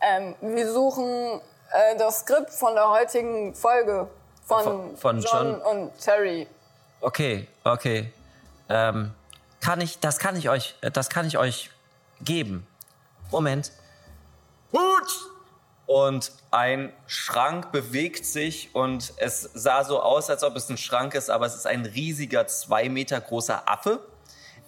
[0.00, 1.40] ähm, wir suchen
[1.70, 4.08] äh, das Skript von der heutigen Folge
[4.46, 5.60] von, Von- von John, John.
[5.62, 6.46] und Terry.
[7.02, 8.10] okay, okay.
[8.68, 9.12] Ähm,
[9.60, 11.70] kann ich, das kann ich euch, das kann ich euch
[12.20, 12.66] geben.
[13.30, 13.72] Moment.
[14.72, 15.30] Hut!
[15.86, 21.14] Und ein Schrank bewegt sich und es sah so aus, als ob es ein Schrank
[21.14, 24.00] ist, aber es ist ein riesiger, zwei Meter großer Affe,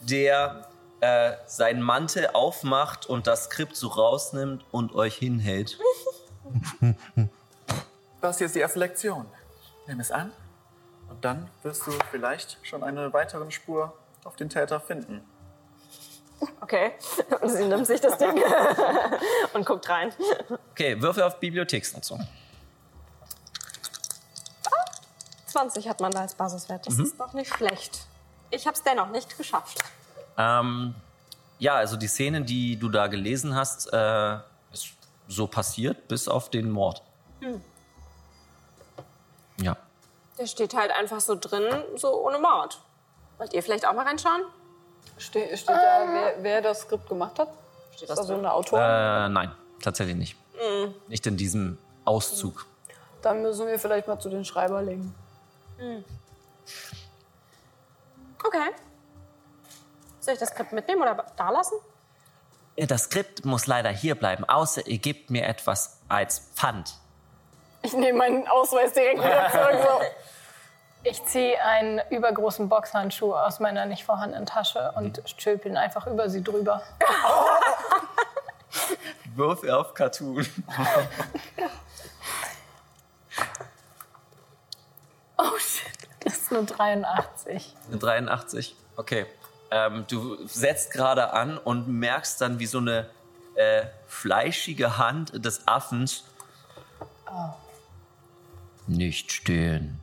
[0.01, 0.67] der
[1.01, 5.79] äh, seinen Mantel aufmacht und das Skript so rausnimmt und euch hinhält.
[8.23, 9.25] Das hier ist die erste Lektion.
[9.87, 10.31] Nimm es an
[11.11, 13.93] und dann wirst du vielleicht schon eine weitere Spur
[14.25, 15.23] auf den Täter finden.
[16.61, 16.93] Okay.
[17.41, 18.41] Und sie nimmt sich das Ding
[19.53, 20.13] und guckt rein.
[20.71, 22.27] Okay, Würfel auf Bibliotheksnutzung.
[25.47, 26.87] 20 hat man da als Basiswert.
[26.87, 28.07] Das ist doch nicht schlecht.
[28.51, 29.79] Ich habe es dennoch nicht geschafft.
[30.39, 30.95] Ähm,
[31.59, 34.37] ja, also die Szene, die du da gelesen hast, äh,
[34.73, 34.93] ist
[35.27, 37.03] so passiert, bis auf den Mord.
[39.61, 39.77] Ja.
[40.41, 41.65] Der steht halt einfach so drin,
[41.97, 42.81] so ohne Mord.
[43.37, 44.41] Wollt ihr vielleicht auch mal reinschauen?
[45.19, 47.49] Ste steht da, wer, wer das Skript gemacht hat?
[47.95, 48.83] Steht Ist da so eine Autorin?
[48.83, 49.53] Äh, nein,
[49.83, 50.37] tatsächlich nicht.
[51.09, 51.77] Nicht in diesem
[52.07, 52.65] Auszug.
[53.21, 55.15] Dann müssen wir vielleicht mal zu den Schreiberlingen.
[58.43, 58.71] Okay.
[60.21, 61.75] Soll ich das Skript mitnehmen oder da lassen?
[62.77, 66.95] Das Skript muss leider hier bleiben, außer ihr gebt mir etwas als Pfand.
[67.83, 69.79] Ich nehme meinen Ausweis direkt wieder zurück.
[69.83, 70.01] So.
[71.03, 76.29] Ich ziehe einen übergroßen Boxhandschuh aus meiner nicht vorhandenen Tasche und stülpe ihn einfach über
[76.29, 76.83] sie drüber.
[79.35, 80.47] Würfel auf Cartoon.
[85.43, 85.87] Oh shit.
[86.21, 87.75] Das ist nur 83.
[87.89, 88.77] Eine 83.
[88.97, 89.25] Okay.
[89.71, 93.09] Ähm, du setzt gerade an und merkst dann, wie so eine
[93.55, 96.25] äh, fleischige Hand des Affens.
[98.91, 100.01] Nicht stehen.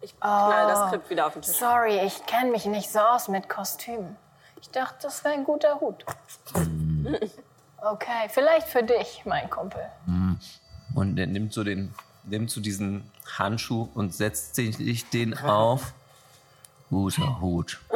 [0.00, 1.56] Ich knall das Skript wieder auf den Tisch.
[1.56, 4.16] Sorry, ich kenne mich nicht so aus mit Kostümen.
[4.60, 6.04] Ich dachte, das wäre ein guter Hut.
[7.78, 9.80] Okay, vielleicht für dich, mein Kumpel.
[10.94, 11.94] Und er nimmt so den,
[12.24, 15.92] nimmt so diesen Handschuh und setzt sich den auf.
[16.90, 17.80] Guter Hut.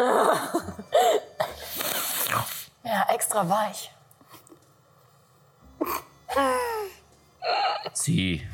[2.86, 3.90] Ja, extra weich.
[7.94, 8.46] Zieh.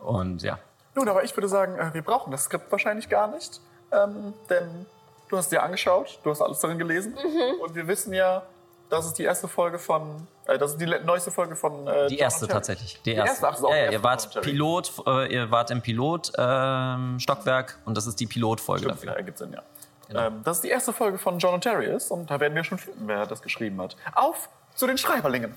[0.00, 0.58] Und ja.
[0.94, 3.60] Nun, aber ich würde sagen, äh, wir brauchen das Skript wahrscheinlich gar nicht.
[3.92, 4.86] Ähm, denn
[5.28, 7.16] du hast dir angeschaut, du hast alles darin gelesen.
[7.62, 8.42] Und wir wissen ja,
[8.88, 11.86] das ist die erste Folge von, äh, das ist die neueste Folge von.
[11.86, 13.00] Äh, Die John erste tatsächlich.
[13.04, 13.46] Die erste, erste.
[13.46, 14.42] ach, das ist auch ja, die ja, erste ihr wart.
[14.42, 19.12] Pilot, äh, ihr wart im Pilot ähm, Stockwerk und das ist die Pilotfolge Stimmt, dafür.
[19.12, 19.62] ja, ergibt Sinn, ja.
[20.08, 20.20] Genau.
[20.26, 22.64] Ähm, das ist die erste Folge von John und Terry ist und da werden wir
[22.64, 23.96] schon finden, wer das geschrieben hat.
[24.14, 25.54] Auf zu den Schreiberlingen.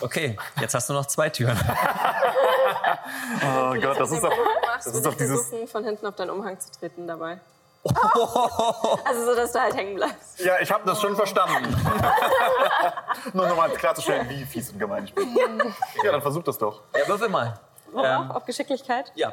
[0.00, 1.56] Okay, jetzt hast du noch zwei Türen.
[3.42, 4.32] Oh Gott, das ist doch.
[4.76, 7.40] Das ist doch dieses- versuchen, von hinten auf deinen Umhang zu treten dabei.
[9.04, 10.40] also so, dass du halt hängen bleibst.
[10.40, 11.74] Ja, ich habe das schon verstanden.
[13.32, 15.36] Nur nochmal klarzustellen, wie fies und gemein ich bin.
[16.02, 16.80] Ja, dann versuch das doch.
[16.98, 17.60] Ja, würfel mal.
[17.96, 19.12] Ähm, Auf Geschicklichkeit?
[19.14, 19.32] ja.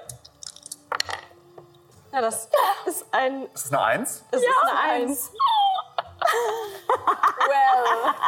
[2.12, 2.48] Ja, das
[2.86, 3.46] ist ein.
[3.56, 4.24] Ist das eine Eins?
[4.30, 5.32] Das ist eine Eins.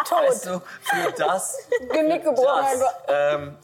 [0.10, 1.58] Weißt du, für das
[1.92, 2.82] Genick gebrochen.
[3.08, 3.58] Ähm,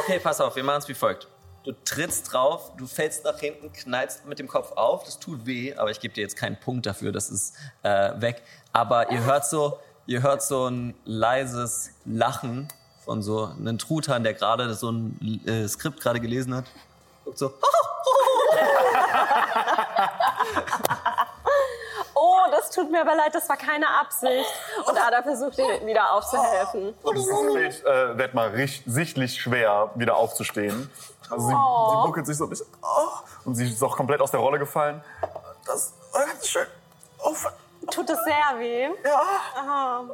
[0.00, 1.28] okay, pass auf, wir machen es wie folgt.
[1.64, 5.74] Du trittst drauf, du fällst nach hinten, knallst mit dem Kopf auf, das tut weh,
[5.74, 8.42] aber ich gebe dir jetzt keinen Punkt dafür, das ist äh, weg.
[8.72, 12.66] Aber ihr hört so, ihr hört so ein leises Lachen
[13.04, 16.64] von so einem Truthahn, der gerade so ein äh, Skript gerade gelesen hat.
[17.24, 17.52] Guckt so,
[22.14, 24.46] Oh, das tut mir aber leid, das war keine Absicht.
[24.86, 26.94] Und Ada versucht ihr wieder aufzuhelfen.
[27.02, 30.90] Und es fällt äh, wird mal richt- sichtlich schwer, wieder aufzustehen.
[31.30, 32.66] Also sie, sie buckelt sich so ein bisschen.
[32.82, 33.08] Oh,
[33.44, 35.02] und sie ist auch komplett aus der Rolle gefallen.
[35.66, 36.66] Das war ganz schön.
[37.24, 37.34] Oh,
[37.90, 38.88] Tut es sehr weh.
[39.04, 40.04] ja.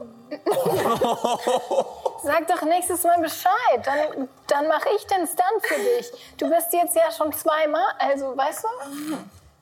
[2.22, 3.50] Sag doch nächstes Mal Bescheid.
[3.84, 6.10] Dann, dann mache ich den Stunt für dich.
[6.38, 9.16] Du bist jetzt ja schon zweimal, also weißt du?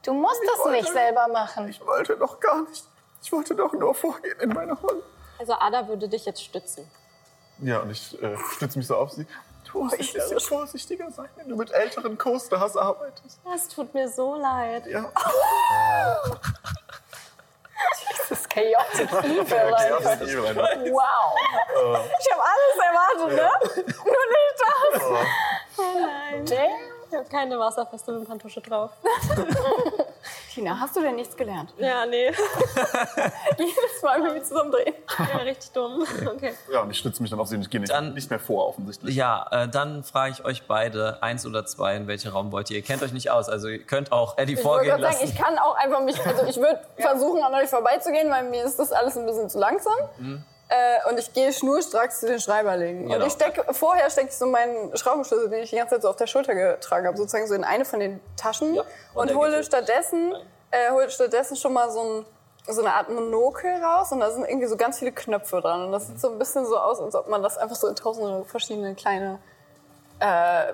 [0.05, 1.69] Du musst das nicht selber machen.
[1.69, 2.85] Ich wollte doch gar nicht.
[3.27, 5.03] Ich wollte doch nur vorgehen in meiner Rolle.
[5.36, 6.89] Also Ada würde dich jetzt stützen.
[7.59, 9.27] Ja, und ich äh, stütze mich so auf sie.
[9.65, 13.40] Du musst ein bisschen vorsichtiger sein, wenn du mit älteren Co-Stars arbeitest.
[13.53, 14.86] Es tut mir so leid.
[14.86, 15.11] Ja.
[18.20, 19.74] Jesus Chaotic Evil.
[19.74, 20.20] einfach.
[20.20, 21.35] Wow.
[22.20, 23.51] Ich habe alles erwartet, ne?
[24.05, 25.03] Nur nicht das.
[25.78, 26.44] Oh nein.
[27.11, 28.93] Ich habe keine wasserfeste Wimperntusche drauf.
[30.57, 31.74] Tina, hast du denn nichts gelernt?
[31.77, 32.28] Ja, nee.
[33.59, 34.95] Jedes Mal, wenn wir zusammendrehen.
[35.19, 36.07] Ja, richtig dumm.
[36.27, 36.55] Okay.
[36.73, 38.39] Ja, und ich stütze mich dann auf sie und ich gehe nicht, Dann- nicht mehr
[38.41, 39.15] vor, offensichtlich.
[39.15, 42.78] Ja, äh, dann frage ich euch beide, eins oder zwei, in welchen Raum wollt ihr?
[42.78, 45.16] Ihr kennt euch nicht aus, also ihr könnt auch Eddie Ich wollte vorgehen gerade sagen,
[45.27, 45.35] lassen.
[45.37, 48.78] ich kann auch einfach mich, also ich würde versuchen, an euch vorbeizugehen, weil mir ist
[48.78, 49.93] das alles ein bisschen zu langsam.
[50.68, 53.05] Äh, und ich gehe schnurstracks zu den Schreiberlingen.
[53.05, 53.16] Genau.
[53.16, 56.09] Und ich stecke, vorher stecke ich so meinen Schraubenschlüssel, den ich die ganze Zeit so
[56.09, 58.74] auf der Schulter getragen habe, sozusagen so in eine von den Taschen.
[58.74, 58.82] Ja,
[59.14, 60.34] und und hole stattdessen,
[60.72, 62.26] äh, hole stattdessen schon mal so, ein,
[62.66, 64.10] so eine Art Monokel raus.
[64.10, 65.84] Und da sind irgendwie so ganz viele Knöpfe dran.
[65.84, 67.94] Und das sieht so ein bisschen so aus, als ob man das einfach so in
[67.94, 69.38] tausende verschiedene kleine
[70.18, 70.72] äh,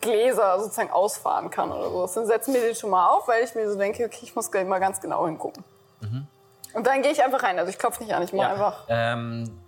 [0.00, 2.06] Gläser sozusagen ausfahren kann oder so.
[2.14, 4.52] Dann setzen wir den schon mal auf, weil ich mir so denke, okay, ich muss
[4.52, 5.64] gleich mal ganz genau hingucken.
[6.74, 7.58] Und dann gehe ich einfach rein.
[7.58, 8.84] Also ich klopfe nicht an, ich mache einfach.
[8.88, 9.58] Ähm,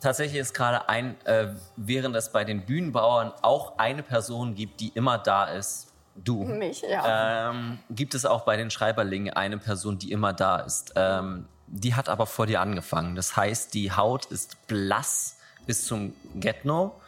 [0.00, 4.88] tatsächlich ist gerade ein, äh, während es bei den Bühnenbauern auch eine Person gibt, die
[4.88, 6.44] immer da ist, du.
[6.44, 7.50] Mich, ja.
[7.50, 10.92] Ähm, gibt es auch bei den Schreiberlingen eine Person, die immer da ist.
[10.96, 13.14] Ähm, die hat aber vor dir angefangen.
[13.14, 15.36] Das heißt, die Haut ist blass
[15.66, 16.98] bis zum Get-No.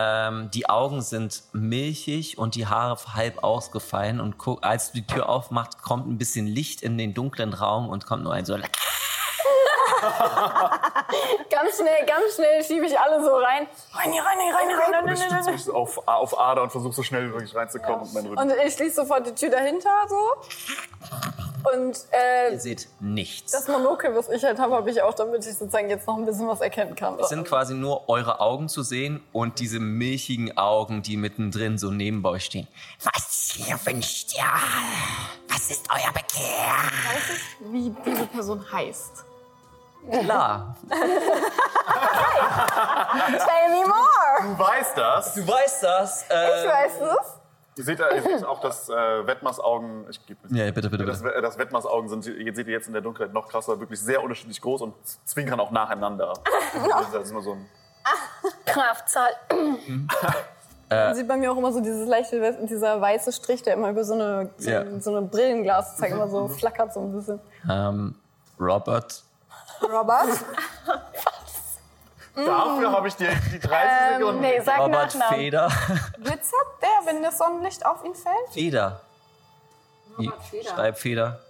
[0.00, 4.20] Ähm, die Augen sind milchig und die Haare halb ausgefallen.
[4.20, 7.88] Und guck, als du die Tür aufmacht, kommt ein bisschen Licht in den dunklen Raum
[7.88, 8.54] und kommt nur ein so
[11.50, 13.66] Ganz schnell, ganz schnell schiebe ich alle so rein.
[13.92, 16.62] Rein, hier, rein, hier, rein, hier, rein, rein, Und ich rein, mich auf, auf Ader
[16.62, 18.40] und versuche so schnell wie möglich reinzukommen und meinen Rücken.
[18.40, 21.47] Und ich schließe sofort die Tür dahinter so.
[21.74, 23.52] Und äh, Ihr seht nichts.
[23.52, 26.24] das Monokel, was ich halt habe, habe ich auch, damit ich sozusagen jetzt noch ein
[26.24, 27.18] bisschen was erkennen kann.
[27.18, 31.90] Es sind quasi nur eure Augen zu sehen und diese milchigen Augen, die mittendrin so
[31.90, 32.68] neben euch stehen.
[33.02, 34.44] Was ihr wünscht ihr?
[35.48, 36.74] Was ist euer Begehr?
[37.72, 39.24] Wie diese Person heißt.
[40.22, 40.76] Klar.
[40.88, 40.98] Tell
[43.70, 44.42] me more!
[44.42, 45.34] Du weißt das.
[45.34, 46.22] Du weißt das.
[46.30, 47.37] Äh, Ich weiß es.
[47.78, 48.92] Ihr seht, da- ihr seht auch, dass äh,
[49.26, 51.40] Wettmaßaugen, ich gebe Ja, bitte, bitte, Das, bitte.
[51.40, 54.60] das Wettmaßaugen sind, ihr seht ihr jetzt in der Dunkelheit noch krasser, wirklich sehr unterschiedlich
[54.60, 54.94] groß und
[55.24, 56.32] zwinkern auch nacheinander.
[57.12, 57.66] Das ist immer so ein
[58.66, 59.30] Kraftzahl.
[60.90, 64.04] Man sieht bei mir auch immer so dieses leichte, dieser weiße Strich, der immer über
[64.04, 64.84] so eine, so, Ja.
[65.00, 67.40] so eine Brillenglas zeigt, immer so flackert so ein bisschen.
[67.70, 68.14] Ähm,
[68.58, 69.22] Robert.
[69.82, 70.28] Robert?
[72.46, 74.40] Dafür habe ich dir die 30 Ähm, Sekunden.
[74.40, 75.38] nee, sag Robert Nachnamen.
[75.38, 75.68] Feder.
[76.22, 78.34] Glitzert der, wenn das Sonnenlicht auf ihn fällt?
[78.52, 79.00] Feder.
[80.18, 80.70] Wie- Feder.
[80.70, 81.40] Schreibfeder.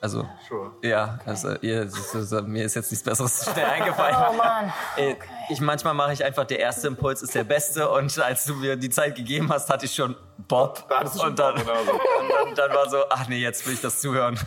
[0.00, 0.70] Also, Sure.
[0.82, 4.16] ja, also, ihr, das ist, mir ist jetzt nichts Besseres schnell eingefallen.
[4.30, 4.72] Oh Mann.
[4.96, 5.16] Äh,
[5.50, 8.76] Ich, manchmal mache ich einfach, der erste Impuls ist der beste und als du mir
[8.76, 10.14] die Zeit gegeben hast, hatte ich schon
[10.46, 10.84] Bob.
[10.88, 11.92] Da hattest du schon und dann, Bob, oder so.
[12.20, 14.38] und dann, dann war so, ach nee, jetzt will ich das zuhören.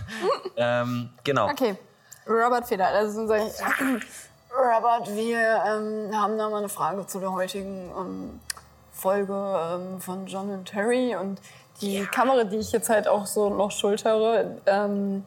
[0.56, 1.50] ähm, genau.
[1.50, 1.76] Okay,
[2.26, 2.88] Robert Feder.
[2.88, 3.54] Also sag ich,
[4.54, 8.40] Robert, wir ähm, haben da mal eine Frage zu der heutigen ähm,
[8.92, 11.40] Folge ähm, von John und Terry und
[11.80, 15.26] die Kamera, die ich jetzt halt auch so noch schultere, ähm,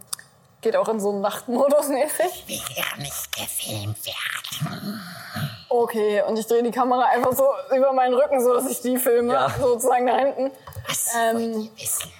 [0.60, 2.44] geht auch in so einen Nachtmodus mäßig.
[2.46, 5.00] Will er nicht gefilmt werden?
[5.68, 8.96] Okay, und ich drehe die Kamera einfach so über meinen Rücken, so dass ich die
[8.98, 9.48] filme, Ja.
[9.58, 10.50] sozusagen da hinten.
[10.86, 12.12] Was Ähm, wollt ihr wissen?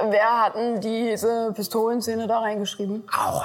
[0.00, 3.08] Wer hat denn diese Pistolenszene da reingeschrieben?
[3.18, 3.42] Oh,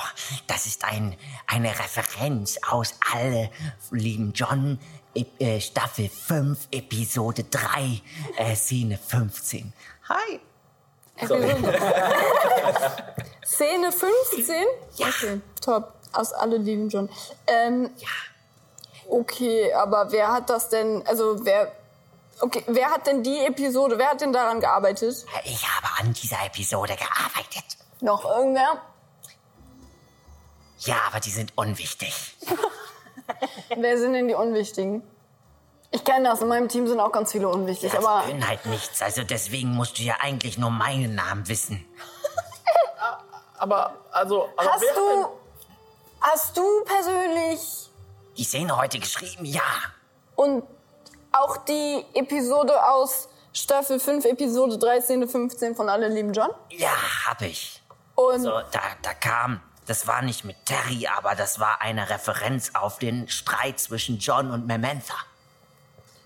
[0.47, 1.15] das ist ein,
[1.47, 3.49] eine Referenz aus Alle
[3.91, 4.79] lieben John,
[5.39, 8.01] äh, Staffel 5, Episode 3,
[8.37, 9.73] äh, Szene 15.
[10.09, 10.39] Hi.
[13.45, 14.55] Szene 15?
[14.97, 15.07] Ja.
[15.07, 15.93] Okay, top.
[16.11, 17.09] Aus alle lieben John.
[17.47, 18.07] Ähm, Ja.
[19.09, 21.71] okay, aber wer hat das denn, also wer,
[22.41, 25.25] okay, wer hat denn die Episode, wer hat denn daran gearbeitet?
[25.43, 27.77] Ich habe an dieser Episode gearbeitet.
[28.01, 28.81] Noch irgendwer?
[30.79, 32.35] Ja, aber die sind unwichtig.
[33.77, 35.01] Wer sind denn die Unwichtigen?
[35.91, 38.65] Ich kenne das, in meinem Team sind auch ganz viele unwichtig, Das aber können halt
[38.65, 41.85] nichts, also deswegen musst du ja eigentlich nur meinen Namen wissen.
[43.59, 45.27] Aber, also, aber hast wer du,
[46.19, 47.89] hast du persönlich
[48.35, 49.61] Die Szene heute geschrieben, ja.
[50.35, 50.65] und
[51.33, 56.49] auch die Episode aus Staffel 5, Episode 13, 15 von Alle lieben John?
[56.69, 56.91] Ja,
[57.27, 57.81] hab ich.
[58.15, 62.71] Und So, da, da kam, das war nicht mit Terry, aber das war eine Referenz
[62.73, 65.15] auf den Streit zwischen John und Memantha.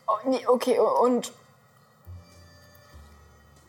[0.08, 0.18] Oh,
[0.48, 1.32] okay, und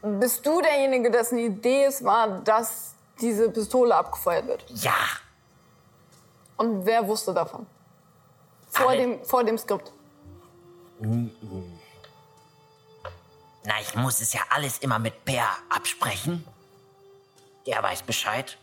[0.02, 4.65] bist du derjenige, dessen Idee es war, dass diese Pistole abgefeuert wird?
[4.69, 4.94] Ja,
[6.56, 7.66] Und wer wusste davon?
[8.70, 8.98] Vor, Alle.
[8.98, 9.93] dem, vor dem Skript.
[11.00, 11.30] Na,
[13.80, 16.44] ich muss es ja alles immer mit Bär absprechen.
[17.66, 18.56] Der weiß Bescheid.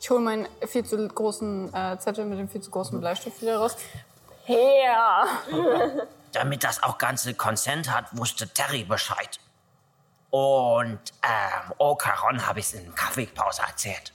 [0.00, 3.58] Ich hole meinen viel zu großen äh, Zettel mit dem viel zu großen Bleistift wieder
[3.58, 3.76] raus.
[4.46, 5.26] Ja.
[6.32, 9.38] Damit das auch ganze Konsent hat, wusste Terry Bescheid.
[10.30, 14.12] Und ähm, Ocaron habe ich es in der Kaffeepause erzählt.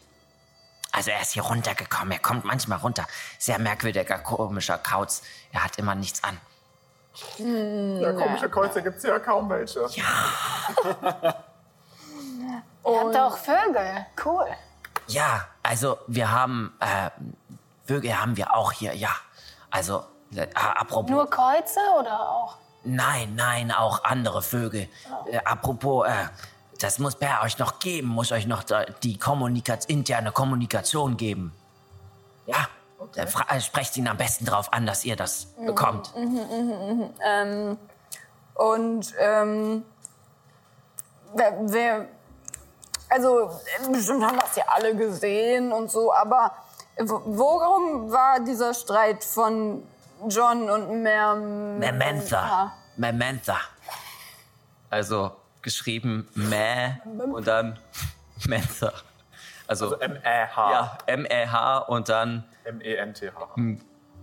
[0.92, 3.06] Also er ist hier runtergekommen, er kommt manchmal runter.
[3.38, 5.22] Sehr merkwürdiger, komischer Kauz.
[5.52, 6.40] Er hat immer nichts an.
[7.38, 9.88] Ja, komische Kreuze gibt es ja kaum welche.
[12.86, 14.06] Ihr habt auch Vögel.
[14.24, 14.48] Cool.
[15.08, 17.10] Ja, also wir haben, äh,
[17.86, 19.12] Vögel haben wir auch hier, ja.
[19.70, 20.04] Also,
[20.36, 21.10] äh, apropos.
[21.10, 22.58] Nur Kreuze oder auch?
[22.84, 24.88] Nein, nein, auch andere Vögel.
[25.30, 26.28] Äh, apropos, äh,
[26.80, 28.64] das muss Per euch noch geben, muss euch noch
[29.04, 31.54] die Kommunika interne Kommunikation geben.
[32.46, 32.68] Ja,
[33.00, 33.26] okay.
[33.50, 36.12] äh, sprecht ihn am besten drauf an, dass ihr das bekommt.
[36.16, 37.78] Ähm,
[38.56, 39.86] und ähm,
[41.34, 42.06] wer, wer,
[43.10, 43.52] also
[43.92, 46.52] bestimmt haben das ja alle gesehen und so, aber
[47.00, 49.84] wo- worum war dieser Streit von
[50.28, 52.74] John und Mer Memantha.
[52.96, 53.58] Memantha.
[54.90, 56.98] Also geschrieben Mä
[57.34, 57.78] und dann
[58.48, 58.92] Mentha.
[59.68, 60.72] Also, Also M-E-H.
[60.72, 63.58] ja, M-E-H und dann M-E-N-T-H.
[63.58, 63.78] E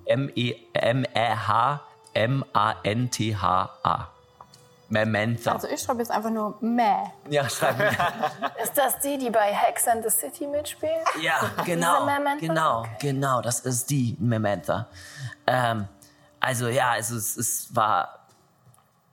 [0.07, 1.81] M-E-M-E-H
[2.15, 4.09] M-A-N-T-H-A.
[4.91, 5.53] Memantha.
[5.53, 7.05] Also ich schreibe jetzt einfach nur Meh.
[7.31, 7.89] ja, schreib mir.
[8.63, 10.93] Ist das die, die bei Hex and the City mitspielt?
[11.21, 12.07] Ja, genau.
[12.39, 12.91] Genau, Okay.
[13.01, 13.41] genau.
[13.41, 14.87] Das ist die Memantha.
[15.47, 15.89] Ähm,
[16.39, 18.24] also ja, also es, es war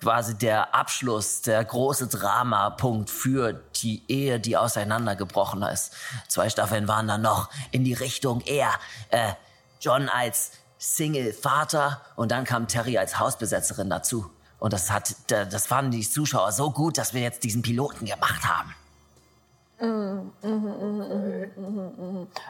[0.02, 5.94] quasi der Abschluss, der große Dramapunkt für die Ehe, die auseinandergebrochen ist.
[6.28, 8.72] Zwei Staffeln waren dann noch in die Richtung eher
[9.10, 9.34] äh,
[9.80, 14.30] John als Single-Vater und dann kam Terry als Hausbesetzerin dazu.
[14.60, 18.44] Und das hat, das fanden die Zuschauer so gut, dass wir jetzt diesen Piloten gemacht
[18.44, 18.76] haben.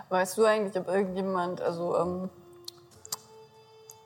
[0.10, 2.30] Weißt du eigentlich, ob irgendjemand, also ähm,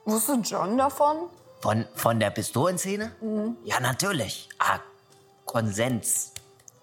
[0.04, 1.28] wusste John davon?
[1.66, 3.10] Von, von der Pistolenszene?
[3.64, 4.48] Ja, natürlich.
[4.60, 4.78] Ah,
[5.44, 6.32] Konsens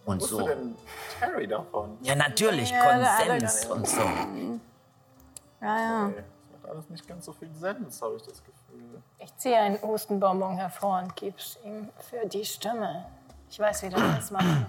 [0.04, 0.46] und Wusste so.
[0.46, 0.76] denn
[1.20, 1.98] Terry davon?
[2.02, 4.02] Ja, natürlich, Ja, Konsens gar und so.
[4.02, 6.06] Ja, ja.
[6.08, 9.02] Okay, Das macht alles nicht ganz so viel Sinn, habe ich das Gefühl.
[9.20, 13.06] Ich ziehe einen Hustenbonbon hervor und gib's ihm für die Stimme.
[13.50, 14.66] Ich weiß, wie das alles machen.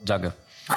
[0.00, 0.32] Danke.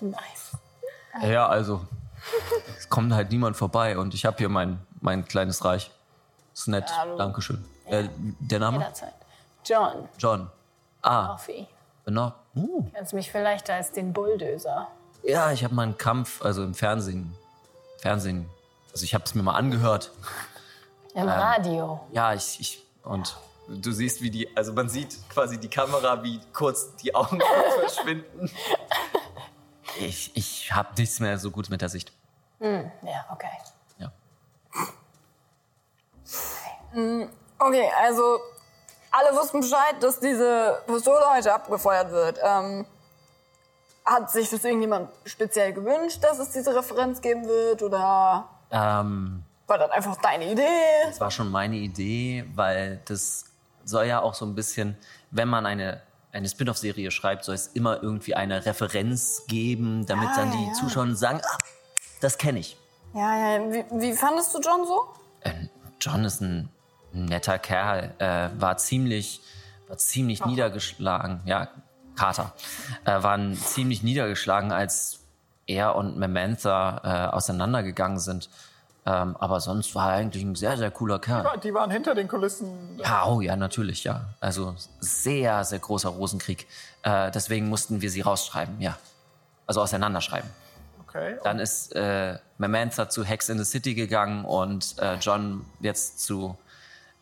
[0.00, 0.52] Nice.
[1.22, 1.86] Ja, also,
[2.78, 5.90] es kommt halt niemand vorbei und ich habe hier mein, mein kleines Reich.
[6.54, 7.64] Ist nett, Dankeschön.
[7.86, 8.08] Äh,
[8.40, 8.78] der Name?
[8.78, 9.14] Jederzeit.
[9.64, 10.50] John, John.
[11.02, 11.66] Ah, Coffee.
[12.04, 12.32] genau.
[12.56, 12.84] Uh.
[12.92, 14.88] Kennst mich vielleicht als den Bulldozer.
[15.22, 17.34] Ja, ich habe mal einen Kampf, also im Fernsehen.
[17.98, 18.48] Fernsehen.
[18.92, 20.10] Also ich habe es mir mal angehört.
[21.14, 22.00] Im Radio.
[22.12, 23.36] Ja, ich, ich und
[23.68, 27.40] du siehst, wie die, also man sieht quasi die Kamera, wie kurz die Augen
[27.80, 28.50] verschwinden.
[30.00, 32.12] Ich, ich habe nichts mehr so gut mit der Sicht.
[32.60, 33.46] Ja, okay.
[33.98, 34.12] Ja.
[37.58, 38.40] Okay, also
[39.10, 42.38] alle wussten Bescheid, dass diese Pistole heute abgefeuert wird.
[42.42, 42.86] Ähm,
[44.04, 47.82] hat sich das irgendjemand speziell gewünscht, dass es diese Referenz geben wird?
[47.82, 50.62] Oder Ähm, war das einfach deine Idee?
[51.06, 53.44] Das war schon meine Idee, weil das
[53.84, 54.96] soll ja auch so ein bisschen,
[55.30, 56.00] wenn man eine,
[56.32, 60.72] eine Spin-off-Serie schreibt, soll es immer irgendwie eine Referenz geben, damit dann die ja.
[60.72, 61.58] Zuschauer sagen, ah,
[62.20, 62.76] das kenne ich.
[63.14, 63.72] Ja, ja.
[63.72, 65.08] Wie, wie fandest du John so?
[65.40, 65.52] Äh,
[66.00, 66.68] John ist ein
[67.12, 69.40] netter Kerl, äh, war ziemlich,
[69.88, 71.68] war ziemlich niedergeschlagen, ja,
[72.16, 72.52] Carter,
[73.04, 75.20] äh, waren ziemlich niedergeschlagen, als
[75.66, 78.48] er und Memantha äh, auseinandergegangen sind.
[79.06, 81.58] Ähm, aber sonst war er eigentlich ein sehr, sehr cooler Kerl.
[81.62, 82.98] Die waren hinter den Kulissen.
[82.98, 84.26] Ja, oh ja, natürlich, ja.
[84.40, 86.66] Also sehr, sehr großer Rosenkrieg.
[87.02, 88.98] Äh, deswegen mussten wir sie rausschreiben, ja.
[89.66, 90.50] Also auseinanderschreiben.
[91.08, 91.38] Okay.
[91.42, 96.56] Dann ist äh, Memantha zu Hex in the City gegangen und äh, John jetzt zu,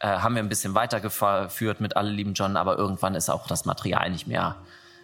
[0.01, 3.65] äh, haben wir ein bisschen weitergeführt mit Alle lieben John, aber irgendwann ist auch das
[3.65, 4.57] Material nicht mehr,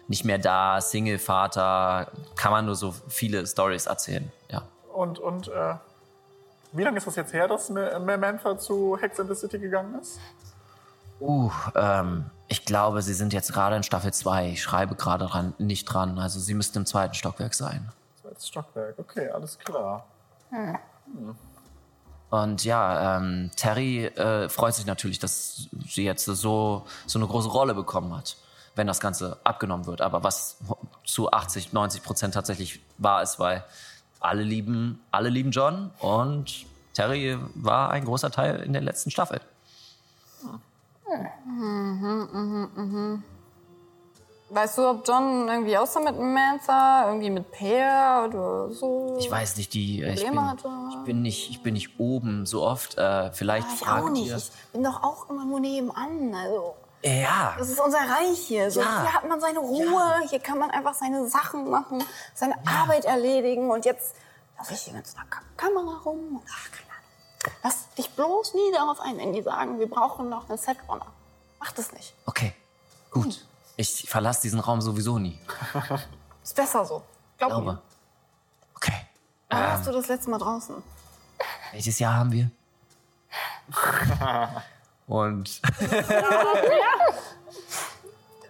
[0.09, 0.81] nicht mehr da.
[0.81, 4.63] Single-Vater, kann man nur so viele Stories erzählen, ja.
[4.93, 5.75] Und, und äh,
[6.73, 10.19] wie lange ist das jetzt her, dass Memantha zu Hex in the City gegangen ist?
[11.21, 14.49] Uh, ähm, ich glaube, sie sind jetzt gerade in Staffel 2.
[14.49, 16.19] Ich schreibe gerade dran, nicht dran.
[16.19, 17.89] Also sie müssten im zweiten Stockwerk sein.
[18.47, 18.99] Stockwerk.
[18.99, 20.05] Okay, alles klar.
[22.29, 27.49] Und ja, ähm, Terry äh, freut sich natürlich, dass sie jetzt so, so eine große
[27.49, 28.37] Rolle bekommen hat,
[28.75, 30.01] wenn das Ganze abgenommen wird.
[30.01, 30.57] Aber was
[31.05, 33.63] zu 80, 90 Prozent tatsächlich wahr ist, weil
[34.19, 39.41] alle lieben, alle lieben John und Terry war ein großer Teil in der letzten Staffel.
[44.53, 49.15] Weißt du, ob John irgendwie außer mit Mantha, irgendwie mit Peer oder so?
[49.19, 50.01] Ich weiß nicht, die.
[50.03, 50.69] äh, Ich bin, Probleme hatte?
[50.91, 52.97] ich bin nicht, ich bin nicht oben so oft.
[52.97, 54.27] Äh, vielleicht ich auch fragt nicht.
[54.27, 54.37] ihr.
[54.37, 56.35] Ich bin doch auch immer nur nebenan.
[56.35, 57.55] Also, Ja.
[57.57, 58.69] das ist unser Reich hier.
[58.69, 59.01] So, Ja.
[59.01, 62.03] Hier hat man seine Ruhe, hier kann man einfach seine Sachen machen,
[62.35, 63.71] seine Arbeit erledigen.
[63.71, 64.15] Und jetzt
[64.59, 66.19] laufe ich hier mit so einer Ka- Kamera rum.
[66.35, 67.57] Und, ach, keine Ahnung.
[67.63, 71.07] Lass dich bloß nie darauf ein, wenn die sagen, wir brauchen noch einen Setrunner.
[71.59, 72.13] Mach das nicht.
[72.27, 72.53] Okay,
[73.09, 73.43] gut.
[73.75, 75.39] Ich verlasse diesen Raum sowieso nie.
[76.43, 77.03] Ist besser so.
[77.37, 77.55] Glaub mir.
[77.61, 77.81] Glaube.
[78.75, 79.07] Okay.
[79.49, 80.75] Wann warst du das letzte Mal draußen?
[81.71, 82.49] Welches Jahr haben wir?
[85.07, 85.49] Und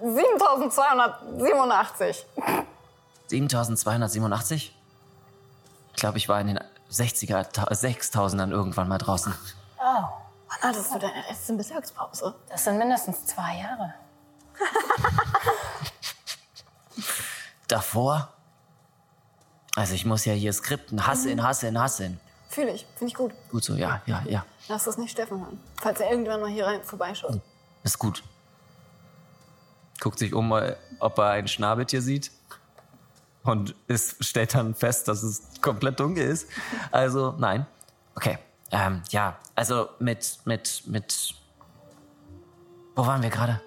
[0.01, 2.25] 7287.
[3.27, 4.75] 7287?
[5.91, 6.59] Ich glaube, ich war in den
[6.91, 9.33] 60er, ta- 6000ern irgendwann mal draußen.
[9.79, 10.03] Oh,
[10.61, 12.35] Wann hattest du deine letzte Mittagspause?
[12.49, 13.93] das sind mindestens zwei Jahre.
[17.67, 18.33] Davor?
[19.75, 22.19] Also ich muss ja hier skripten, hasseln, hasseln, hasseln.
[22.49, 22.85] Fühle ich.
[22.95, 23.33] Finde ich gut.
[23.49, 24.45] Gut so, ja, ja, ja.
[24.67, 25.59] Lass das nicht Steffen hören.
[25.81, 27.39] Falls er irgendwann mal hier rein vorbeischaut.
[27.83, 28.23] Ist gut.
[29.99, 32.31] Guckt sich um, äh, ob er ein Schnabeltier sieht.
[33.43, 36.47] Und ist, stellt dann fest, dass es komplett dunkel ist.
[36.91, 37.65] Also, nein.
[38.15, 38.37] Okay.
[38.71, 41.35] Ähm, ja, also mit, mit, mit.
[42.95, 43.59] Wo waren wir gerade?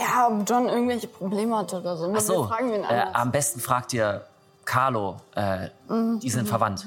[0.00, 2.12] Ja, ob John irgendwelche Probleme hatte oder so.
[2.16, 2.42] Ach so.
[2.44, 4.24] Wir fragen ihn Äh, am besten fragt ihr
[4.64, 5.20] Carlo.
[5.34, 6.86] Äh, die sind verwandt.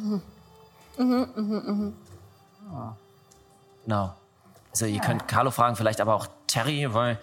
[2.73, 2.93] Ah.
[3.85, 4.13] Genau.
[4.71, 7.19] Also ihr könnt Carlo fragen, vielleicht aber auch Terry, weil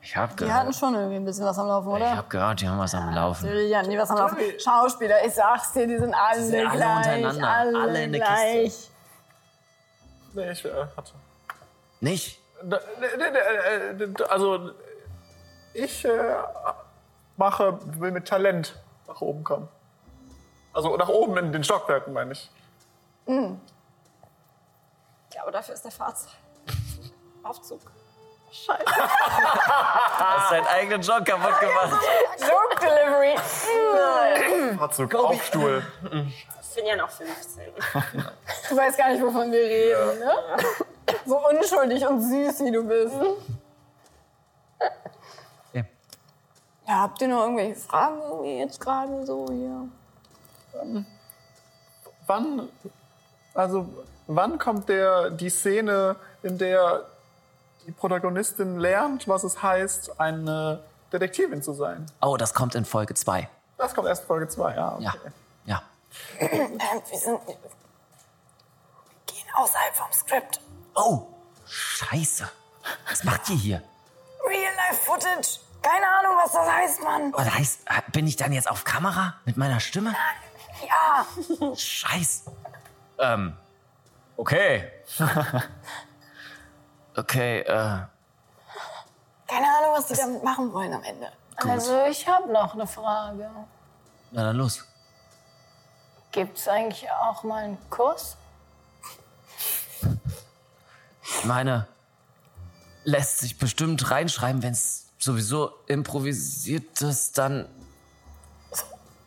[0.00, 2.16] ich habe die hatten gehört, schon irgendwie ein bisschen was am Laufen, ich oder?
[2.16, 3.50] hab gehört, die haben was am Laufen.
[3.52, 4.36] Die hatten die was am Laufen.
[4.58, 6.96] Schauspieler, ich sag's dir, die sind alle sind alle gleich.
[6.96, 8.90] untereinander, alle, alle in der gleich.
[10.34, 11.12] Nee, ich äh, hatte.
[12.00, 12.38] Nicht?
[12.64, 13.24] Da- nee, nee,
[13.98, 14.70] nee, äh, Also,
[15.74, 16.34] ich äh,
[17.36, 18.76] mache, will mit Talent
[19.08, 19.68] nach oben kommen.
[20.72, 22.50] Also nach oben in den Stockwerken, meine ich.
[23.26, 23.34] Ich
[25.30, 26.32] glaube, dafür ist der Fahrzeug.
[27.42, 27.80] Aufzug.
[28.68, 32.02] Hast deinen eigenen Job kaputt gemacht.
[32.38, 33.36] Joke Delivery.
[34.78, 35.82] Fahrzeug, Aufstuhl.
[36.60, 37.62] Ich bin ja noch 15.
[38.68, 40.32] Du weißt gar nicht, wovon wir reden, ne?
[41.26, 43.14] So unschuldig und süß, wie du bist.
[46.86, 47.00] Ja.
[47.02, 49.88] Habt ihr noch irgendwelche Fragen irgendwie jetzt gerade so hier?
[52.26, 52.68] Wann,
[53.54, 53.88] also,
[54.26, 57.06] wann kommt der, die Szene, in der
[57.86, 60.82] die Protagonistin lernt, was es heißt, eine
[61.12, 62.06] Detektivin zu sein?
[62.20, 63.48] Oh, das kommt in Folge 2.
[63.76, 64.94] Das kommt erst Folge 2, ja.
[64.94, 65.04] Okay.
[65.04, 65.12] Ja.
[65.64, 65.82] Ja.
[66.40, 67.40] Ähm, wir sind.
[67.46, 67.54] Wir
[69.26, 70.60] gehen außerhalb vom Skript.
[70.94, 71.26] Oh,
[71.66, 72.48] scheiße.
[73.08, 73.82] Was macht ihr hier?
[74.46, 75.60] Real-Life-Footage.
[75.82, 77.32] Keine Ahnung, was das heißt, Mann.
[77.34, 77.80] Oh, das heißt,
[78.12, 80.14] bin ich dann jetzt auf Kamera mit meiner Stimme?
[80.88, 81.26] Ja.
[81.76, 82.44] Scheiß.
[83.18, 83.56] Ähm,
[84.36, 84.90] okay.
[87.16, 88.08] okay, äh, Keine
[89.50, 91.30] Ahnung, was die damit machen wollen am Ende.
[91.56, 93.50] Also ich habe noch eine Frage.
[94.30, 94.84] na dann los.
[96.32, 98.36] Gibt es eigentlich auch mal einen Kuss?
[101.22, 101.86] Ich meine,
[103.04, 107.68] lässt sich bestimmt reinschreiben, wenn es sowieso improvisiert ist, dann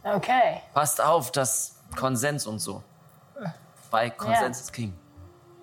[0.04, 0.62] Okay.
[0.74, 2.84] passt auf, dass Konsens und so.
[3.92, 4.64] Weil Konsens Ja.
[4.64, 4.94] ist King.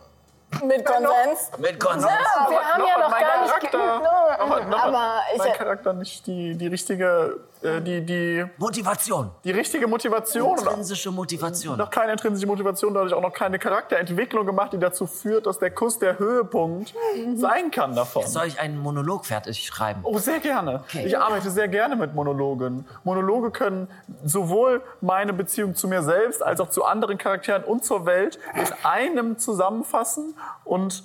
[0.66, 1.50] Mit Konsens.
[1.58, 2.12] Mit Konsens.
[2.12, 3.74] Ja, wir haben ja noch gar nicht geübt.
[3.74, 9.32] noch, noch aber ich- mein Charakter nicht die, die richtige, äh, die, die, Motivation.
[9.44, 10.58] die richtige Motivation.
[10.58, 11.78] Intrinsische Motivation.
[11.78, 15.72] noch keine intrinsische Motivation, dadurch auch noch keine Charakterentwicklung gemacht, die dazu führt, dass der
[15.72, 16.94] Kuss der Höhepunkt
[17.36, 18.28] sein kann davon.
[18.28, 20.02] Soll ich einen Monolog fertig schreiben?
[20.04, 20.84] Oh, sehr gerne.
[20.94, 22.86] Ich arbeite sehr gerne mit Monologen.
[23.04, 23.88] Monologe können
[24.24, 28.68] sowohl meine Beziehung zu mir selbst als auch zu anderen Charakteren und zur Welt in
[28.84, 30.36] einem zusammenfassen
[30.66, 31.04] und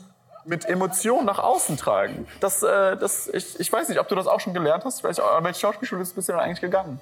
[0.48, 2.26] mit Emotionen nach außen tragen.
[2.40, 5.02] Das, äh, das, ich, ich weiß nicht, ob du das auch schon gelernt hast.
[5.02, 6.98] Vielleicht, an welche Schauspielschule bist du denn eigentlich gegangen?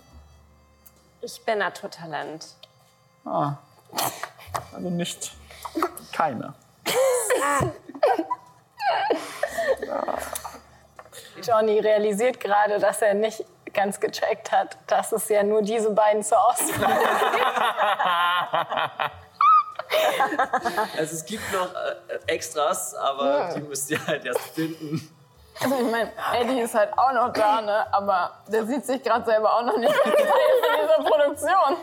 [1.20, 2.46] Ich bin Naturtalent.
[3.24, 5.32] Also nicht
[6.12, 6.54] keine.
[11.42, 16.22] Johnny realisiert gerade, dass er nicht ganz gecheckt hat, dass es ja nur diese beiden
[16.22, 16.98] zur Auswahl
[20.98, 25.12] Also es gibt noch äh, Extras, aber die müsst ihr halt erst finden.
[25.60, 27.92] Also ich meine, Eddie ist halt auch noch da, ne?
[27.92, 31.76] aber der sieht sich gerade selber auch noch nicht von dieser Produktion.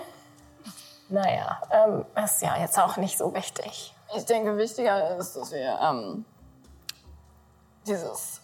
[1.10, 3.94] Naja, ähm, ist ja jetzt auch nicht so wichtig.
[4.16, 6.26] Ich denke, wichtiger ist, dass wir ähm,
[7.86, 8.42] dieses,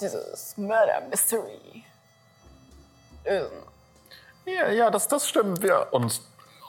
[0.00, 1.84] dieses Murder Mystery
[3.24, 3.62] lösen.
[4.46, 5.62] Ja, ja, das, das stimmt.
[5.62, 6.20] Wir, und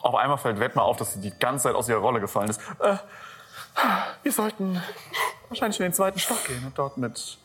[0.02, 2.60] auf einmal fällt Wetmar auf, dass sie die ganze Zeit aus ihrer Rolle gefallen ist.
[2.80, 2.96] Äh,
[4.22, 4.82] wir sollten
[5.48, 7.38] wahrscheinlich in den zweiten Stock gehen und dort mit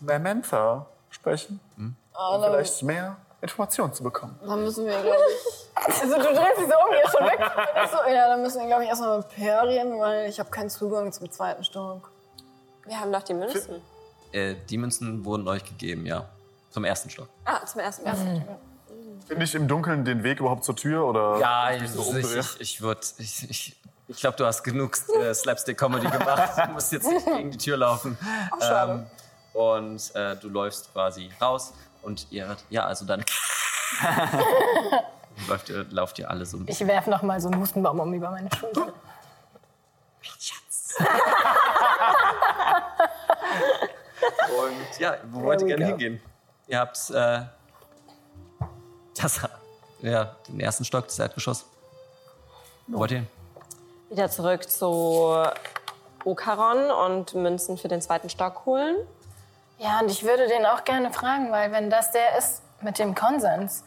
[0.00, 1.60] Mamantha sprechen.
[1.76, 1.96] Um
[2.42, 4.38] vielleicht mehr Informationen zu bekommen.
[4.46, 5.66] Dann müssen wir, glaube ich.
[5.74, 7.38] Also, du drehst dich so um, gehst schon weg.
[7.90, 11.12] So, ja, dann müssen wir, glaube ich, erstmal mit Perien, weil ich habe keinen Zugang
[11.12, 12.10] zum zweiten Stock.
[12.86, 13.82] Wir haben doch die Münzen.
[14.32, 16.26] Äh, die Münzen wurden euch gegeben, ja.
[16.70, 17.28] Zum ersten Stock.
[17.44, 18.58] Ah, zum ersten Mal.
[19.26, 21.06] Finde ich im Dunkeln den Weg überhaupt zur Tür?
[21.06, 23.00] Oder Ja, ich so ich, ich, ich würde.
[23.18, 23.76] Ich, ich,
[24.08, 26.52] ich glaube, du hast genug äh, Slapstick-Comedy gemacht.
[26.64, 28.16] Du musst jetzt nicht gegen die Tür laufen.
[28.62, 29.06] Ähm,
[29.52, 31.72] und äh, du läufst quasi raus
[32.02, 33.24] und ihr, ja, also dann
[35.48, 36.86] läuft ihr, lauft ihr alle so ein bisschen.
[36.86, 38.92] Ich werfe noch mal so einen Hustenbaum über meine Schulter.
[44.48, 46.20] Und ja, wo wollt ihr gerne hingehen?
[46.68, 47.42] Ihr habt äh,
[49.22, 49.40] das,
[50.00, 51.64] ja, den ersten Stock, das Erdgeschoss.
[52.86, 53.28] Wo wollt ihr hin?
[54.10, 55.44] Wieder zurück zu
[56.24, 58.96] Okaron und Münzen für den zweiten Stock holen.
[59.78, 63.14] Ja, und ich würde den auch gerne fragen, weil wenn das der ist mit dem
[63.14, 63.84] Konsens,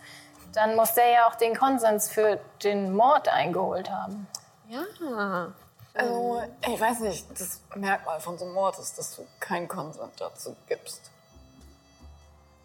[0.54, 4.28] dann muss der ja auch den Konsens für den Mord eingeholt haben.
[4.68, 5.52] Ja.
[5.94, 10.14] Also, ich weiß nicht, das Merkmal von so einem Mord ist, dass du keinen Konsent
[10.18, 11.02] dazu gibst.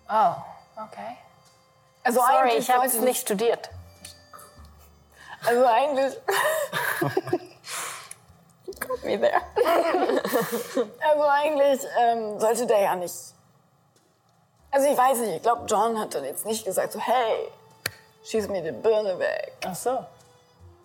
[0.08, 0.34] Oh,
[0.76, 1.16] okay.
[2.04, 3.70] Also Sorry, eigentlich ich habe es nicht studiert.
[5.44, 6.20] Also eigentlich.
[8.80, 9.40] Got me there.
[11.10, 13.14] also eigentlich ähm, sollte der ja nicht.
[14.70, 17.48] Also ich weiß nicht, ich glaube, John hat dann jetzt nicht gesagt so, hey,
[18.24, 19.52] schieß mir die Birne weg.
[19.64, 20.04] Ach so.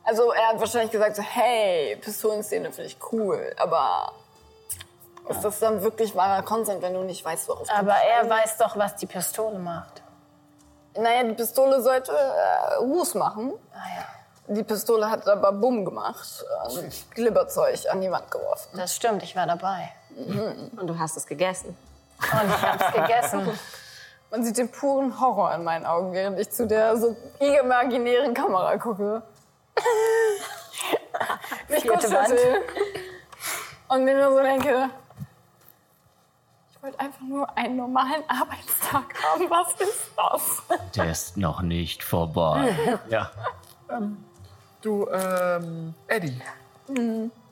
[0.03, 4.13] Also er hat wahrscheinlich gesagt so, hey, Pistolenszene finde ich cool, aber
[5.27, 8.57] ist das dann wirklich wahrer Consent, wenn du nicht weißt, worauf du Aber er weiß
[8.57, 10.01] doch, was die Pistole macht.
[10.95, 13.53] Naja, die Pistole sollte äh, Ruß machen.
[13.73, 14.05] Ah ja.
[14.55, 18.69] Die Pistole hat aber Bumm gemacht und Glibberzeug an die Wand geworfen.
[18.75, 19.91] Das stimmt, ich war dabei.
[20.17, 21.77] Und du hast es gegessen.
[22.19, 23.59] Und ich habe es gegessen.
[24.31, 28.77] Man sieht den puren Horror in meinen Augen, während ich zu der so imaginären Kamera
[28.77, 29.23] gucke.
[31.67, 32.11] Mich Wand.
[32.11, 32.39] Wand.
[33.87, 34.89] Und mir nur so denke,
[36.79, 39.49] ich wollte einfach nur einen normalen Arbeitstag haben.
[39.49, 40.63] Was ist das?
[40.95, 42.73] Der ist noch nicht vorbei.
[43.09, 43.31] Ja.
[44.81, 46.39] Du, ähm, Eddie,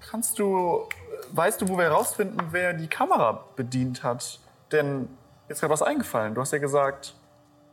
[0.09, 0.87] kannst du,
[1.31, 4.39] weißt du, wo wir herausfinden, wer die Kamera bedient hat?
[4.71, 5.09] Denn mir
[5.49, 6.33] ist gerade was eingefallen.
[6.33, 7.13] Du hast ja gesagt,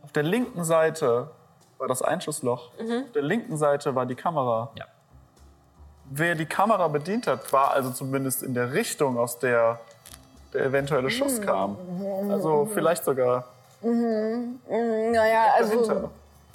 [0.02, 1.30] auf der linken Seite
[1.78, 2.72] war das Einschussloch.
[2.72, 4.72] Auf der linken Seite war die Kamera.
[4.74, 4.86] Ja.
[6.06, 9.78] Wer die Kamera bedient hat, war also zumindest in der Richtung, aus der
[10.54, 11.76] der eventuelle Schuss kam.
[12.30, 13.44] Also vielleicht sogar
[13.82, 16.10] Naja, also dahinter.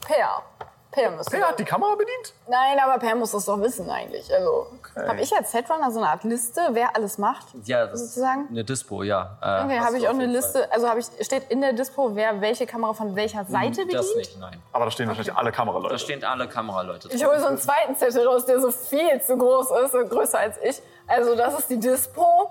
[0.06, 0.44] Per.
[0.92, 2.34] Per müsste Wer hat die Kamera bedient?
[2.48, 4.34] Nein, aber Per muss das doch wissen eigentlich.
[4.34, 4.66] Also,
[4.96, 5.08] Okay.
[5.08, 7.46] habe ich als Setrunner so eine Art Liste, wer alles macht?
[7.66, 8.48] Ja, das ist Sozusagen?
[8.50, 9.38] eine Dispo, ja.
[9.40, 10.68] Äh, Okay, habe ich auch eine Liste.
[10.72, 13.86] Also habe ich steht in der Dispo, wer welche Kamera von welcher Seite Fall.
[13.86, 13.94] bedient?
[13.94, 14.60] Das nicht, nein.
[14.74, 15.94] Aber da stehen wahrscheinlich alle Kameraleute.
[15.94, 17.32] Da stehen alle Kameraleute Ich drauf.
[17.34, 20.58] hole so einen zweiten Zettel raus, der so viel zu groß ist, so größer als
[20.64, 20.82] ich.
[21.06, 22.50] Also das ist die Dispo.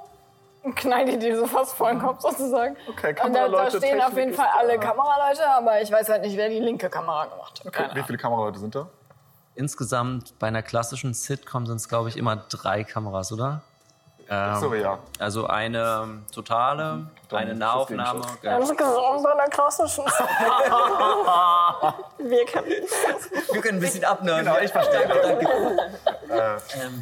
[0.62, 2.76] Und knall dir die so fast vor den Kopf sozusagen.
[2.88, 4.78] Okay, Und da, da Kameraleute, stehen auf Technik jeden ist Fall alle da.
[4.78, 7.66] Kameraleute, aber ich weiß halt nicht, wer die linke Kamera gemacht hat.
[7.66, 8.88] Okay, wie viele Kameraleute sind da?
[9.54, 13.62] Insgesamt bei einer klassischen Sitcom sind es, glaube ich, immer drei Kameras, oder?
[14.60, 14.98] So, ja.
[15.18, 18.20] Also eine ähm, totale, eine ist Nahaufnahme.
[18.20, 18.58] das Ja.
[18.58, 20.04] Ganz gesund bei der klassischen.
[22.18, 22.66] Wir können
[23.52, 24.40] Wir können ein bisschen abnehmen.
[24.40, 25.08] Genau, ich verstehe.
[25.08, 25.46] Danke.
[26.28, 26.56] Äh,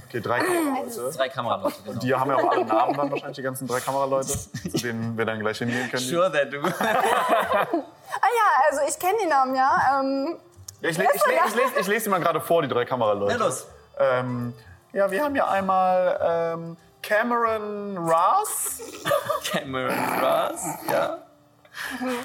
[0.06, 1.10] okay, drei Kameraleute.
[1.16, 1.98] Drei Kameraleute, genau.
[1.98, 5.24] Die haben ja auch alle Namen dann wahrscheinlich, die ganzen drei Kameraleute, zu denen wir
[5.24, 6.02] dann gleich hingehen können.
[6.02, 6.60] Sure that du.
[8.18, 10.00] Ah ja, also ich kenne die Namen, ja.
[10.00, 10.36] Ähm,
[10.80, 12.84] Ja, ich, le ich, le ich, lese, ich lese sie mal gerade vor, die drei
[12.84, 13.36] Kameraleute.
[13.36, 13.66] Na los.
[13.98, 14.54] Ähm,
[14.92, 16.76] ja, wir haben hier einmal ähm,
[17.06, 18.80] Cameron Ross.
[19.44, 20.60] Cameron Ross,
[20.90, 21.18] ja.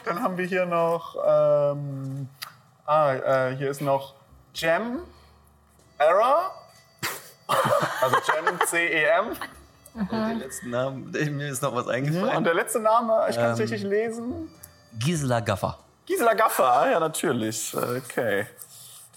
[0.05, 2.27] Dann haben wir hier noch, ähm,
[2.87, 4.15] ah, äh, hier ist noch
[4.55, 5.01] Jem
[5.99, 6.51] Error.
[8.01, 9.25] Also Jem C-E-M.
[10.09, 12.37] Den letzten Namen, mir ist noch was eingefallen.
[12.37, 13.51] Und der letzte Name, ich kann Ähm.
[13.51, 14.49] es richtig lesen.
[14.97, 15.77] Gisela Gaffer.
[16.07, 17.75] Gisela Gaffer, ah, ja, natürlich.
[17.75, 18.47] Okay.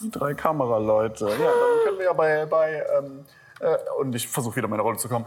[0.00, 1.26] Die drei Kameraleute.
[1.26, 3.24] Ja, dann können wir ja bei, bei ähm,
[3.60, 5.26] äh, und ich versuche wieder meine Rolle zu kommen.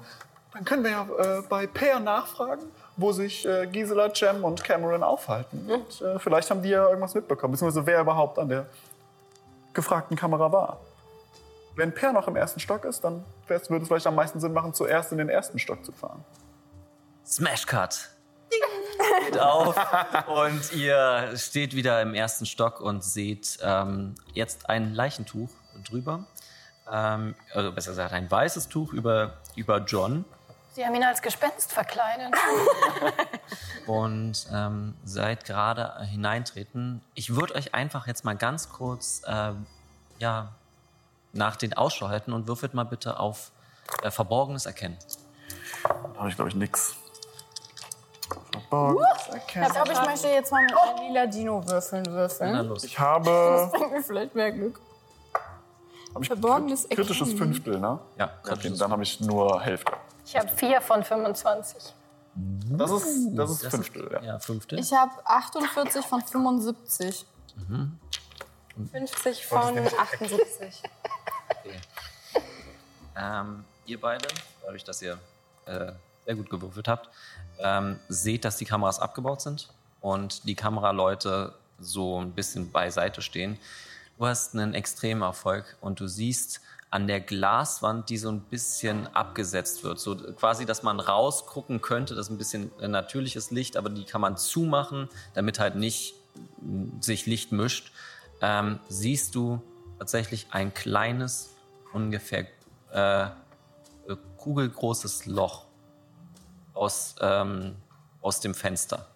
[0.57, 2.63] Dann können wir ja äh, bei Per nachfragen,
[2.95, 5.69] wo sich äh, Gisela, Jem und Cameron aufhalten.
[5.69, 8.65] Und äh, vielleicht haben die ja irgendwas mitbekommen, beziehungsweise wer überhaupt an der
[9.73, 10.79] gefragten Kamera war.
[11.75, 14.73] Wenn Per noch im ersten Stock ist, dann würde es vielleicht am meisten Sinn machen,
[14.73, 16.25] zuerst in den ersten Stock zu fahren.
[17.23, 18.09] Smash Cut.
[19.25, 19.75] Geht auf
[20.27, 25.49] und ihr steht wieder im ersten Stock und seht ähm, jetzt ein Leichentuch
[25.87, 26.25] drüber.
[26.91, 30.25] Ähm, also besser gesagt ein weißes Tuch über, über John.
[30.77, 32.35] Sie haben ihn als Gespenst verkleidet.
[33.87, 37.01] und ähm, seid gerade hineintreten.
[37.15, 39.65] Ich würde euch einfach jetzt mal ganz kurz ähm,
[40.19, 40.49] ja,
[41.33, 43.49] nach den Ausschau halten und würfelt mal bitte auf
[44.03, 44.99] äh, Verborgenes erkennen.
[46.13, 46.95] Da habe ich, glaube ich, nix.
[48.51, 49.65] Verborgenes erkennen.
[49.65, 52.67] ich glaube, ich möchte jetzt mal mit einem lila Dino würfeln Na würfeln.
[52.67, 52.83] los.
[52.83, 54.79] Ich habe Bringt mir vielleicht mehr Glück.
[56.13, 57.37] hab ich Verborgenes kritisches Erkennen.
[57.53, 57.97] Fünftel, ne?
[58.19, 59.91] Ja, Okay, kritisches dann habe ich nur Hälfte.
[60.27, 61.93] Ich habe vier von 25.
[62.35, 64.21] Das ist, das ist Das Fünftel, ja.
[64.21, 64.77] Ja, Fünftel.
[64.77, 67.25] Ich habe 48 von 75.
[68.91, 70.83] 50 von 78.
[73.15, 74.27] Ähm, ihr beide,
[74.63, 75.17] dadurch, dass ihr
[75.65, 75.93] äh,
[76.25, 77.09] sehr gut gewürfelt habt,
[77.59, 79.69] ähm, seht, dass die Kameras abgebaut sind
[80.01, 83.57] und die Kameraleute so ein bisschen beiseite stehen.
[84.17, 89.07] Du hast einen extremen Erfolg und du siehst an der Glaswand, die so ein bisschen
[89.13, 89.99] abgesetzt wird.
[89.99, 94.21] So quasi, dass man rausgucken könnte, das ist ein bisschen natürliches Licht, aber die kann
[94.21, 96.15] man zumachen, damit halt nicht
[96.61, 97.91] mh, sich Licht mischt.
[98.41, 99.61] Ähm, siehst du
[99.99, 101.55] tatsächlich ein kleines,
[101.91, 102.47] ungefähr
[102.93, 103.29] äh, äh,
[104.37, 105.65] kugelgroßes Loch
[106.73, 107.75] aus, ähm,
[108.21, 109.07] aus dem Fenster.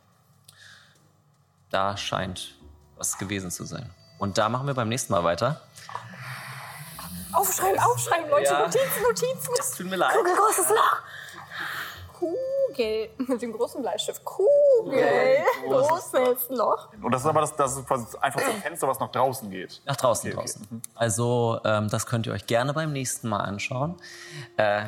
[1.69, 2.55] Da scheint
[2.97, 3.89] was gewesen zu sein.
[4.19, 5.61] Und da machen wir beim nächsten Mal weiter.
[7.33, 8.45] Aufschreiben, aufschreiben, Leute.
[8.51, 8.59] Ja.
[8.59, 9.53] Notizen, Notizen.
[9.59, 10.13] Es tut mir leid.
[10.13, 10.97] Großes Loch.
[12.19, 13.09] Kugel.
[13.17, 14.23] Mit dem großen Bleistift.
[14.23, 15.37] Kugel.
[15.67, 16.89] Großes Loch.
[17.01, 17.91] Und das ist aber das, das ist
[18.21, 19.81] einfach so ein Fenster, was nach draußen geht.
[19.85, 20.47] Nach draußen, Okay, okay.
[20.47, 20.81] draußen.
[20.95, 23.95] Also, ähm, das könnt ihr euch gerne beim nächsten Mal anschauen.
[24.57, 24.85] Äh,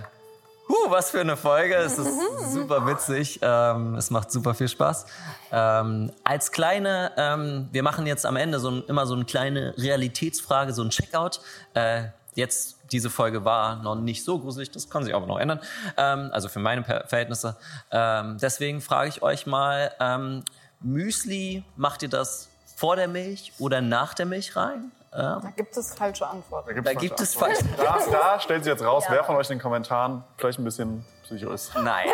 [0.69, 1.75] huh, was für eine Folge.
[1.75, 2.07] Es ist
[2.53, 3.39] super witzig.
[3.41, 5.05] Ähm, es macht super viel Spaß.
[5.51, 9.73] Ähm, als kleine, ähm, wir machen jetzt am Ende so ein, immer so eine kleine
[9.77, 11.41] Realitätsfrage, so ein Checkout.
[11.73, 12.03] Äh,
[12.35, 15.59] jetzt, diese Folge war noch nicht so gruselig, das kann sich aber noch ändern.
[15.97, 17.57] Ähm, also für meine Verhältnisse.
[17.91, 20.43] Ähm, deswegen frage ich euch mal, ähm,
[20.81, 24.91] Müsli, macht ihr das vor der Milch oder nach der Milch rein?
[25.13, 26.83] Ähm, Da gibt es falsche Antworten.
[26.83, 27.59] da gibt es falsch.
[27.77, 31.05] Da, da stellt sich jetzt raus, wer von euch in den Kommentaren vielleicht ein bisschen
[31.23, 31.73] psycho ist.
[31.75, 32.07] Nein.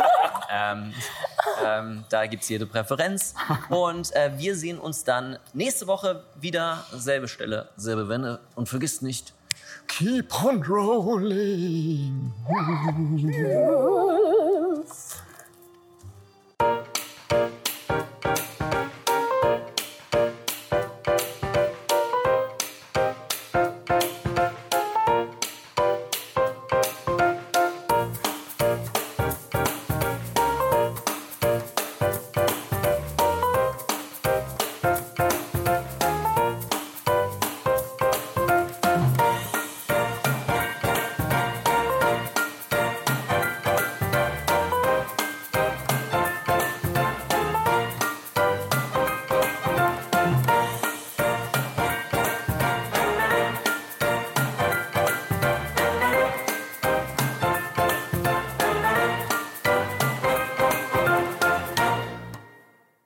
[0.50, 0.94] ähm,
[1.64, 3.34] ähm, da gibt es jede Präferenz.
[3.68, 6.84] Und äh, wir sehen uns dann nächste Woche wieder.
[6.92, 8.40] Selbe Stelle, selbe Wende.
[8.54, 9.34] Und vergisst nicht,
[9.88, 12.32] keep on rolling.